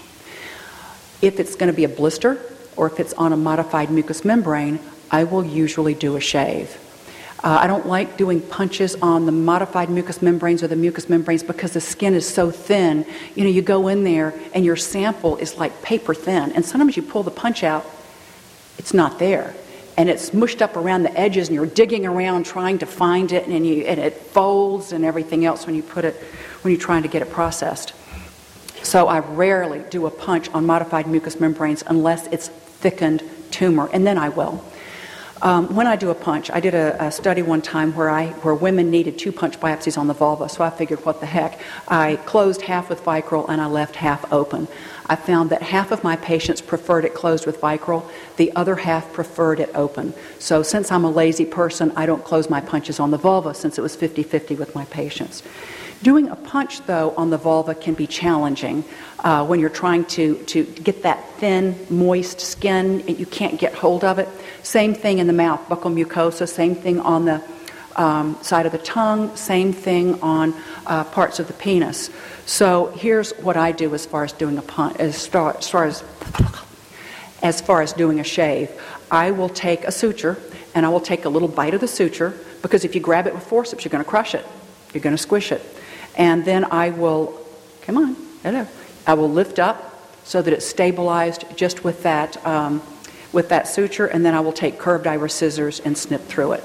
If 1.22 1.40
it's 1.40 1.54
going 1.54 1.72
to 1.72 1.78
be 1.78 1.84
a 1.84 1.90
blister 1.90 2.42
or 2.76 2.88
if 2.88 3.00
it's 3.00 3.14
on 3.14 3.34
a 3.34 3.38
modified 3.38 3.92
mucous 3.92 4.26
membrane, 4.26 4.80
I 5.12 5.26
will 5.26 5.46
usually 5.46 5.94
do 5.94 6.16
a 6.16 6.20
shave. 6.20 6.76
Uh, 7.44 7.60
I 7.62 7.68
don't 7.68 7.86
like 7.86 8.18
doing 8.18 8.42
punches 8.42 8.96
on 8.96 9.28
the 9.28 9.32
modified 9.32 9.90
mucous 9.90 10.22
membranes 10.22 10.64
or 10.64 10.68
the 10.68 10.76
mucous 10.76 11.08
membranes 11.08 11.44
because 11.44 11.74
the 11.74 11.82
skin 11.82 12.16
is 12.16 12.28
so 12.28 12.50
thin. 12.50 13.06
You 13.36 13.44
know, 13.44 13.50
you 13.50 13.62
go 13.62 13.88
in 13.88 14.04
there 14.04 14.34
and 14.54 14.66
your 14.66 14.76
sample 14.76 15.38
is 15.38 15.58
like 15.58 15.84
paper 15.84 16.16
thin, 16.16 16.52
and 16.54 16.66
sometimes 16.66 16.98
you 16.98 17.04
pull 17.04 17.24
the 17.24 17.32
punch 17.32 17.64
out, 17.64 17.86
it's 18.80 18.94
not 18.94 19.20
there. 19.20 19.54
And 19.98 20.10
it's 20.10 20.34
mushed 20.34 20.62
up 20.62 20.76
around 20.76 21.04
the 21.04 21.20
edges 21.20 21.48
and 21.48 21.56
you're 21.56 21.66
digging 21.66 22.06
around 22.06 22.46
trying 22.46 22.80
to 22.80 22.86
find 22.86 23.32
it 23.32 23.48
and, 23.48 23.66
you, 23.66 23.84
and 23.84 24.00
it 24.00 24.14
folds 24.14 24.92
and 24.92 25.04
everything 25.04 25.44
else 25.44 25.66
when 25.66 25.76
you 25.76 25.82
put 25.82 26.06
it 26.06 26.16
when 26.62 26.72
you're 26.72 26.82
trying 26.82 27.02
to 27.04 27.08
get 27.08 27.22
it 27.22 27.32
processed. 27.32 27.94
So 28.84 29.08
i 29.08 29.20
rarely 29.20 29.84
do 29.90 30.06
a 30.06 30.12
punch 30.12 30.50
on 30.52 30.66
modified 30.66 31.08
mucous 31.08 31.40
membranes 31.40 31.84
unless 31.88 32.28
it's 32.28 32.48
thickened 32.48 33.24
tumor 33.52 33.90
and 33.92 34.06
then 34.06 34.18
i 34.18 34.30
will 34.30 34.64
um, 35.42 35.76
when 35.76 35.88
I 35.88 35.96
do 35.96 36.10
a 36.10 36.16
punch, 36.16 36.50
I 36.52 36.60
did 36.60 36.74
a, 36.74 37.06
a, 37.06 37.12
study 37.12 37.42
one 37.42 37.62
time 37.62 37.94
where 37.96 38.10
I 38.10 38.28
where 38.44 38.54
women 38.54 38.90
needed 38.90 39.18
two 39.18 39.32
punch 39.32 39.60
biopsies 39.60 39.98
on 39.98 40.08
the 40.08 40.14
vulva, 40.14 40.50
so 40.50 40.64
I 40.64 40.70
figured, 40.70 41.06
what 41.06 41.20
the 41.20 41.26
heck? 41.26 41.60
I 41.88 42.16
closed 42.26 42.62
half 42.62 42.90
with 42.90 43.04
Vicryl 43.04 43.48
and 43.50 43.62
I 43.62 43.68
left 43.68 43.96
half 43.96 44.32
open. 44.32 44.68
I 45.06 45.16
found 45.16 45.50
that 45.52 45.62
half 45.62 45.92
of 45.92 46.04
my 46.04 46.16
patients 46.16 46.62
preferred 46.62 47.06
it 47.06 47.14
closed 47.14 47.46
with 47.46 47.62
Vicryl, 47.62 48.10
the 48.36 48.54
other 48.56 48.76
half 48.76 49.12
preferred 49.14 49.60
it 49.60 49.70
open. 49.74 50.14
So 50.40 50.64
since 50.64 50.92
I'm 50.92 51.06
a 51.06 51.12
lazy 51.12 51.46
person, 51.46 51.92
I 51.96 52.06
don't 52.06 52.24
close 52.24 52.50
my 52.50 52.60
punches 52.60 53.00
on 53.00 53.12
the 53.12 53.18
vulva 53.18 53.54
since 53.54 53.78
it 53.78 53.82
was 53.82 53.96
50-50 53.96 54.58
with 54.58 54.76
my 54.76 54.86
patients. 54.86 55.44
Doing 56.04 56.30
a 56.30 56.36
punch, 56.36 56.86
though, 56.86 57.14
on 57.18 57.32
the 57.32 57.38
vulva 57.38 57.74
can 57.74 57.96
be 57.96 58.06
challenging 58.06 58.84
uh, 59.20 59.46
when 59.46 59.60
you're 59.60 59.70
trying 59.70 60.06
to, 60.06 60.36
to 60.46 60.64
get 60.64 61.04
that 61.04 61.28
thin, 61.34 61.76
moist 61.90 62.40
skin 62.40 63.02
and 63.08 63.20
you 63.20 63.26
can't 63.26 63.60
get 63.60 63.74
hold 63.74 64.04
of 64.04 64.20
it. 64.20 64.30
Same 64.62 64.94
thing 64.94 65.18
in 65.18 65.28
the 65.28 65.34
mouth, 65.34 65.60
buccal 65.68 65.94
mucosa, 65.94 66.48
same 66.48 66.76
thing 66.76 67.00
on 67.00 67.26
the 67.26 67.44
um, 67.96 68.38
side 68.44 68.68
of 68.68 68.72
the 68.72 68.78
tongue, 68.78 69.36
same 69.36 69.74
thing 69.74 70.22
on 70.22 70.54
uh, 70.86 71.04
parts 71.06 71.40
of 71.40 71.48
the 71.48 71.54
penis. 71.54 72.12
So 72.46 72.88
here's 72.96 73.32
what 73.38 73.58
I 73.58 73.72
do 73.72 73.94
as 73.96 74.06
far 74.06 74.24
as 74.24 74.34
doing 74.34 74.58
a 74.58 74.62
punch, 74.62 74.98
as 74.98 75.26
far, 75.26 75.58
as 75.58 75.68
far 75.70 75.86
as 75.86 76.04
as 77.44 77.62
far 77.62 77.82
as 77.82 77.94
doing 77.94 78.20
a 78.20 78.24
shave. 78.24 78.70
I 79.12 79.32
will 79.32 79.50
take 79.50 79.84
a 79.84 79.92
suture 79.92 80.38
and 80.74 80.86
I 80.86 80.90
will 80.90 81.00
take 81.00 81.26
a 81.26 81.30
little 81.30 81.48
bite 81.48 81.74
of 81.74 81.82
the 81.82 81.88
suture 81.88 82.34
because 82.62 82.84
if 82.84 82.96
you 82.96 83.02
grab 83.02 83.28
it 83.28 83.34
with 83.34 83.44
forceps, 83.44 83.86
you're 83.86 83.92
going 83.92 84.04
to 84.04 84.10
crush 84.10 84.34
it. 84.34 84.46
You're 84.94 85.04
going 85.04 85.16
to 85.16 85.22
squish 85.22 85.52
it. 85.52 85.62
And 86.18 86.44
then 86.44 86.66
I 86.66 86.90
will, 86.90 87.40
come 87.82 87.98
on, 87.98 88.16
hello. 88.44 88.68
I 89.06 89.14
will 89.14 89.32
lift 89.32 89.60
up 89.60 89.94
so 90.26 90.42
that 90.42 90.52
it's 90.52 90.66
stabilized 90.66 91.46
just 91.56 91.86
with 91.86 92.04
that, 92.04 92.46
um, 92.46 92.82
with 93.32 93.48
that 93.50 93.68
suture, 93.68 94.08
and 94.08 94.26
then 94.26 94.34
I 94.34 94.42
will 94.42 94.52
take 94.52 94.78
curved 94.78 95.08
iris 95.08 95.36
scissors 95.36 95.80
and 95.80 95.98
snip 95.98 96.22
through 96.24 96.54
it. 96.54 96.64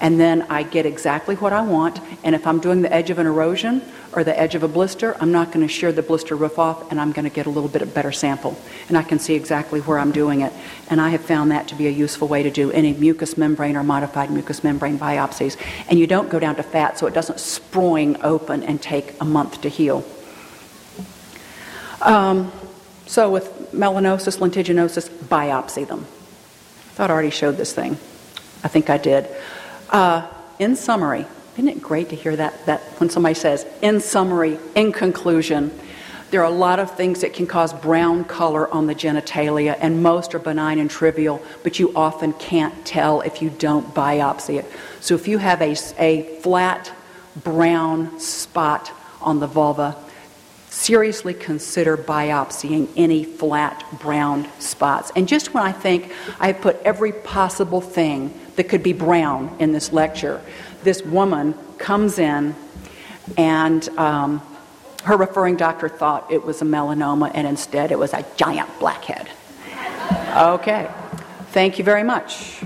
And 0.00 0.18
then 0.18 0.42
I 0.48 0.62
get 0.62 0.86
exactly 0.86 1.34
what 1.36 1.52
I 1.52 1.60
want. 1.60 2.00
And 2.24 2.34
if 2.34 2.46
I'm 2.46 2.58
doing 2.58 2.80
the 2.80 2.92
edge 2.92 3.10
of 3.10 3.18
an 3.18 3.26
erosion 3.26 3.82
or 4.12 4.24
the 4.24 4.38
edge 4.38 4.54
of 4.54 4.62
a 4.62 4.68
blister, 4.68 5.14
I'm 5.20 5.30
not 5.30 5.52
going 5.52 5.66
to 5.66 5.72
shear 5.72 5.92
the 5.92 6.02
blister 6.02 6.34
roof 6.34 6.58
off 6.58 6.90
and 6.90 6.98
I'm 6.98 7.12
going 7.12 7.24
to 7.26 7.30
get 7.30 7.46
a 7.46 7.50
little 7.50 7.68
bit 7.68 7.82
of 7.82 7.92
better 7.94 8.10
sample. 8.10 8.58
And 8.88 8.96
I 8.96 9.02
can 9.02 9.18
see 9.18 9.34
exactly 9.34 9.80
where 9.80 9.98
I'm 9.98 10.10
doing 10.10 10.40
it. 10.40 10.52
And 10.88 11.00
I 11.00 11.10
have 11.10 11.20
found 11.20 11.50
that 11.50 11.68
to 11.68 11.74
be 11.74 11.86
a 11.86 11.90
useful 11.90 12.28
way 12.28 12.42
to 12.42 12.50
do 12.50 12.72
any 12.72 12.94
mucous 12.94 13.36
membrane 13.36 13.76
or 13.76 13.84
modified 13.84 14.30
mucous 14.30 14.64
membrane 14.64 14.98
biopsies. 14.98 15.56
And 15.88 15.98
you 15.98 16.06
don't 16.06 16.30
go 16.30 16.38
down 16.38 16.56
to 16.56 16.62
fat 16.62 16.98
so 16.98 17.06
it 17.06 17.12
doesn't 17.12 17.36
sproing 17.36 18.18
open 18.24 18.62
and 18.62 18.80
take 18.80 19.20
a 19.20 19.24
month 19.24 19.60
to 19.60 19.68
heal. 19.68 20.04
Um, 22.00 22.50
so 23.06 23.30
with 23.30 23.72
melanosis, 23.72 24.38
lentiginosis, 24.38 25.10
biopsy 25.10 25.86
them. 25.86 26.00
I 26.00 26.92
thought 26.94 27.10
I 27.10 27.12
already 27.12 27.30
showed 27.30 27.56
this 27.56 27.74
thing. 27.74 27.98
I 28.62 28.68
think 28.68 28.88
I 28.88 28.96
did. 28.96 29.28
Uh, 29.90 30.26
in 30.58 30.76
summary, 30.76 31.26
isn't 31.54 31.68
it 31.68 31.82
great 31.82 32.08
to 32.10 32.16
hear 32.16 32.36
that, 32.36 32.66
that 32.66 32.80
when 32.98 33.10
somebody 33.10 33.34
says, 33.34 33.66
in 33.82 34.00
summary, 34.00 34.58
in 34.74 34.92
conclusion, 34.92 35.70
there 36.30 36.40
are 36.40 36.46
a 36.46 36.50
lot 36.50 36.78
of 36.78 36.96
things 36.96 37.22
that 37.22 37.34
can 37.34 37.46
cause 37.46 37.72
brown 37.72 38.24
color 38.24 38.72
on 38.72 38.86
the 38.86 38.94
genitalia, 38.94 39.76
and 39.80 40.00
most 40.00 40.32
are 40.34 40.38
benign 40.38 40.78
and 40.78 40.88
trivial, 40.88 41.42
but 41.64 41.80
you 41.80 41.92
often 41.96 42.32
can't 42.34 42.86
tell 42.86 43.20
if 43.22 43.42
you 43.42 43.50
don't 43.50 43.92
biopsy 43.94 44.60
it. 44.60 44.66
So 45.00 45.16
if 45.16 45.26
you 45.26 45.38
have 45.38 45.60
a, 45.60 45.74
a 45.98 46.22
flat 46.40 46.92
brown 47.42 48.20
spot 48.20 48.92
on 49.20 49.40
the 49.40 49.48
vulva, 49.48 49.96
seriously 50.68 51.34
consider 51.34 51.96
biopsying 51.96 52.88
any 52.96 53.24
flat 53.24 53.84
brown 53.98 54.46
spots. 54.60 55.10
And 55.16 55.26
just 55.26 55.52
when 55.52 55.64
I 55.64 55.72
think 55.72 56.12
I 56.38 56.52
put 56.52 56.80
every 56.84 57.12
possible 57.12 57.80
thing 57.80 58.32
that 58.60 58.68
could 58.68 58.82
be 58.82 58.92
brown 58.92 59.56
in 59.58 59.72
this 59.72 59.90
lecture, 59.90 60.38
this 60.82 61.00
woman 61.02 61.54
comes 61.78 62.18
in 62.18 62.54
and 63.38 63.88
um, 63.96 64.42
her 65.02 65.16
referring 65.16 65.56
doctor 65.56 65.88
thought 65.88 66.30
it 66.30 66.44
was 66.44 66.60
a 66.60 66.64
melanoma 66.66 67.30
and 67.32 67.46
instead 67.46 67.90
it 67.90 67.98
was 67.98 68.12
a 68.12 68.22
giant 68.36 68.68
blackhead. 68.78 69.30
Okay, 70.36 70.90
thank 71.52 71.78
you 71.78 71.84
very 71.84 72.02
much. 72.02 72.62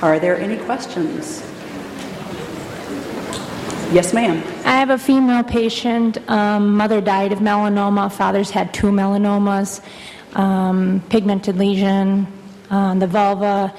Are 0.00 0.20
there 0.20 0.38
any 0.38 0.56
questions? 0.58 1.42
Yes, 3.90 4.12
ma'am. 4.12 4.42
I 4.66 4.78
have 4.80 4.90
a 4.90 4.98
female 4.98 5.42
patient. 5.42 6.18
Um, 6.28 6.76
mother 6.76 7.00
died 7.00 7.32
of 7.32 7.38
melanoma. 7.38 8.12
Father's 8.12 8.50
had 8.50 8.74
two 8.74 8.88
melanomas, 8.88 9.80
um, 10.34 11.02
pigmented 11.08 11.56
lesion 11.56 12.26
on 12.70 12.98
the 12.98 13.06
vulva, 13.06 13.74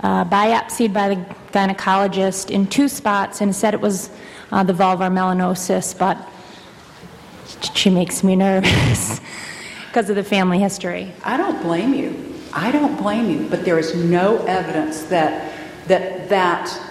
uh, 0.00 0.24
biopsied 0.26 0.92
by 0.92 1.08
the 1.08 1.16
gynecologist 1.50 2.50
in 2.52 2.68
two 2.68 2.88
spots, 2.88 3.40
and 3.40 3.54
said 3.54 3.74
it 3.74 3.80
was 3.80 4.10
uh, 4.52 4.62
the 4.62 4.72
vulvar 4.72 5.10
melanosis, 5.10 5.98
but 5.98 6.16
she 7.74 7.90
makes 7.90 8.22
me 8.22 8.36
nervous 8.36 9.20
because 9.88 10.08
of 10.08 10.14
the 10.14 10.22
family 10.22 10.60
history. 10.60 11.12
I 11.24 11.36
don't 11.36 11.60
blame 11.62 11.94
you. 11.94 12.14
I 12.52 12.70
don't 12.70 12.96
blame 12.96 13.28
you, 13.28 13.48
but 13.48 13.64
there 13.64 13.80
is 13.80 13.92
no 13.92 14.38
evidence 14.46 15.02
that 15.04 15.52
that 15.88 16.28
that 16.28 16.87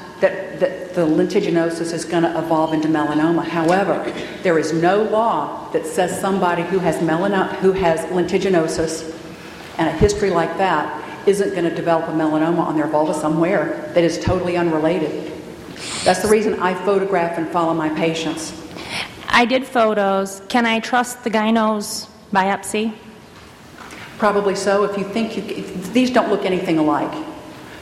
that, 0.59 0.93
the 0.93 1.01
lentiginosis 1.01 1.93
is 1.93 2.05
going 2.05 2.23
to 2.23 2.39
evolve 2.39 2.73
into 2.73 2.87
melanoma. 2.87 3.45
However, 3.45 4.11
there 4.43 4.57
is 4.57 4.73
no 4.73 5.03
law 5.03 5.69
that 5.71 5.85
says 5.85 6.19
somebody 6.19 6.63
who 6.63 6.79
has 6.79 6.97
melano- 6.97 7.53
who 7.57 7.71
has 7.73 7.99
lentiginosis 8.11 9.13
and 9.77 9.87
a 9.87 9.91
history 9.91 10.29
like 10.29 10.57
that 10.57 11.03
isn't 11.27 11.51
going 11.51 11.65
to 11.65 11.75
develop 11.75 12.07
a 12.07 12.11
melanoma 12.11 12.59
on 12.59 12.75
their 12.75 12.87
vulva 12.87 13.13
somewhere 13.13 13.91
that 13.93 14.03
is 14.03 14.19
totally 14.23 14.57
unrelated. 14.57 15.31
That's 16.03 16.21
the 16.21 16.29
reason 16.29 16.59
I 16.61 16.73
photograph 16.85 17.37
and 17.37 17.47
follow 17.49 17.73
my 17.73 17.89
patients. 17.89 18.53
I 19.27 19.45
did 19.45 19.65
photos. 19.65 20.41
Can 20.47 20.65
I 20.65 20.79
trust 20.79 21.23
the 21.23 21.29
gyno's 21.29 22.07
biopsy? 22.31 22.93
Probably 24.17 24.55
so. 24.55 24.83
If 24.83 24.97
you 24.97 25.03
think 25.03 25.35
you, 25.35 25.63
these 25.91 26.09
don't 26.09 26.29
look 26.29 26.45
anything 26.45 26.79
alike. 26.79 27.11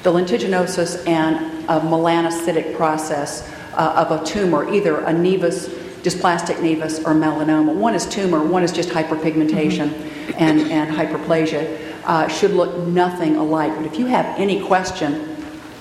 The 0.03 0.11
lentiginosis 0.11 1.07
and 1.07 1.54
a 1.67 1.79
melanocytic 1.79 2.75
process 2.75 3.51
uh, 3.73 4.05
of 4.07 4.21
a 4.21 4.25
tumor, 4.25 4.69
either 4.73 4.97
a 4.99 5.11
nevus, 5.11 5.67
dysplastic 6.01 6.55
nevus, 6.57 6.99
or 6.99 7.13
melanoma. 7.13 7.73
One 7.73 7.95
is 7.95 8.05
tumor, 8.05 8.43
one 8.43 8.63
is 8.63 8.71
just 8.71 8.89
hyperpigmentation 8.89 9.89
mm-hmm. 9.89 10.31
and, 10.37 10.61
and 10.71 10.95
hyperplasia. 10.95 11.81
Uh, 12.05 12.27
should 12.27 12.51
look 12.51 12.87
nothing 12.87 13.35
alike. 13.35 13.75
But 13.75 13.85
if 13.85 13.97
you 13.97 14.05
have 14.05 14.25
any 14.39 14.63
question, 14.65 15.35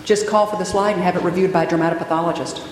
just 0.05 0.27
call 0.27 0.47
for 0.47 0.57
the 0.57 0.65
slide 0.65 0.93
and 0.93 1.03
have 1.03 1.17
it 1.17 1.23
reviewed 1.23 1.53
by 1.53 1.65
a 1.65 1.67
dermatopathologist. 1.67 2.67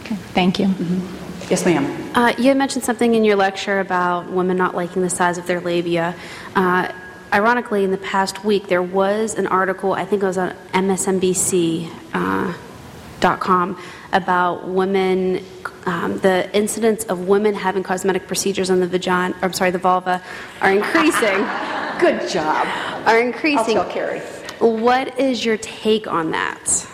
Okay, 0.00 0.16
thank 0.34 0.58
you. 0.58 0.66
Mm-hmm. 0.66 1.50
Yes, 1.50 1.64
ma'am. 1.64 2.10
Uh, 2.14 2.32
you 2.38 2.44
had 2.44 2.56
mentioned 2.56 2.84
something 2.84 3.14
in 3.14 3.24
your 3.24 3.36
lecture 3.36 3.80
about 3.80 4.30
women 4.30 4.56
not 4.56 4.74
liking 4.74 5.02
the 5.02 5.10
size 5.10 5.36
of 5.36 5.46
their 5.46 5.60
labia. 5.60 6.14
Uh, 6.54 6.92
ironically, 7.32 7.84
in 7.84 7.90
the 7.90 7.98
past 7.98 8.44
week, 8.44 8.68
there 8.68 8.82
was 8.82 9.34
an 9.34 9.46
article, 9.46 9.92
I 9.92 10.04
think 10.04 10.22
it 10.22 10.26
was 10.26 10.38
on 10.38 10.54
MSNBC.com, 10.72 11.84
uh, 13.74 13.80
about 14.12 14.68
women, 14.68 15.44
um, 15.86 16.18
the 16.18 16.54
incidence 16.56 17.04
of 17.04 17.28
women 17.28 17.54
having 17.54 17.82
cosmetic 17.82 18.26
procedures 18.26 18.70
on 18.70 18.80
the 18.80 18.86
vagina, 18.86 19.34
I'm 19.42 19.52
sorry, 19.52 19.70
the 19.70 19.78
vulva, 19.78 20.22
are 20.60 20.72
increasing. 20.72 21.46
Good 22.00 22.28
job. 22.28 22.66
Are 23.06 23.20
increasing. 23.20 23.78
I'll 23.78 23.84
tell 23.84 23.92
Carrie. 23.92 24.20
What 24.58 25.18
is 25.18 25.44
your 25.44 25.56
take 25.58 26.06
on 26.06 26.30
that? 26.32 26.86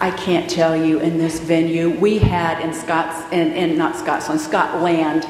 I 0.00 0.10
can't 0.10 0.48
tell 0.48 0.74
you 0.74 1.00
in 1.00 1.18
this 1.18 1.40
venue. 1.40 1.90
We 1.98 2.18
had 2.18 2.60
in 2.60 2.72
Scots, 2.72 3.30
in, 3.32 3.52
in 3.52 3.76
not 3.76 3.96
Scotland, 3.96 4.40
Scotland, 4.40 5.26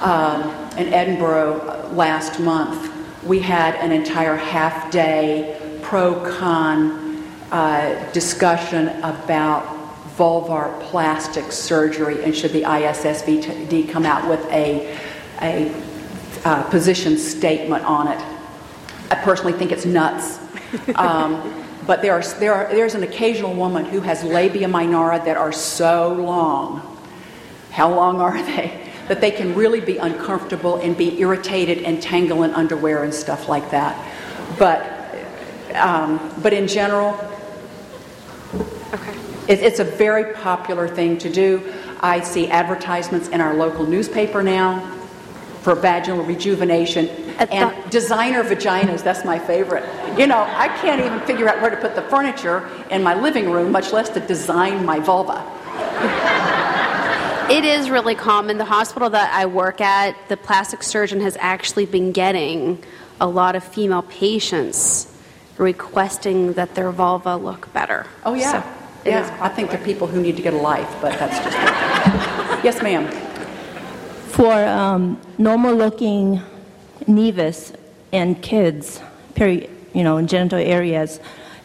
um, 0.00 0.42
in 0.76 0.92
Edinburgh 0.92 1.90
last 1.92 2.40
month 2.40 2.97
we 3.28 3.38
had 3.38 3.74
an 3.76 3.92
entire 3.92 4.36
half 4.36 4.90
day 4.90 5.78
pro 5.82 6.14
con 6.38 7.22
uh, 7.52 8.10
discussion 8.12 8.88
about 9.02 9.66
vulvar 10.16 10.80
plastic 10.80 11.52
surgery 11.52 12.24
and 12.24 12.34
should 12.34 12.52
the 12.52 12.62
ISSVD 12.62 13.88
come 13.90 14.06
out 14.06 14.28
with 14.28 14.44
a, 14.50 14.98
a 15.42 15.70
uh, 16.44 16.62
position 16.70 17.18
statement 17.18 17.84
on 17.84 18.08
it. 18.08 18.20
I 19.10 19.14
personally 19.16 19.52
think 19.52 19.72
it's 19.72 19.86
nuts. 19.86 20.40
Um, 20.96 21.64
but 21.86 22.02
there 22.02 22.12
are, 22.12 22.22
there 22.38 22.52
are, 22.52 22.68
there's 22.70 22.94
an 22.94 23.02
occasional 23.02 23.54
woman 23.54 23.86
who 23.86 24.00
has 24.02 24.22
labia 24.22 24.68
minora 24.68 25.18
that 25.24 25.38
are 25.38 25.52
so 25.52 26.12
long. 26.12 26.98
How 27.70 27.88
long 27.88 28.20
are 28.20 28.42
they? 28.42 28.87
That 29.08 29.20
they 29.20 29.30
can 29.30 29.54
really 29.54 29.80
be 29.80 29.96
uncomfortable 29.98 30.76
and 30.76 30.96
be 30.96 31.18
irritated 31.20 31.78
and 31.78 32.00
tangle 32.00 32.42
in 32.42 32.52
underwear 32.52 33.04
and 33.04 33.12
stuff 33.12 33.48
like 33.48 33.70
that. 33.70 33.96
But, 34.58 34.82
um, 35.74 36.32
but 36.42 36.52
in 36.52 36.68
general, 36.68 37.18
okay. 38.92 39.14
it, 39.48 39.60
it's 39.60 39.80
a 39.80 39.84
very 39.84 40.34
popular 40.34 40.88
thing 40.88 41.18
to 41.18 41.30
do. 41.30 41.72
I 42.00 42.20
see 42.20 42.48
advertisements 42.48 43.28
in 43.28 43.40
our 43.40 43.54
local 43.54 43.86
newspaper 43.86 44.42
now 44.42 44.94
for 45.62 45.74
vaginal 45.74 46.24
rejuvenation 46.24 47.08
and 47.38 47.90
designer 47.90 48.42
vaginas. 48.44 49.02
That's 49.02 49.24
my 49.24 49.38
favorite. 49.38 49.84
You 50.18 50.26
know, 50.26 50.42
I 50.48 50.68
can't 50.80 51.00
even 51.00 51.20
figure 51.20 51.48
out 51.48 51.60
where 51.60 51.70
to 51.70 51.76
put 51.76 51.94
the 51.94 52.02
furniture 52.02 52.68
in 52.90 53.02
my 53.02 53.14
living 53.14 53.50
room, 53.50 53.72
much 53.72 53.92
less 53.92 54.08
to 54.10 54.20
design 54.20 54.84
my 54.84 54.98
vulva. 55.00 55.44
It 57.50 57.64
is 57.64 57.88
really 57.88 58.14
common. 58.14 58.58
The 58.58 58.66
hospital 58.66 59.08
that 59.10 59.32
I 59.32 59.46
work 59.46 59.80
at, 59.80 60.14
the 60.28 60.36
plastic 60.36 60.82
surgeon 60.82 61.20
has 61.22 61.36
actually 61.40 61.86
been 61.86 62.12
getting 62.12 62.82
a 63.20 63.26
lot 63.26 63.56
of 63.56 63.64
female 63.64 64.02
patients 64.02 65.18
requesting 65.56 66.52
that 66.52 66.74
their 66.74 66.90
vulva 66.90 67.36
look 67.36 67.72
better. 67.72 68.06
Oh, 68.26 68.34
yeah. 68.34 68.62
So 68.62 68.68
yeah, 69.08 69.38
I 69.40 69.48
think 69.48 69.70
there 69.70 69.80
are 69.80 69.84
people 69.84 70.06
who 70.06 70.20
need 70.20 70.36
to 70.36 70.42
get 70.42 70.52
a 70.52 70.58
life, 70.58 70.94
but 71.00 71.18
that's 71.18 71.38
just. 71.38 71.56
yes, 72.64 72.82
ma'am. 72.82 73.06
For 74.28 74.52
um, 74.52 75.18
normal 75.38 75.74
looking 75.74 76.42
nevus 77.06 77.74
and 78.12 78.40
kids, 78.42 79.00
peri, 79.34 79.70
you 79.94 80.04
know, 80.04 80.18
in 80.18 80.26
genital 80.26 80.58
areas, 80.58 81.18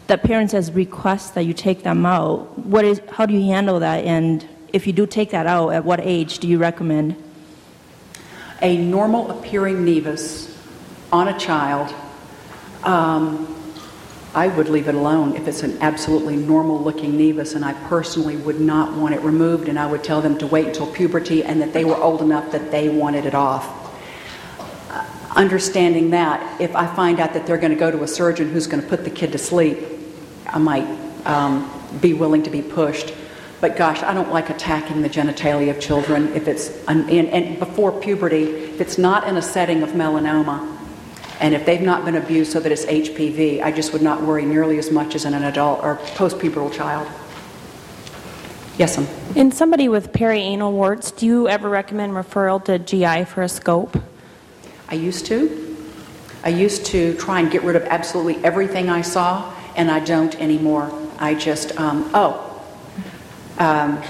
the 0.07 0.17
parents 0.17 0.53
has 0.53 0.71
request 0.71 1.35
that 1.35 1.43
you 1.43 1.53
take 1.53 1.83
them 1.83 2.05
out. 2.05 2.57
What 2.59 2.85
is, 2.85 3.01
how 3.11 3.25
do 3.25 3.33
you 3.33 3.51
handle 3.51 3.79
that? 3.79 4.05
And 4.05 4.47
if 4.73 4.87
you 4.87 4.91
do 4.91 5.05
take 5.05 5.29
that 5.29 5.45
out, 5.45 5.69
at 5.69 5.85
what 5.85 5.99
age 6.01 6.39
do 6.39 6.47
you 6.47 6.57
recommend? 6.57 7.15
A 8.61 8.75
normal 8.75 9.29
appearing 9.29 9.85
nevus 9.85 10.51
on 11.11 11.27
a 11.27 11.37
child, 11.37 11.93
um, 12.83 13.47
I 14.33 14.47
would 14.47 14.67
leave 14.67 14.87
it 14.87 14.95
alone 14.95 15.35
if 15.35 15.47
it's 15.47 15.61
an 15.61 15.77
absolutely 15.79 16.35
normal 16.35 16.81
looking 16.81 17.13
nevus, 17.13 17.53
and 17.53 17.63
I 17.63 17.73
personally 17.87 18.35
would 18.35 18.59
not 18.59 18.93
want 18.93 19.13
it 19.13 19.21
removed, 19.21 19.69
and 19.69 19.77
I 19.77 19.85
would 19.85 20.03
tell 20.03 20.21
them 20.21 20.39
to 20.39 20.47
wait 20.47 20.65
until 20.65 20.91
puberty 20.91 21.43
and 21.43 21.61
that 21.61 21.71
they 21.71 21.85
were 21.85 21.95
old 21.95 22.21
enough 22.21 22.51
that 22.51 22.71
they 22.71 22.89
wanted 22.89 23.27
it 23.27 23.35
off. 23.35 23.67
Uh, 24.89 25.05
understanding 25.35 26.09
that, 26.09 26.59
if 26.59 26.75
I 26.75 26.87
find 26.95 27.19
out 27.19 27.33
that 27.33 27.45
they're 27.45 27.59
going 27.59 27.73
to 27.73 27.79
go 27.79 27.91
to 27.91 28.01
a 28.01 28.07
surgeon 28.07 28.49
who's 28.49 28.65
going 28.65 28.81
to 28.81 28.89
put 28.89 29.03
the 29.03 29.11
kid 29.11 29.33
to 29.33 29.37
sleep, 29.37 29.77
I 30.47 30.57
might 30.57 30.87
um, 31.27 31.69
be 32.01 32.13
willing 32.13 32.41
to 32.41 32.49
be 32.49 32.63
pushed. 32.63 33.13
But 33.63 33.77
gosh, 33.77 34.03
I 34.03 34.13
don't 34.13 34.29
like 34.29 34.49
attacking 34.49 35.03
the 35.03 35.09
genitalia 35.09 35.69
of 35.69 35.79
children 35.79 36.35
if 36.35 36.49
it's, 36.49 36.85
and, 36.85 37.09
and 37.09 37.57
before 37.59 37.93
puberty, 37.93 38.43
if 38.43 38.81
it's 38.81 38.97
not 38.97 39.25
in 39.25 39.37
a 39.37 39.41
setting 39.41 39.83
of 39.83 39.91
melanoma, 39.91 40.77
and 41.39 41.53
if 41.53 41.65
they've 41.65 41.81
not 41.81 42.03
been 42.03 42.17
abused 42.17 42.51
so 42.51 42.59
that 42.59 42.73
it's 42.73 42.83
HPV, 42.83 43.63
I 43.63 43.71
just 43.71 43.93
would 43.93 44.01
not 44.01 44.21
worry 44.21 44.43
nearly 44.43 44.79
as 44.79 44.91
much 44.91 45.15
as 45.15 45.23
in 45.23 45.33
an 45.33 45.45
adult 45.45 45.81
or 45.81 45.95
postpubertal 46.17 46.73
child. 46.73 47.07
Yes, 48.77 48.97
ma'am. 48.97 49.07
In 49.33 49.49
somebody 49.49 49.87
with 49.87 50.11
perianal 50.11 50.73
warts, 50.73 51.11
do 51.11 51.25
you 51.25 51.47
ever 51.47 51.69
recommend 51.69 52.11
referral 52.11 52.61
to 52.65 52.79
GI 52.79 53.23
for 53.31 53.43
a 53.43 53.47
scope? 53.47 53.95
I 54.89 54.95
used 54.95 55.25
to. 55.27 55.77
I 56.43 56.49
used 56.49 56.85
to 56.87 57.15
try 57.15 57.39
and 57.39 57.49
get 57.49 57.63
rid 57.63 57.77
of 57.77 57.83
absolutely 57.83 58.43
everything 58.43 58.89
I 58.89 59.03
saw, 59.03 59.55
and 59.77 59.89
I 59.89 60.01
don't 60.01 60.35
anymore. 60.41 60.91
I 61.17 61.33
just, 61.33 61.79
um, 61.79 62.11
oh, 62.13 62.49
um, 63.57 64.01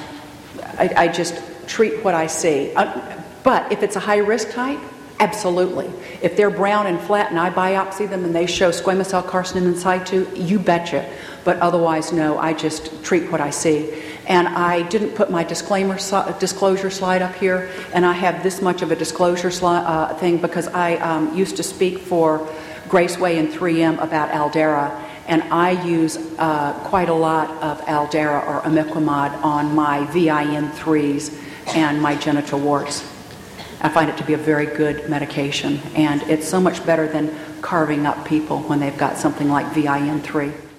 I, 0.78 0.94
I 0.96 1.08
just 1.08 1.42
treat 1.68 2.04
what 2.04 2.14
I 2.14 2.28
see. 2.28 2.74
Uh, 2.74 3.22
but 3.44 3.72
if 3.72 3.84
it's 3.84 3.96
a 3.96 4.00
high 4.00 4.18
risk 4.18 4.52
type, 4.52 4.80
absolutely. 5.20 5.92
If 6.22 6.36
they're 6.36 6.50
brown 6.50 6.88
and 6.88 7.00
flat 7.00 7.30
and 7.30 7.40
I 7.40 7.50
biopsy 7.50 8.10
them 8.10 8.26
and 8.26 8.34
they 8.34 8.46
show 8.46 8.72
squamous 8.72 9.08
cell 9.08 9.24
carcinoma 9.24 9.68
in 9.68 9.76
situ, 9.76 10.28
you 10.36 10.60
betcha. 10.60 11.10
But 11.44 11.60
otherwise, 11.60 12.14
no, 12.14 12.38
I 12.38 12.54
just 12.54 13.04
treat 13.04 13.30
what 13.32 13.42
I 13.42 13.50
see. 13.50 14.02
And 14.28 14.48
I 14.48 14.84
didn't 14.84 15.16
put 15.16 15.30
my 15.30 15.44
disclaimer 15.44 15.96
disclosure 16.40 16.90
slide 16.90 17.22
up 17.22 17.36
here, 17.36 17.70
and 17.94 18.06
I 18.06 18.14
have 18.14 18.42
this 18.42 18.62
much 18.62 18.82
of 18.82 18.90
a 18.92 18.96
disclosure 18.96 19.52
uh, 19.62 20.14
thing 20.16 20.38
because 20.38 20.68
I 20.70 20.96
um, 20.98 21.36
used 21.36 21.58
to 21.58 21.64
speak 21.64 21.98
for 22.00 22.48
Graceway 22.88 23.38
and 23.38 23.50
3M 23.50 24.02
about 24.02 24.30
Aldara, 24.30 25.03
and 25.28 25.42
I 25.44 25.72
use 25.84 26.18
uh, 26.38 26.74
quite 26.86 27.10
a 27.10 27.14
lot 27.14 27.50
of 27.64 27.80
Aldara 27.82 28.46
or 28.48 28.62
imiquimod 28.62 29.42
on 29.44 29.74
my 29.74 30.06
VIN3s 30.08 31.76
and 31.76 32.02
my 32.02 32.16
genital 32.16 32.60
warts. 32.60 33.04
I 33.82 33.90
find 33.90 34.10
it 34.10 34.18
to 34.18 34.24
be 34.24 34.34
a 34.34 34.38
very 34.38 34.66
good 34.66 35.10
medication, 35.10 35.80
and 35.96 36.22
it's 36.24 36.48
so 36.48 36.60
much 36.60 36.86
better 36.86 37.08
than 37.08 37.36
carving 37.62 38.06
up 38.06 38.26
people 38.26 38.60
when 38.62 38.80
they've 38.80 38.98
got 38.98 39.18
something 39.18 39.50
like 39.50 39.66
VIN3. 39.68 40.73